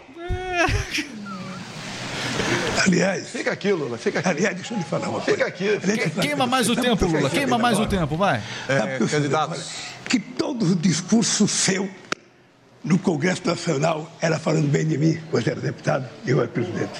Aliás, 2.85 3.27
Fica 3.29 3.51
aqui, 3.51 3.71
Lula, 3.71 3.97
fica 3.97 4.19
aqui. 4.19 4.29
aliás, 4.29 4.55
deixa 4.55 4.73
eu 4.73 4.77
lhe 4.77 4.83
falar 4.83 5.09
uma 5.09 5.19
coisa. 5.21 5.31
Fica 5.37 5.47
aqui. 5.47 5.69
A 5.69 5.79
gente 5.87 6.09
sabe- 6.13 6.27
Queima 6.27 6.45
mais 6.47 6.69
o 6.69 6.75
tempo, 6.75 7.05
Lula. 7.05 7.21
você 7.29 7.35
Queima 7.37 7.57
mais 7.57 7.79
o 7.79 7.85
tempo, 7.87 8.15
vai. 8.17 8.41
Sabe 8.67 8.79
É, 8.79 8.85
por 8.85 8.97
que 8.97 9.03
eu 9.03 9.07
sei 9.07 9.19
candidatos. 9.19 9.59
agora? 9.59 9.65
Que 10.09 10.19
todo 10.19 10.65
o 10.71 10.75
discurso 10.75 11.47
seu 11.47 11.89
no 12.83 12.99
Congresso 12.99 13.41
Nacional 13.45 14.15
era 14.21 14.37
falando 14.37 14.67
bem 14.67 14.85
de 14.85 14.95
mim, 14.97 15.17
você 15.31 15.49
era 15.49 15.59
deputado, 15.59 16.07
eu 16.27 16.37
era 16.39 16.47
presidente. 16.47 16.91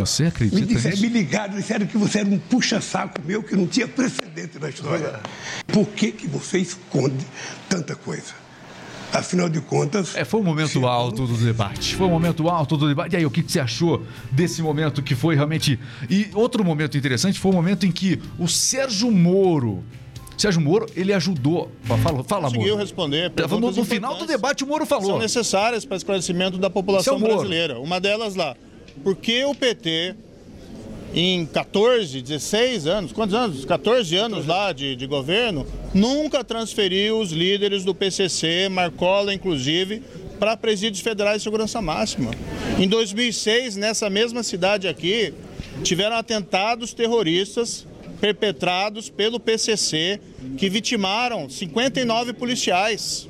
Você 0.00 0.24
Me, 0.24 0.28
acredita 0.28 0.66
disseram, 0.66 0.90
nisso? 0.90 1.02
me 1.02 1.08
ligaram, 1.08 1.54
disseram 1.54 1.86
que 1.86 1.96
você 1.96 2.18
era 2.18 2.28
um 2.28 2.38
puxa-saco 2.38 3.20
meu 3.24 3.40
que 3.40 3.54
não 3.54 3.66
tinha 3.68 3.86
precedente 3.86 4.58
na 4.58 4.68
história. 4.68 5.20
Por 5.68 5.86
que, 5.86 6.10
que 6.10 6.26
você 6.26 6.58
esconde 6.58 7.24
tanta 7.68 7.94
coisa? 7.94 8.34
Afinal 9.12 9.48
de 9.48 9.60
contas. 9.60 10.14
É, 10.14 10.24
foi 10.24 10.40
um 10.40 10.44
momento 10.44 10.86
alto 10.86 11.26
do 11.26 11.36
debate. 11.36 11.96
Foi 11.96 12.06
um 12.06 12.10
momento 12.10 12.48
alto 12.48 12.76
do 12.76 12.88
debate. 12.88 13.14
E 13.14 13.16
aí, 13.16 13.26
o 13.26 13.30
que 13.30 13.42
que 13.42 13.50
você 13.50 13.60
achou 13.60 14.02
desse 14.30 14.62
momento 14.62 15.02
que 15.02 15.14
foi 15.14 15.34
realmente. 15.34 15.78
E 16.08 16.28
outro 16.34 16.64
momento 16.64 16.96
interessante 16.96 17.38
foi 17.38 17.50
o 17.50 17.54
momento 17.54 17.84
em 17.86 17.92
que 17.92 18.20
o 18.38 18.46
Sérgio 18.48 19.10
Moro. 19.10 19.82
Sérgio 20.38 20.60
Moro, 20.60 20.86
ele 20.96 21.12
ajudou. 21.12 21.70
Fala, 21.84 22.24
fala 22.24 22.42
conseguiu 22.44 22.68
Moro. 22.68 22.76
responder 22.80 23.28
No, 23.28 23.34
perguntas 23.34 23.76
no 23.76 23.84
final 23.84 24.16
do 24.16 24.26
debate, 24.26 24.64
o 24.64 24.66
Moro 24.66 24.86
são 24.86 25.00
falou. 25.00 25.18
necessárias 25.18 25.84
para 25.84 25.96
esclarecimento 25.96 26.56
da 26.56 26.70
população 26.70 27.18
Moro. 27.18 27.34
brasileira. 27.34 27.78
Uma 27.78 28.00
delas 28.00 28.34
lá, 28.34 28.56
por 29.02 29.16
que 29.16 29.44
o 29.44 29.54
PT, 29.54 30.14
em 31.14 31.44
14, 31.44 32.22
16 32.22 32.86
anos, 32.86 33.12
quantos 33.12 33.34
anos? 33.34 33.64
14 33.64 34.16
anos 34.16 34.46
lá 34.46 34.72
de, 34.72 34.94
de 34.94 35.06
governo, 35.06 35.66
nunca 35.92 36.44
transferiu 36.44 37.18
os 37.18 37.32
líderes 37.32 37.84
do 37.84 37.94
PCC, 37.94 38.68
Marcola 38.68 39.34
inclusive, 39.34 40.02
para 40.38 40.56
presídios 40.56 41.02
federais 41.02 41.38
de 41.38 41.44
segurança 41.44 41.82
máxima. 41.82 42.30
Em 42.78 42.88
2006, 42.88 43.76
nessa 43.76 44.08
mesma 44.08 44.42
cidade 44.42 44.86
aqui, 44.86 45.34
tiveram 45.82 46.16
atentados 46.16 46.94
terroristas 46.94 47.86
perpetrados 48.20 49.08
pelo 49.08 49.40
PCC 49.40 50.20
que 50.56 50.68
vitimaram 50.68 51.48
59 51.48 52.34
policiais. 52.34 53.28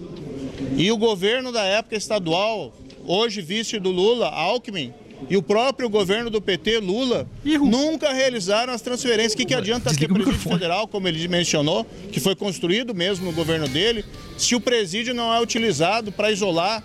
E 0.77 0.91
o 0.93 0.97
governo 0.97 1.53
da 1.53 1.65
época 1.65 1.97
estadual, 1.97 2.75
hoje 3.07 3.41
vice 3.41 3.79
do 3.79 3.91
Lula, 3.91 4.29
Alckmin, 4.29 4.93
e 5.29 5.37
o 5.37 5.43
próprio 5.43 5.89
governo 5.89 6.31
do 6.31 6.41
PT, 6.41 6.79
Lula, 6.79 7.29
nunca 7.45 8.13
realizaram 8.13 8.73
as 8.73 8.81
transferências. 8.81 9.35
O 9.35 9.37
que, 9.37 9.45
que 9.45 9.55
adianta 9.55 9.91
ter 9.91 10.07
presídio 10.07 10.15
microfone. 10.15 10.55
federal, 10.55 10.89
como 10.89 11.07
ele 11.07 11.27
mencionou, 11.29 11.85
que 12.11 12.21
foi 12.21 12.35
construído 12.35 12.95
mesmo 12.95 13.27
no 13.27 13.33
governo 13.33 13.69
dele, 13.69 14.05
se 14.39 14.55
o 14.55 14.61
presídio 14.61 15.15
não 15.15 15.33
é 15.33 15.41
utilizado 15.41 16.11
para 16.11 16.31
isolar 16.31 16.83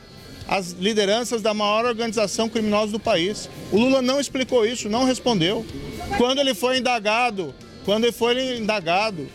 as 0.47 0.71
lideranças 0.71 1.41
da 1.41 1.53
maior 1.53 1.85
organização 1.85 2.47
criminosa 2.47 2.91
do 2.91 2.99
país? 2.99 3.49
O 3.71 3.77
Lula 3.77 4.01
não 4.01 4.19
explicou 4.19 4.65
isso, 4.65 4.89
não 4.89 5.05
respondeu. 5.05 5.65
Quando 6.17 6.39
ele 6.39 6.53
foi 6.53 6.77
indagado, 6.77 7.53
quando 7.83 8.03
ele 8.03 8.13
foi 8.13 8.57
indagado 8.57 9.27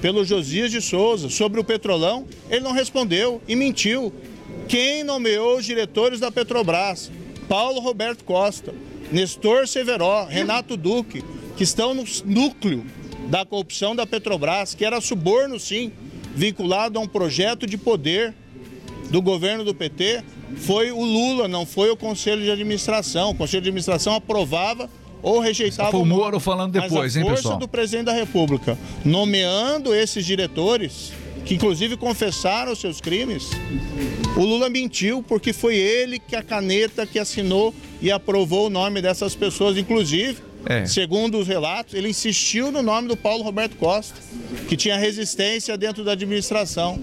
pelo 0.00 0.24
Josias 0.24 0.70
de 0.70 0.80
Souza 0.80 1.28
sobre 1.28 1.60
o 1.60 1.64
Petrolão, 1.64 2.26
ele 2.48 2.60
não 2.60 2.72
respondeu 2.72 3.40
e 3.48 3.56
mentiu. 3.56 4.12
Quem 4.68 5.02
nomeou 5.02 5.58
os 5.58 5.64
diretores 5.64 6.20
da 6.20 6.30
Petrobras? 6.30 7.10
Paulo 7.50 7.80
Roberto 7.80 8.22
Costa, 8.22 8.72
Nestor 9.10 9.66
Severó, 9.66 10.24
Renato 10.24 10.76
Duque, 10.76 11.24
que 11.56 11.64
estão 11.64 11.92
no 11.92 12.04
núcleo 12.24 12.86
da 13.28 13.44
corrupção 13.44 13.96
da 13.96 14.06
Petrobras, 14.06 14.72
que 14.72 14.84
era 14.84 15.00
suborno 15.00 15.58
sim, 15.58 15.90
vinculado 16.32 16.96
a 16.96 17.02
um 17.02 17.08
projeto 17.08 17.66
de 17.66 17.76
poder 17.76 18.32
do 19.10 19.20
governo 19.20 19.64
do 19.64 19.74
PT, 19.74 20.22
foi 20.58 20.92
o 20.92 21.02
Lula, 21.02 21.48
não 21.48 21.66
foi 21.66 21.90
o 21.90 21.96
Conselho 21.96 22.40
de 22.40 22.52
Administração. 22.52 23.30
O 23.30 23.34
Conselho 23.34 23.62
de 23.62 23.68
Administração 23.70 24.14
aprovava 24.14 24.88
ou 25.20 25.40
rejeitava 25.40 25.90
Foi 25.90 26.00
o. 26.00 26.06
Moro 26.06 26.38
falando 26.38 26.70
depois, 26.70 26.92
Mas 26.92 27.16
a 27.16 27.20
hein, 27.20 27.26
força 27.26 27.42
pessoal? 27.42 27.58
do 27.58 27.66
presidente 27.66 28.06
da 28.06 28.12
República 28.12 28.78
nomeando 29.04 29.92
esses 29.92 30.24
diretores, 30.24 31.12
que 31.50 31.56
inclusive 31.56 31.96
confessaram 31.96 32.76
seus 32.76 33.00
crimes, 33.00 33.50
o 34.36 34.40
Lula 34.40 34.70
mentiu 34.70 35.20
porque 35.20 35.52
foi 35.52 35.74
ele 35.74 36.20
que 36.20 36.36
a 36.36 36.44
caneta 36.44 37.04
que 37.04 37.18
assinou 37.18 37.74
e 38.00 38.08
aprovou 38.08 38.68
o 38.68 38.70
nome 38.70 39.02
dessas 39.02 39.34
pessoas, 39.34 39.76
inclusive. 39.76 40.38
É. 40.64 40.86
Segundo 40.86 41.38
os 41.38 41.48
relatos, 41.48 41.94
ele 41.94 42.08
insistiu 42.08 42.70
no 42.70 42.82
nome 42.82 43.08
do 43.08 43.16
Paulo 43.16 43.42
Roberto 43.42 43.74
Costa, 43.76 44.14
que 44.68 44.76
tinha 44.76 44.96
resistência 44.96 45.76
dentro 45.76 46.04
da 46.04 46.12
administração. 46.12 47.00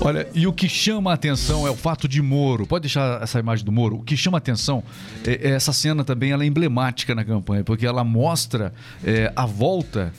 Olha, 0.00 0.26
e 0.34 0.46
o 0.46 0.52
que 0.54 0.66
chama 0.66 1.10
a 1.10 1.14
atenção 1.14 1.66
é 1.66 1.70
o 1.70 1.76
fato 1.76 2.08
de 2.08 2.22
Moro. 2.22 2.66
Pode 2.66 2.84
deixar 2.84 3.22
essa 3.22 3.38
imagem 3.38 3.66
do 3.66 3.72
Moro. 3.72 3.96
O 3.96 4.02
que 4.02 4.16
chama 4.16 4.38
a 4.38 4.40
atenção 4.40 4.82
é, 5.26 5.50
é 5.50 5.50
essa 5.50 5.74
cena 5.74 6.04
também, 6.04 6.30
ela 6.30 6.42
é 6.42 6.46
emblemática 6.46 7.14
na 7.14 7.22
campanha, 7.22 7.62
porque 7.62 7.84
ela 7.84 8.02
mostra 8.02 8.72
é, 9.04 9.30
a 9.36 9.44
volta 9.44 10.10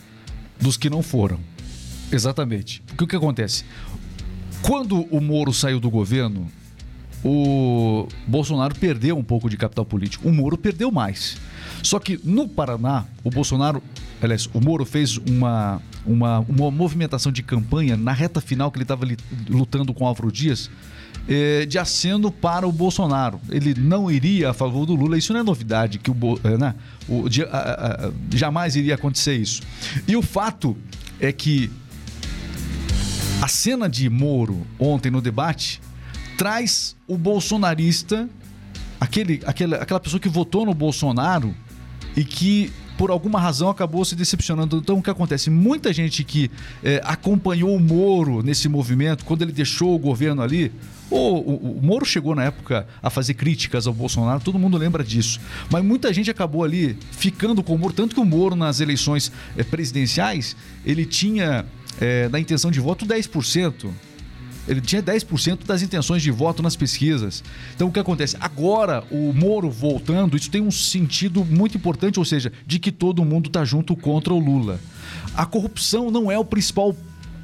dos 0.61 0.77
que 0.77 0.87
não 0.87 1.01
foram. 1.01 1.39
Exatamente. 2.11 2.81
O 2.99 3.07
que 3.07 3.15
acontece? 3.15 3.63
Quando 4.61 5.01
o 5.11 5.21
Moro 5.21 5.53
saiu 5.53 5.79
do 5.79 5.89
governo, 5.89 6.47
o 7.23 8.07
Bolsonaro 8.27 8.75
perdeu 8.75 9.17
um 9.17 9.23
pouco 9.23 9.49
de 9.49 9.57
capital 9.57 9.85
político. 9.85 10.27
O 10.27 10.33
Moro 10.33 10.57
perdeu 10.57 10.91
mais. 10.91 11.37
Só 11.83 11.99
que 11.99 12.19
no 12.23 12.47
Paraná, 12.47 13.05
o 13.23 13.29
Bolsonaro, 13.29 13.81
aliás, 14.21 14.47
o 14.53 14.61
Moro 14.61 14.85
fez 14.85 15.17
uma, 15.17 15.81
uma, 16.05 16.39
uma 16.41 16.71
movimentação 16.71 17.31
de 17.31 17.43
campanha 17.43 17.95
na 17.97 18.11
reta 18.11 18.39
final 18.41 18.71
que 18.71 18.77
ele 18.77 18.83
estava 18.83 19.05
lutando 19.49 19.93
com 19.93 20.05
Álvaro 20.05 20.31
Dias. 20.31 20.69
eh, 21.27 21.65
de 21.65 21.79
aceno 21.79 22.29
para 22.31 22.67
o 22.67 22.71
Bolsonaro. 22.71 23.39
Ele 23.49 23.73
não 23.75 24.11
iria 24.11 24.51
a 24.51 24.53
favor 24.53 24.85
do 24.85 24.93
Lula. 24.93 25.17
Isso 25.17 25.33
não 25.33 25.39
é 25.39 25.43
novidade, 25.43 25.97
que 25.97 26.11
o, 26.11 26.15
eh, 26.43 26.57
né? 26.57 26.75
o 27.09 27.25
a- 27.51 27.57
a- 27.57 28.07
a- 28.07 28.11
jamais 28.35 28.75
iria 28.75 28.93
acontecer 28.93 29.35
isso. 29.35 29.61
E 30.07 30.15
o 30.15 30.21
fato 30.21 30.77
é 31.19 31.31
que 31.31 31.71
a 33.45 33.47
cena 33.47 33.87
de 33.87 34.09
Moro 34.09 34.65
ontem 34.79 35.11
no 35.11 35.21
debate 35.21 35.79
traz 36.35 36.95
o 37.07 37.15
bolsonarista, 37.15 38.27
aquele, 38.99 39.39
aquela 39.45 39.99
pessoa 39.99 40.19
que 40.19 40.27
votou 40.27 40.65
no 40.65 40.73
Bolsonaro 40.73 41.53
e 42.17 42.25
que 42.25 42.73
por 42.97 43.11
alguma 43.11 43.39
razão 43.39 43.69
acabou 43.69 44.03
se 44.03 44.15
decepcionando. 44.15 44.77
Então 44.77 44.97
o 44.97 45.03
que 45.03 45.11
acontece? 45.11 45.51
Muita 45.51 45.93
gente 45.93 46.23
que 46.23 46.49
eh, 46.83 46.99
acompanhou 47.05 47.75
o 47.75 47.79
Moro 47.79 48.41
nesse 48.41 48.67
movimento, 48.67 49.23
quando 49.23 49.43
ele 49.43 49.51
deixou 49.51 49.93
o 49.93 49.99
governo 49.99 50.41
ali, 50.41 50.71
o, 51.11 51.15
o, 51.15 51.77
o 51.77 51.81
Moro 51.83 52.03
chegou 52.03 52.33
na 52.33 52.45
época 52.45 52.87
a 53.03 53.11
fazer 53.11 53.35
críticas 53.35 53.85
ao 53.85 53.93
Bolsonaro, 53.93 54.39
todo 54.39 54.57
mundo 54.57 54.75
lembra 54.75 55.03
disso. 55.03 55.39
Mas 55.69 55.85
muita 55.85 56.11
gente 56.11 56.31
acabou 56.31 56.63
ali 56.63 56.97
ficando 57.11 57.61
com 57.61 57.75
o 57.75 57.77
Moro, 57.77 57.93
tanto 57.93 58.15
que 58.15 58.21
o 58.21 58.25
Moro 58.25 58.55
nas 58.55 58.79
eleições 58.79 59.31
eh, 59.55 59.63
presidenciais, 59.63 60.55
ele 60.83 61.05
tinha 61.05 61.63
eh, 61.99 62.29
na 62.29 62.39
intenção 62.39 62.71
de 62.71 62.79
voto 62.79 63.05
10%. 63.05 63.89
Ele 64.67 64.81
tinha 64.81 65.01
10% 65.01 65.65
das 65.65 65.81
intenções 65.81 66.23
de 66.23 66.31
voto 66.31 66.63
nas 66.63 66.75
pesquisas. 66.75 67.43
Então 67.75 67.87
o 67.87 67.91
que 67.91 67.99
acontece? 67.99 68.35
Agora, 68.39 69.03
o 69.11 69.31
Moro 69.31 69.69
voltando, 69.69 70.35
isso 70.35 70.49
tem 70.49 70.61
um 70.61 70.71
sentido 70.71 71.45
muito 71.45 71.77
importante, 71.77 72.17
ou 72.17 72.25
seja, 72.25 72.51
de 72.65 72.79
que 72.79 72.91
todo 72.91 73.23
mundo 73.23 73.47
está 73.47 73.63
junto 73.63 73.95
contra 73.95 74.33
o 74.33 74.39
Lula. 74.39 74.79
A 75.35 75.45
corrupção 75.45 76.09
não 76.09 76.31
é 76.31 76.37
o 76.37 76.45
principal 76.45 76.95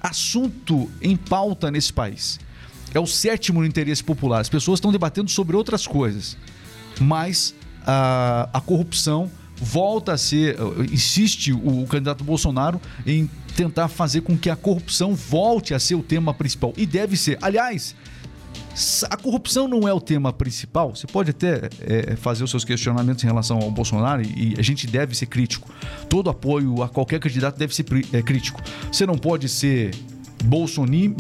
assunto 0.02 0.90
em 1.02 1.16
pauta 1.16 1.70
nesse 1.70 1.94
país. 1.94 2.40
É 2.94 3.00
o 3.00 3.06
sétimo 3.06 3.60
no 3.60 3.66
interesse 3.66 4.04
popular. 4.04 4.40
As 4.40 4.50
pessoas 4.50 4.78
estão 4.78 4.92
debatendo 4.92 5.30
sobre 5.30 5.56
outras 5.56 5.86
coisas. 5.86 6.36
Mas 7.00 7.54
a, 7.86 8.50
a 8.52 8.60
corrupção 8.60 9.30
volta 9.56 10.14
a 10.14 10.18
ser. 10.18 10.58
Insiste 10.92 11.54
o, 11.54 11.84
o 11.84 11.88
candidato 11.88 12.24
Bolsonaro 12.24 12.82
em 13.06 13.30
tentar 13.56 13.88
fazer 13.88 14.22
com 14.22 14.38
que 14.38 14.50
a 14.50 14.56
corrupção 14.56 15.16
volte 15.16 15.74
a 15.74 15.80
ser 15.80 15.96
o 15.96 16.04
tema 16.04 16.34
principal. 16.34 16.74
E 16.78 16.86
deve 16.86 17.18
ser. 17.18 17.38
Aliás, 17.42 17.96
a 19.10 19.18
corrupção 19.18 19.68
não 19.68 19.88
é 19.88 19.94
o 19.94 20.00
tema 20.00 20.32
principal. 20.32 20.96
Você 20.96 21.08
pode 21.08 21.32
até 21.32 21.70
é, 21.82 22.16
fazer 22.16 22.44
os 22.44 22.50
seus 22.50 22.64
questionamentos 22.64 23.24
em 23.24 23.28
relação 23.28 23.60
ao 23.60 23.70
Bolsonaro 23.70 24.22
e, 24.22 24.56
a 24.58 24.62
gente 24.62 24.88
deve 24.88 25.16
ser 25.16 25.26
crítico. 25.26 25.70
Todo 26.10 26.30
apoio 26.30 26.82
a 26.82 26.90
qualquer 26.90 27.20
candidato 27.20 27.58
deve 27.58 27.76
ser 27.76 27.86
é, 28.14 28.22
crítico. 28.22 28.62
Você 28.92 29.06
não 29.06 29.18
pode 29.18 29.50
ser 29.50 29.92
Bolsominion, 30.44 31.16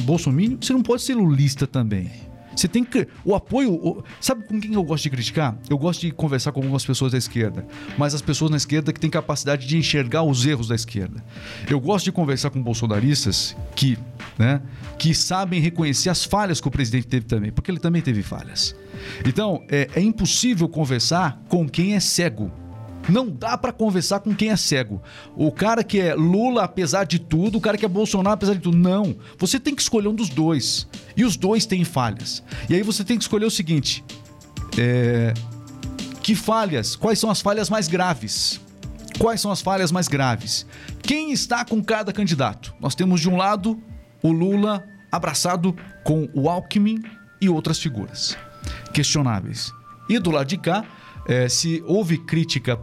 você 0.59 0.73
não 0.73 0.81
pode 0.81 1.03
ser 1.03 1.15
lulista 1.15 1.67
também. 1.67 2.30
Você 2.55 2.67
tem 2.67 2.83
que. 2.83 3.07
O 3.23 3.33
apoio. 3.35 3.73
o- 3.73 4.03
sabe 4.19 4.43
com 4.45 4.59
quem 4.59 4.73
eu 4.73 4.83
gosto 4.83 5.03
de 5.03 5.09
criticar? 5.09 5.57
Eu 5.69 5.77
gosto 5.77 6.01
de 6.01 6.11
conversar 6.11 6.51
com 6.51 6.59
algumas 6.59 6.85
pessoas 6.85 7.11
da 7.11 7.17
esquerda. 7.17 7.65
Mas 7.97 8.13
as 8.13 8.21
pessoas 8.21 8.51
na 8.51 8.57
esquerda 8.57 8.91
que 8.91 8.99
têm 8.99 9.09
capacidade 9.09 9.65
de 9.67 9.77
enxergar 9.77 10.23
os 10.23 10.45
erros 10.45 10.67
da 10.67 10.75
esquerda. 10.75 11.23
Eu 11.69 11.79
gosto 11.79 12.05
de 12.05 12.11
conversar 12.11 12.49
com 12.49 12.61
bolsonaristas 12.61 13.55
que, 13.75 13.97
né, 14.37 14.61
que 14.97 15.13
sabem 15.13 15.59
reconhecer 15.61 16.09
as 16.09 16.23
falhas 16.25 16.59
que 16.61 16.67
o 16.67 16.71
presidente 16.71 17.07
teve 17.07 17.25
também, 17.25 17.51
porque 17.51 17.71
ele 17.71 17.79
também 17.79 18.01
teve 18.01 18.21
falhas. 18.21 18.75
Então, 19.25 19.63
é, 19.69 19.89
é 19.95 20.01
impossível 20.01 20.67
conversar 20.67 21.41
com 21.47 21.67
quem 21.67 21.95
é 21.95 21.99
cego. 21.99 22.51
Não 23.09 23.29
dá 23.29 23.57
pra 23.57 23.71
conversar 23.71 24.19
com 24.19 24.33
quem 24.33 24.49
é 24.49 24.55
cego. 24.55 25.01
O 25.35 25.51
cara 25.51 25.83
que 25.83 25.99
é 25.99 26.13
Lula, 26.13 26.63
apesar 26.63 27.03
de 27.05 27.19
tudo, 27.19 27.57
o 27.57 27.61
cara 27.61 27.77
que 27.77 27.85
é 27.85 27.89
Bolsonaro, 27.89 28.35
apesar 28.35 28.53
de 28.53 28.59
tudo. 28.59 28.77
Não. 28.77 29.15
Você 29.37 29.59
tem 29.59 29.75
que 29.75 29.81
escolher 29.81 30.07
um 30.07 30.15
dos 30.15 30.29
dois. 30.29 30.87
E 31.15 31.23
os 31.23 31.35
dois 31.35 31.65
têm 31.65 31.83
falhas. 31.83 32.43
E 32.69 32.75
aí 32.75 32.83
você 32.83 33.03
tem 33.03 33.17
que 33.17 33.23
escolher 33.23 33.45
o 33.45 33.51
seguinte: 33.51 34.03
é, 34.77 35.33
que 36.21 36.35
falhas? 36.35 36.95
Quais 36.95 37.19
são 37.19 37.29
as 37.29 37.41
falhas 37.41 37.69
mais 37.69 37.87
graves? 37.87 38.61
Quais 39.17 39.41
são 39.41 39.51
as 39.51 39.61
falhas 39.61 39.91
mais 39.91 40.07
graves? 40.07 40.65
Quem 41.01 41.31
está 41.31 41.65
com 41.65 41.83
cada 41.83 42.13
candidato? 42.13 42.73
Nós 42.79 42.95
temos 42.95 43.21
de 43.21 43.29
um 43.29 43.35
lado 43.35 43.81
o 44.23 44.31
Lula 44.31 44.83
abraçado 45.11 45.75
com 46.03 46.29
o 46.33 46.49
Alckmin 46.49 47.01
e 47.41 47.49
outras 47.49 47.79
figuras 47.79 48.37
questionáveis. 48.93 49.71
E 50.09 50.19
do 50.19 50.31
lado 50.31 50.47
de 50.47 50.57
cá, 50.57 50.83
eh, 51.27 51.49
se 51.49 51.83
houve 51.85 52.17
crítica 52.17 52.79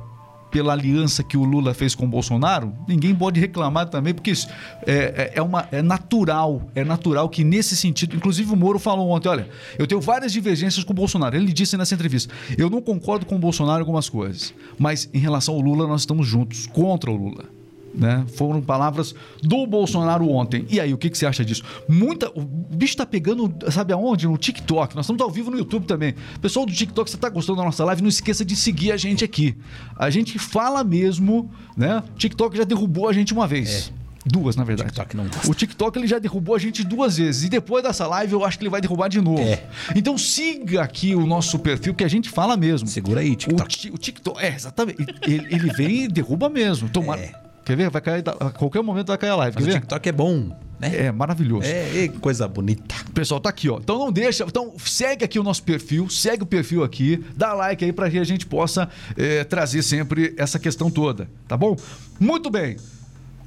pela 0.50 0.72
aliança 0.72 1.22
que 1.22 1.36
o 1.36 1.44
Lula 1.44 1.74
fez 1.74 1.94
com 1.94 2.04
o 2.06 2.08
Bolsonaro, 2.08 2.72
ninguém 2.88 3.14
pode 3.14 3.38
reclamar 3.40 3.88
também, 3.88 4.14
porque 4.14 4.30
isso 4.30 4.48
é, 4.86 4.92
é- 4.94 5.32
é 5.36 5.42
uma, 5.42 5.68
é 5.70 5.82
natural, 5.82 6.62
é 6.74 6.84
natural 6.84 7.28
que 7.28 7.44
nesse 7.44 7.76
sentido, 7.76 8.16
inclusive 8.16 8.52
o 8.52 8.56
Moro 8.56 8.78
falou 8.78 9.10
ontem, 9.10 9.28
olha, 9.28 9.48
eu 9.78 9.86
tenho 9.86 10.00
várias 10.00 10.32
divergências 10.32 10.84
com 10.84 10.92
o 10.92 10.96
Bolsonaro. 10.96 11.36
Ele 11.36 11.52
disse 11.52 11.76
nessa 11.76 11.94
entrevista, 11.94 12.32
eu 12.56 12.70
não 12.70 12.80
concordo 12.80 13.26
com 13.26 13.36
o 13.36 13.38
Bolsonaro 13.38 13.78
em 13.78 13.82
algumas 13.82 14.08
coisas, 14.08 14.54
mas 14.78 15.08
em 15.12 15.18
relação 15.18 15.54
ao 15.54 15.60
Lula 15.60 15.86
nós 15.86 16.02
estamos 16.02 16.26
juntos, 16.26 16.66
contra 16.66 17.10
o 17.10 17.16
Lula. 17.16 17.57
Né? 17.94 18.24
Foram 18.36 18.60
palavras 18.60 19.14
do 19.42 19.66
Bolsonaro 19.66 20.28
ontem. 20.28 20.66
E 20.68 20.80
aí, 20.80 20.92
o 20.92 20.98
que, 20.98 21.10
que 21.10 21.18
você 21.18 21.26
acha 21.26 21.44
disso? 21.44 21.62
Muita. 21.88 22.28
O 22.30 22.42
bicho 22.42 22.96
tá 22.96 23.06
pegando, 23.06 23.52
sabe 23.70 23.92
aonde? 23.92 24.26
No 24.26 24.36
TikTok. 24.36 24.94
Nós 24.94 25.04
estamos 25.04 25.20
ao 25.20 25.30
vivo 25.30 25.50
no 25.50 25.58
YouTube 25.58 25.86
também. 25.86 26.14
Pessoal 26.40 26.64
do 26.64 26.72
TikTok, 26.72 27.10
você 27.10 27.16
tá 27.16 27.28
gostando 27.28 27.58
da 27.58 27.64
nossa 27.64 27.84
live? 27.84 28.02
Não 28.02 28.08
esqueça 28.08 28.44
de 28.44 28.54
seguir 28.54 28.92
a 28.92 28.96
gente 28.96 29.24
aqui. 29.24 29.56
A 29.96 30.10
gente 30.10 30.38
fala 30.38 30.84
mesmo, 30.84 31.50
né? 31.76 32.02
O 32.14 32.18
TikTok 32.18 32.56
já 32.56 32.64
derrubou 32.64 33.08
a 33.08 33.12
gente 33.12 33.32
uma 33.32 33.46
vez. 33.46 33.92
Duas, 34.28 34.56
na 34.56 34.64
verdade. 34.64 34.90
TikTok 34.90 35.16
não 35.16 35.26
gosta. 35.26 35.50
O 35.50 35.54
TikTok 35.54 35.98
ele 35.98 36.06
já 36.06 36.18
derrubou 36.18 36.54
a 36.54 36.58
gente 36.58 36.84
duas 36.84 37.16
vezes. 37.16 37.44
E 37.44 37.48
depois 37.48 37.82
dessa 37.82 38.06
live 38.06 38.32
eu 38.32 38.44
acho 38.44 38.58
que 38.58 38.64
ele 38.64 38.70
vai 38.70 38.80
derrubar 38.80 39.08
de 39.08 39.20
novo. 39.20 39.42
É. 39.42 39.64
Então 39.96 40.18
siga 40.18 40.82
aqui 40.82 41.14
o 41.14 41.26
nosso 41.26 41.58
perfil, 41.58 41.94
que 41.94 42.04
a 42.04 42.08
gente 42.08 42.28
fala 42.28 42.56
mesmo. 42.56 42.86
Segura 42.88 43.20
aí, 43.20 43.34
TikTok. 43.34 43.90
O, 43.90 43.94
o 43.94 43.98
TikTok, 43.98 44.40
é, 44.40 44.54
exatamente. 44.54 45.06
Ele, 45.22 45.46
ele 45.50 45.72
vem 45.72 46.04
e 46.04 46.08
derruba 46.08 46.48
mesmo. 46.48 46.88
Tomara. 46.88 47.22
É. 47.22 47.47
Quer 47.68 47.76
ver? 47.76 47.90
Vai 47.90 48.00
cair, 48.00 48.24
a 48.26 48.50
qualquer 48.50 48.82
momento 48.82 49.08
vai 49.08 49.18
cair 49.18 49.28
a 49.28 49.36
live. 49.36 49.54
Mas 49.56 49.64
Quer 49.66 49.70
o 49.70 49.74
ver? 49.74 49.80
TikTok 49.80 50.08
é 50.08 50.12
bom, 50.12 50.56
né? 50.80 51.06
É 51.06 51.12
maravilhoso. 51.12 51.68
É, 51.68 52.04
é 52.04 52.08
coisa 52.08 52.48
bonita. 52.48 52.94
Pessoal 53.12 53.38
tá 53.38 53.50
aqui, 53.50 53.68
ó. 53.68 53.76
Então 53.76 53.98
não 53.98 54.10
deixa. 54.10 54.44
Então 54.44 54.72
segue 54.78 55.22
aqui 55.22 55.38
o 55.38 55.42
nosso 55.42 55.62
perfil, 55.62 56.08
segue 56.08 56.44
o 56.44 56.46
perfil 56.46 56.82
aqui, 56.82 57.22
dá 57.36 57.52
like 57.52 57.84
aí 57.84 57.92
para 57.92 58.08
que 58.10 58.18
a 58.18 58.24
gente 58.24 58.46
possa 58.46 58.88
eh, 59.18 59.44
trazer 59.44 59.82
sempre 59.82 60.34
essa 60.38 60.58
questão 60.58 60.90
toda, 60.90 61.28
tá 61.46 61.58
bom? 61.58 61.76
Muito 62.18 62.48
bem. 62.48 62.78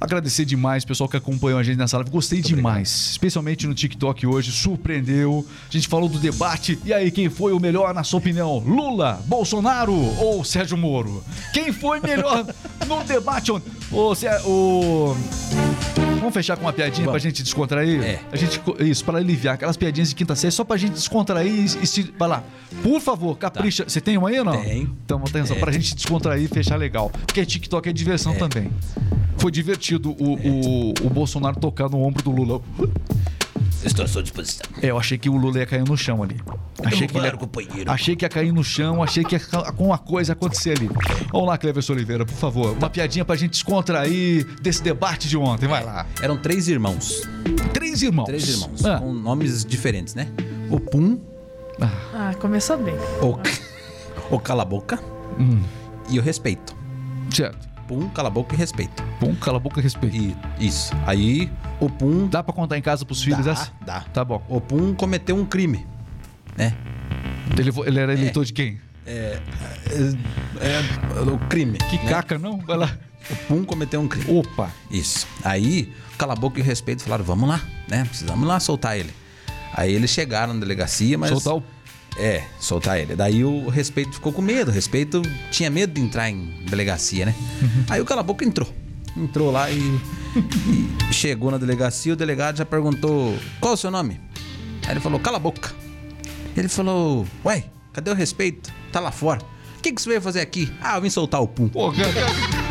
Agradecer 0.02 0.44
demais, 0.44 0.84
pessoal 0.84 1.08
que 1.08 1.16
acompanhou 1.16 1.60
a 1.60 1.62
gente 1.62 1.76
nessa 1.78 1.96
live. 1.96 2.10
Gostei 2.10 2.40
demais, 2.42 3.10
especialmente 3.12 3.68
no 3.68 3.72
TikTok 3.74 4.26
hoje. 4.26 4.50
Surpreendeu. 4.50 5.46
A 5.68 5.72
gente 5.72 5.86
falou 5.86 6.08
do 6.08 6.18
debate. 6.18 6.76
E 6.84 6.92
aí, 6.92 7.08
quem 7.12 7.30
foi 7.30 7.52
o 7.52 7.60
melhor, 7.60 7.94
na 7.94 8.02
sua 8.02 8.18
opinião? 8.18 8.58
Lula, 8.58 9.22
Bolsonaro 9.26 9.94
ou 10.18 10.42
Sérgio 10.42 10.76
Moro? 10.76 11.22
Quem 11.52 11.72
foi 11.72 12.00
melhor 12.00 12.44
no 12.88 13.04
debate 13.04 13.52
ontem? 13.52 13.70
O, 13.92 14.12
Sé- 14.16 14.40
o... 14.44 15.14
Vamos 16.22 16.34
fechar 16.34 16.56
com 16.56 16.62
uma 16.64 16.72
piadinha 16.72 17.08
pra 17.08 17.18
gente 17.18 17.42
descontrair? 17.42 18.00
É. 18.00 18.20
A 18.30 18.36
gente, 18.36 18.60
isso, 18.78 19.04
para 19.04 19.18
aliviar 19.18 19.54
aquelas 19.56 19.76
piadinhas 19.76 20.08
de 20.10 20.14
quinta 20.14 20.36
série, 20.36 20.52
só 20.52 20.62
pra 20.62 20.76
gente 20.76 20.92
descontrair 20.92 21.52
e, 21.52 21.64
e 21.64 21.86
se. 21.86 22.14
Vai 22.16 22.28
lá. 22.28 22.44
Por 22.80 23.00
favor, 23.00 23.36
capricha. 23.36 23.84
Você 23.88 24.00
tem 24.00 24.16
uma 24.16 24.28
aí 24.28 24.38
ou 24.38 24.44
não? 24.44 24.62
Tenho. 24.62 24.96
Então, 25.04 25.18
atenção, 25.18 25.56
É. 25.56 25.58
pra 25.58 25.72
gente 25.72 25.96
descontrair 25.96 26.44
e 26.44 26.46
fechar 26.48 26.76
legal. 26.76 27.10
Porque 27.26 27.44
TikTok 27.44 27.88
é 27.88 27.92
diversão 27.92 28.36
também. 28.36 28.70
Foi 29.36 29.50
divertido 29.50 30.10
o, 30.12 30.34
o, 30.34 30.94
o 31.06 31.10
Bolsonaro 31.10 31.58
tocar 31.58 31.88
no 31.88 32.00
ombro 32.00 32.22
do 32.22 32.30
Lula. 32.30 32.60
Estou 33.84 34.04
à 34.04 34.08
sua 34.08 34.22
disposição. 34.22 34.64
É, 34.80 34.90
eu 34.90 34.98
achei 34.98 35.18
que 35.18 35.28
o 35.28 35.36
Lula 35.36 35.58
ia 35.58 35.66
cair 35.66 35.84
no 35.86 35.96
chão 35.96 36.22
ali. 36.22 36.36
Achei 36.84 37.06
que, 37.06 37.18
ia, 37.18 37.32
companheiro. 37.32 37.90
achei 37.90 38.14
que 38.16 38.24
ia 38.24 38.28
cair 38.28 38.52
no 38.52 38.62
chão, 38.62 39.02
achei 39.02 39.24
que 39.24 39.34
ia 39.34 39.40
com 39.76 39.86
uma 39.86 39.98
coisa 39.98 40.32
acontecer 40.34 40.76
ali. 40.78 40.88
Vamos 41.32 41.48
lá, 41.48 41.58
Cleverson 41.58 41.92
Oliveira, 41.94 42.24
por 42.24 42.34
favor. 42.34 42.76
Uma 42.76 42.88
piadinha 42.90 43.24
pra 43.24 43.34
gente 43.36 43.50
descontrair 43.52 44.44
desse 44.60 44.82
debate 44.82 45.28
de 45.28 45.36
ontem. 45.36 45.66
Vai 45.66 45.84
lá. 45.84 46.06
Eram 46.20 46.36
três 46.36 46.68
irmãos. 46.68 47.22
Três 47.72 48.02
irmãos. 48.02 48.26
Três 48.26 48.48
irmãos. 48.48 48.84
Ah. 48.84 48.98
Com 48.98 49.12
nomes 49.12 49.64
diferentes, 49.64 50.14
né? 50.14 50.28
O 50.70 50.78
Pum, 50.78 51.18
Ah, 51.80 52.34
começou 52.38 52.78
bem. 52.78 52.94
o, 53.20 53.38
o 54.34 54.38
Cala 54.38 54.62
a 54.62 54.66
Boca 54.66 54.98
Hum. 55.38 55.60
e 56.08 56.18
o 56.18 56.22
Respeito. 56.22 56.74
Certo. 57.30 57.71
Pum, 57.92 58.08
Cala 58.08 58.28
a 58.28 58.30
Boca 58.30 58.54
e 58.54 58.58
Respeito. 58.58 59.04
Bom, 59.20 59.34
cala 59.34 59.58
a 59.58 59.60
boca 59.60 59.78
e 59.78 59.82
respeito. 59.82 60.16
E 60.16 60.34
isso. 60.58 60.94
Aí 61.06 61.52
o 61.78 61.90
Pum. 61.90 62.26
Dá 62.26 62.42
pra 62.42 62.54
contar 62.54 62.78
em 62.78 62.82
casa 62.82 63.04
pros 63.04 63.22
filhos 63.22 63.44
dá, 63.44 63.52
essa? 63.52 63.72
dá. 63.84 64.00
Tá 64.00 64.24
bom. 64.24 64.42
O 64.48 64.62
Pum 64.62 64.94
cometeu 64.94 65.36
um 65.36 65.44
crime. 65.44 65.86
Né? 66.56 66.74
Ele, 67.58 67.70
ele 67.86 68.00
era 68.00 68.14
eleitor 68.14 68.46
de 68.46 68.52
quem? 68.54 68.80
É, 69.06 69.38
é, 69.90 71.20
o 71.20 71.38
crime. 71.48 71.76
Que 71.76 71.96
né? 71.98 72.08
caca, 72.08 72.38
não? 72.38 72.56
Vai 72.58 72.78
lá. 72.78 72.96
O 73.30 73.36
Pum 73.46 73.62
cometeu 73.62 74.00
um 74.00 74.08
crime. 74.08 74.38
Opa. 74.38 74.70
Isso. 74.90 75.26
Aí, 75.44 75.92
Cala 76.16 76.32
a 76.32 76.36
Boca 76.36 76.58
e 76.58 76.62
Respeito 76.62 77.02
falaram: 77.02 77.24
vamos 77.24 77.46
lá, 77.46 77.60
né? 77.88 78.06
Precisamos 78.06 78.48
lá 78.48 78.58
soltar 78.58 78.98
ele. 78.98 79.12
Aí 79.74 79.92
eles 79.92 80.10
chegaram 80.10 80.54
na 80.54 80.60
delegacia, 80.60 81.18
mas. 81.18 81.28
Soltar 81.28 81.56
o. 81.56 81.62
É, 82.16 82.44
soltar 82.60 82.98
ele. 83.00 83.16
Daí 83.16 83.44
o 83.44 83.68
respeito 83.68 84.12
ficou 84.12 84.32
com 84.32 84.42
medo. 84.42 84.70
O 84.70 84.74
respeito 84.74 85.22
tinha 85.50 85.70
medo 85.70 85.94
de 85.94 86.00
entrar 86.00 86.28
em 86.28 86.64
delegacia, 86.68 87.26
né? 87.26 87.34
Aí 87.88 88.00
o 88.00 88.04
cala 88.04 88.20
a 88.20 88.24
boca 88.24 88.44
entrou. 88.44 88.68
Entrou 89.16 89.50
lá 89.50 89.70
e, 89.70 89.78
e 91.10 91.12
chegou 91.12 91.50
na 91.50 91.58
delegacia. 91.58 92.12
O 92.12 92.16
delegado 92.16 92.56
já 92.56 92.64
perguntou: 92.64 93.36
qual 93.60 93.72
é 93.72 93.74
o 93.74 93.78
seu 93.78 93.90
nome? 93.90 94.20
Aí 94.86 94.92
ele 94.92 95.00
falou: 95.00 95.18
cala 95.20 95.36
a 95.36 95.40
boca. 95.40 95.74
Ele 96.56 96.68
falou: 96.68 97.26
ué, 97.44 97.64
cadê 97.92 98.10
o 98.10 98.14
respeito? 98.14 98.72
Tá 98.90 99.00
lá 99.00 99.10
fora. 99.10 99.40
O 99.78 99.82
que, 99.82 99.92
que 99.92 100.00
você 100.00 100.08
veio 100.10 100.22
fazer 100.22 100.40
aqui? 100.40 100.72
Ah, 100.80 100.96
eu 100.96 101.02
vim 101.02 101.10
soltar 101.10 101.42
o 101.42 101.48
pum. 101.48 101.68
Pô, 101.68 101.90
cara, 101.92 102.12
cara. 102.12 102.61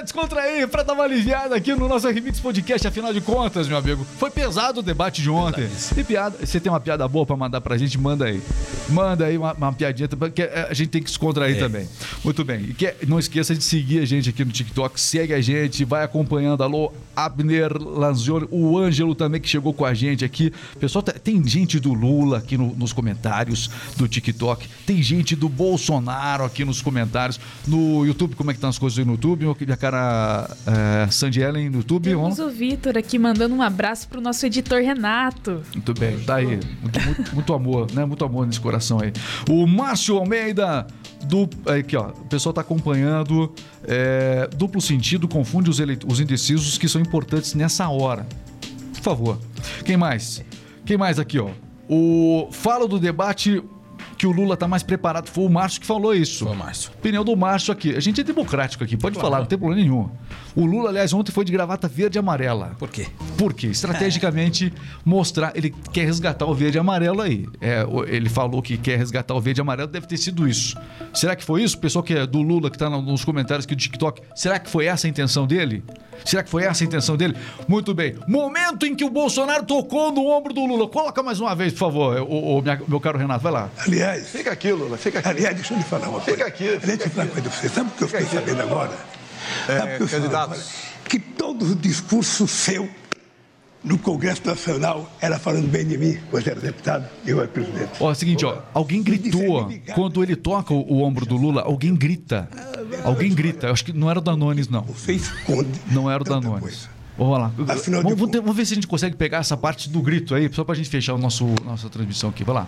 Pra 0.00 0.02
descontrair, 0.02 0.66
pra 0.68 0.82
dar 0.82 0.94
uma 0.94 1.04
aliviada 1.04 1.54
aqui 1.54 1.74
no 1.74 1.86
nosso 1.86 2.08
Remix 2.08 2.40
Podcast, 2.40 2.86
afinal 2.88 3.12
de 3.12 3.20
contas, 3.20 3.68
meu 3.68 3.76
amigo. 3.76 4.06
Foi 4.18 4.30
pesado 4.30 4.80
o 4.80 4.82
debate 4.82 5.20
de 5.20 5.28
ontem. 5.28 5.68
E 5.96 6.02
piada, 6.02 6.36
você 6.44 6.58
tem 6.58 6.72
uma 6.72 6.80
piada 6.80 7.06
boa 7.06 7.26
pra 7.26 7.36
mandar 7.36 7.60
pra 7.60 7.76
gente? 7.76 7.98
Manda 7.98 8.24
aí. 8.24 8.40
Manda 8.88 9.26
aí 9.26 9.36
uma, 9.36 9.52
uma 9.52 9.72
piadinha, 9.72 10.08
porque 10.08 10.42
a 10.42 10.72
gente 10.72 10.88
tem 10.88 11.02
que 11.02 11.08
descontrair 11.08 11.58
também. 11.58 11.86
Muito 12.24 12.42
bem. 12.44 12.60
E 12.70 12.74
que, 12.74 12.94
não 13.06 13.18
esqueça 13.18 13.54
de 13.54 13.62
seguir 13.62 14.00
a 14.00 14.04
gente 14.06 14.30
aqui 14.30 14.44
no 14.44 14.50
TikTok. 14.50 14.98
Segue 15.00 15.34
a 15.34 15.40
gente, 15.40 15.84
vai 15.84 16.02
acompanhando. 16.02 16.62
Alô, 16.62 16.92
Abner 17.14 17.76
Lanzioni, 17.76 18.48
o 18.50 18.78
Ângelo 18.78 19.14
também 19.14 19.40
que 19.40 19.48
chegou 19.48 19.74
com 19.74 19.84
a 19.84 19.92
gente 19.92 20.24
aqui. 20.24 20.52
Pessoal, 20.78 21.02
tá- 21.02 21.12
tem 21.12 21.46
gente 21.46 21.78
do 21.78 21.92
Lula 21.92 22.38
aqui 22.38 22.56
no- 22.56 22.74
nos 22.74 22.92
comentários 22.92 23.68
do 23.96 24.08
TikTok. 24.08 24.66
Tem 24.86 25.02
gente 25.02 25.36
do 25.36 25.48
Bolsonaro 25.48 26.44
aqui 26.44 26.64
nos 26.64 26.80
comentários. 26.80 27.38
No 27.66 28.04
YouTube, 28.06 28.34
como 28.34 28.50
é 28.50 28.54
que 28.54 28.58
estão 28.58 28.70
as 28.70 28.78
coisas 28.78 28.98
aí 28.98 29.04
no 29.04 29.12
YouTube? 29.12 29.44
Minha 29.60 29.76
cara 29.76 29.89
é, 29.96 31.10
Sandy 31.10 31.40
Ellen 31.40 31.70
no 31.70 31.78
YouTube. 31.78 32.04
Temos 32.10 32.38
o 32.38 32.48
Vitor 32.48 32.96
aqui 32.96 33.18
mandando 33.18 33.54
um 33.54 33.62
abraço 33.62 34.08
pro 34.08 34.20
nosso 34.20 34.44
editor 34.46 34.80
Renato. 34.82 35.62
Muito 35.74 35.94
bem, 35.94 36.18
tá 36.20 36.36
aí. 36.36 36.46
Muito, 36.80 37.00
muito- 37.04 37.34
muito 37.34 37.54
amor, 37.54 37.86
né? 37.92 38.04
Muito 38.04 38.24
amor 38.24 38.46
nesse 38.46 38.60
coração 38.60 39.00
aí. 39.00 39.12
O 39.48 39.66
Márcio 39.66 40.16
Almeida, 40.16 40.86
do, 41.24 41.48
aqui, 41.70 41.96
ó, 41.96 42.08
o 42.08 42.24
pessoal 42.26 42.52
tá 42.52 42.60
acompanhando. 42.60 43.52
é, 43.86 44.48
duplo 44.56 44.80
sentido 44.80 45.26
confunde 45.26 45.70
os, 45.70 45.80
eleit- 45.80 46.04
os 46.06 46.20
indecisos 46.20 46.76
que 46.78 46.88
são 46.88 47.00
importantes 47.00 47.54
nessa 47.54 47.88
hora. 47.88 48.26
Por 48.94 49.02
favor. 49.02 49.38
Quem 49.84 49.96
mais? 49.96 50.44
Quem 50.84 50.96
mais 50.98 51.18
aqui, 51.18 51.38
ó? 51.38 51.48
O 51.88 52.48
fala 52.52 52.86
do 52.86 52.98
debate 52.98 53.62
que 54.20 54.26
o 54.26 54.32
Lula 54.32 54.54
tá 54.54 54.68
mais 54.68 54.82
preparado. 54.82 55.28
Foi 55.30 55.44
o 55.46 55.48
Márcio 55.48 55.80
que 55.80 55.86
falou 55.86 56.14
isso. 56.14 56.44
Foi 56.44 56.52
o 56.54 56.58
Márcio. 56.58 56.90
Opinião 56.98 57.24
do 57.24 57.34
Márcio 57.34 57.72
aqui. 57.72 57.96
A 57.96 58.00
gente 58.00 58.20
é 58.20 58.24
democrático 58.24 58.84
aqui, 58.84 58.94
pode 58.94 59.18
falar, 59.18 59.38
não 59.38 59.46
tem 59.46 59.58
problema 59.58 59.80
nenhum. 59.82 60.10
O 60.54 60.66
Lula, 60.66 60.90
aliás, 60.90 61.14
ontem 61.14 61.32
foi 61.32 61.42
de 61.42 61.50
gravata 61.52 61.88
verde 61.88 62.18
e 62.18 62.20
amarela. 62.20 62.76
Por 62.78 62.90
quê? 62.90 63.06
Por 63.38 63.54
quê? 63.54 63.68
Estrategicamente 63.68 64.72
mostrar. 65.04 65.52
Ele 65.56 65.74
quer 65.92 66.04
resgatar 66.04 66.44
o 66.44 66.54
verde 66.54 66.76
e 66.76 66.80
amarelo 66.80 67.22
aí. 67.22 67.46
É, 67.62 67.86
ele 68.08 68.28
falou 68.28 68.60
que 68.60 68.76
quer 68.76 68.98
resgatar 68.98 69.34
o 69.34 69.40
verde 69.40 69.60
e 69.60 69.62
amarelo, 69.62 69.88
deve 69.88 70.06
ter 70.06 70.16
sido 70.18 70.46
isso. 70.46 70.76
Será 71.14 71.34
que 71.34 71.44
foi 71.44 71.62
isso? 71.62 71.76
O 71.76 71.80
pessoal 71.80 72.02
que 72.02 72.12
é 72.14 72.26
do 72.26 72.42
Lula, 72.42 72.70
que 72.70 72.76
tá 72.76 72.90
no- 72.90 73.00
nos 73.00 73.24
comentários 73.24 73.64
aqui 73.64 73.74
do 73.74 73.80
TikTok, 73.80 74.20
será 74.34 74.58
que 74.58 74.68
foi 74.68 74.84
essa 74.86 75.06
a 75.06 75.10
intenção 75.10 75.46
dele? 75.46 75.82
Será 76.24 76.42
que 76.42 76.50
foi 76.50 76.64
essa 76.64 76.84
a 76.84 76.86
intenção 76.86 77.16
dele? 77.16 77.34
Muito 77.66 77.94
bem. 77.94 78.14
Momento 78.28 78.84
em 78.84 78.94
que 78.94 79.02
o 79.04 79.08
Bolsonaro 79.08 79.64
tocou 79.64 80.12
no 80.12 80.26
ombro 80.26 80.52
do 80.52 80.66
Lula. 80.66 80.86
Coloca 80.86 81.22
mais 81.22 81.40
uma 81.40 81.54
vez, 81.54 81.72
por 81.72 81.78
favor, 81.78 82.20
o, 82.20 82.58
o- 82.58 82.62
minha- 82.62 82.78
meu 82.86 83.00
caro 83.00 83.16
Renato. 83.18 83.42
Vai 83.42 83.52
lá. 83.52 83.70
Aliás, 83.78 84.09
Fica 84.18 84.52
aqui, 84.52 84.72
Lula, 84.72 84.96
fica 84.96 85.18
aqui. 85.20 85.28
aliás, 85.28 85.54
deixa 85.54 85.74
eu 85.74 85.78
lhe 85.78 85.84
falar 85.84 86.08
uma 86.08 86.20
coisa. 86.20 86.30
Fica 86.38 86.46
aqui, 86.48 86.64
Aliás, 86.64 86.82
deixa 86.84 87.04
eu 87.04 87.10
falar 87.10 87.24
uma 87.24 87.32
coisa 87.32 87.48
pra 87.50 87.58
você. 87.60 87.68
Sabe 87.68 87.90
o 87.90 87.92
que 87.92 88.04
eu 88.04 88.08
fiquei 88.08 88.26
aqui. 88.26 88.34
sabendo 88.34 88.62
agora? 88.62 88.92
É, 89.68 89.78
Sabe 89.78 89.94
o 89.94 89.96
que 89.96 90.02
eu 90.02 90.08
falo 90.08 90.22
candidato. 90.22 90.52
agora? 90.52 90.66
Que 91.08 91.18
todo 91.18 91.64
o 91.72 91.74
discurso 91.74 92.46
seu 92.48 92.88
no 93.82 93.98
Congresso 93.98 94.42
Nacional 94.46 95.10
era 95.22 95.38
falando 95.38 95.66
bem 95.66 95.86
de 95.86 95.96
mim, 95.96 96.18
quando 96.30 96.46
era 96.46 96.60
deputado 96.60 97.08
e 97.24 97.30
eu 97.30 97.38
era 97.38 97.48
presidente. 97.48 97.92
Ó, 97.98 98.10
é 98.10 98.12
o 98.12 98.14
seguinte, 98.14 98.44
ó, 98.44 98.58
alguém 98.74 99.02
gritou 99.02 99.70
quando 99.94 100.22
ele 100.22 100.36
toca 100.36 100.74
o, 100.74 100.80
o 100.92 101.02
ombro 101.02 101.24
do 101.24 101.36
Lula, 101.36 101.62
alguém 101.62 101.94
grita. 101.94 102.48
Alguém 103.04 103.32
grita. 103.34 103.68
Eu 103.68 103.72
acho 103.72 103.84
que 103.84 103.92
não 103.92 104.10
era 104.10 104.18
o 104.18 104.22
Danones, 104.22 104.68
não. 104.68 104.82
Você 104.82 105.12
esconde. 105.14 105.80
Não 105.90 106.10
era 106.10 106.20
o 106.22 106.24
Danones. 106.24 106.88
Vamos 107.16 107.38
lá. 107.38 107.50
Afinal 107.68 108.02
Vamos, 108.02 108.18
vamos, 108.18 108.30
ter- 108.32 108.40
vamos 108.40 108.56
ver 108.56 108.66
se 108.66 108.72
a 108.72 108.76
gente 108.76 108.86
consegue 108.86 109.16
pegar 109.16 109.38
essa 109.38 109.56
parte 109.56 109.88
do 109.88 110.00
grito 110.02 110.34
aí, 110.34 110.50
só 110.52 110.62
pra 110.64 110.74
gente 110.74 110.88
fechar 110.90 111.14
o 111.14 111.18
nosso, 111.18 111.46
nossa 111.64 111.88
transmissão 111.88 112.28
aqui. 112.30 112.44
Vai 112.44 112.54
lá. 112.56 112.66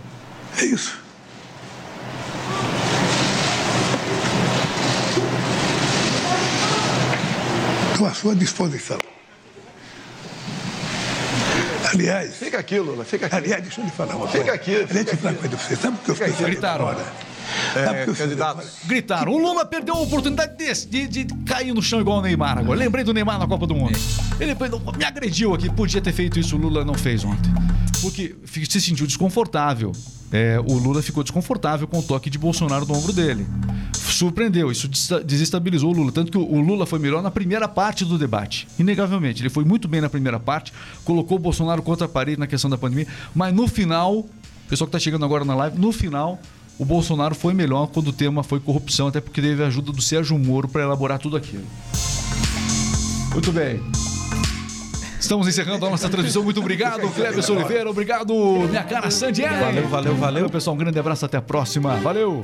É 0.59 0.65
isso. 0.65 0.99
Estou 8.03 8.07
à 8.11 8.15
sua 8.15 8.35
disposição. 8.35 8.99
Aliás, 11.93 12.35
Fica 12.37 12.59
aqui, 12.59 12.79
Lula, 12.81 13.05
fica 13.05 13.27
aqui. 13.27 13.37
aliás, 13.37 13.63
deixa 13.63 13.81
eu 13.81 13.85
lhe 13.85 13.91
falar 13.93 14.17
uma 14.17 14.27
Fica 14.27 14.45
coisa. 14.45 14.55
aqui, 14.57 14.93
Deixa 14.93 15.11
eu 15.13 15.17
falar 15.19 15.31
uma 15.35 15.39
coisa 15.39 15.57
pra 15.57 15.67
você. 15.67 15.77
Sabe 15.77 15.97
o 15.97 16.01
que 16.01 16.11
eu 16.11 16.15
fiquei 16.17 16.33
sabendo 16.33 16.47
Gritaram. 16.51 16.89
agora? 16.89 17.07
Sabe 17.75 17.89
o 18.01 18.05
que 18.05 18.11
eu 18.11 18.15
fiquei 18.15 18.15
candidato. 18.15 18.49
sabendo 18.57 18.69
agora? 18.71 18.87
Gritaram. 18.87 19.33
O 19.33 19.39
Lula 19.39 19.65
perdeu 19.67 19.95
a 19.95 20.01
oportunidade 20.01 20.57
desse, 20.57 20.89
de, 20.89 21.07
de 21.07 21.27
cair 21.45 21.73
no 21.73 21.81
chão 21.83 22.01
igual 22.01 22.19
o 22.19 22.23
Neymar 22.23 22.59
agora. 22.59 22.77
Lembrei 22.77 23.05
do 23.05 23.13
Neymar 23.15 23.39
na 23.39 23.47
Copa 23.47 23.67
do 23.69 23.75
Mundo. 23.77 23.97
Ele 24.41 24.57
me 24.97 25.05
agrediu 25.05 25.55
aqui. 25.55 25.71
Podia 25.71 26.01
ter 26.01 26.13
feito 26.13 26.41
isso, 26.41 26.57
o 26.57 26.59
Lula 26.59 26.85
não 26.85 26.95
fez 26.95 27.23
ontem. 27.25 27.53
Porque 28.01 28.35
se 28.69 28.81
sentiu 28.81 29.07
desconfortável. 29.07 29.93
É, 30.33 30.59
o 30.59 30.73
Lula 30.79 31.03
ficou 31.03 31.23
desconfortável 31.23 31.87
com 31.87 32.01
o 32.01 32.03
toque 32.03 32.29
de 32.31 32.39
Bolsonaro 32.39 32.85
no 32.85 32.97
ombro 32.97 33.13
dele. 33.13 33.47
Surpreendeu, 34.15 34.71
isso 34.71 34.89
des- 34.89 35.09
desestabilizou 35.25 35.91
o 35.91 35.93
Lula. 35.97 36.13
Tanto 36.13 36.31
que 36.33 36.39
o 36.39 36.61
Lula 36.61 36.87
foi 36.87 36.99
melhor 36.99 37.23
na 37.23 37.31
primeira 37.31 37.67
parte 37.69 38.05
do 38.05 38.19
debate. 38.19 38.67
Inegavelmente. 38.79 39.43
Ele 39.43 39.51
foi 39.51 39.65
muito 39.65 39.89
bem 39.89 40.01
na 40.01 40.09
primeira 40.09 40.39
parte, 40.39 40.73
colocou 41.05 41.37
o 41.37 41.41
Bolsonaro 41.41 41.83
contra 41.83 42.07
a 42.07 42.09
parede 42.09 42.39
na 42.39 42.47
questão 42.47 42.69
da 42.71 42.77
pandemia. 42.79 43.07
Mas 43.35 43.55
no 43.55 43.67
final, 43.69 44.19
o 44.19 44.29
pessoal 44.69 44.87
que 44.87 44.97
está 44.97 44.99
chegando 45.03 45.25
agora 45.25 45.45
na 45.45 45.55
live, 45.55 45.79
no 45.79 45.93
final, 45.93 46.39
o 46.79 46.85
Bolsonaro 46.85 47.35
foi 47.35 47.55
melhor 47.55 47.87
quando 47.89 48.09
o 48.09 48.13
tema 48.13 48.43
foi 48.43 48.59
corrupção, 48.61 49.07
até 49.09 49.21
porque 49.21 49.41
teve 49.41 49.63
a 49.63 49.67
ajuda 49.67 49.93
do 49.93 50.03
Sérgio 50.03 50.39
Moro 50.39 50.69
para 50.69 50.83
elaborar 50.83 51.19
tudo 51.19 51.37
aquilo. 51.37 51.65
Muito 53.33 53.53
bem. 53.53 53.81
Estamos 55.19 55.47
encerrando 55.47 55.87
a 55.87 55.91
nossa 55.91 56.09
transmissão. 56.09 56.43
Muito 56.43 56.59
obrigado, 56.61 57.01
Cleber 57.13 57.45
Oliveira. 57.51 57.89
Obrigado, 57.91 58.35
minha 58.69 58.83
cara 58.83 59.11
Sandy 59.11 59.43
Ellen. 59.43 59.61
Valeu, 59.61 59.89
valeu, 59.89 60.17
valeu. 60.17 60.51
Pessoal, 60.51 60.75
um 60.75 60.79
grande 60.79 60.99
abraço. 60.99 61.25
Até 61.25 61.37
a 61.37 61.43
próxima. 61.43 61.95
Valeu. 61.97 62.41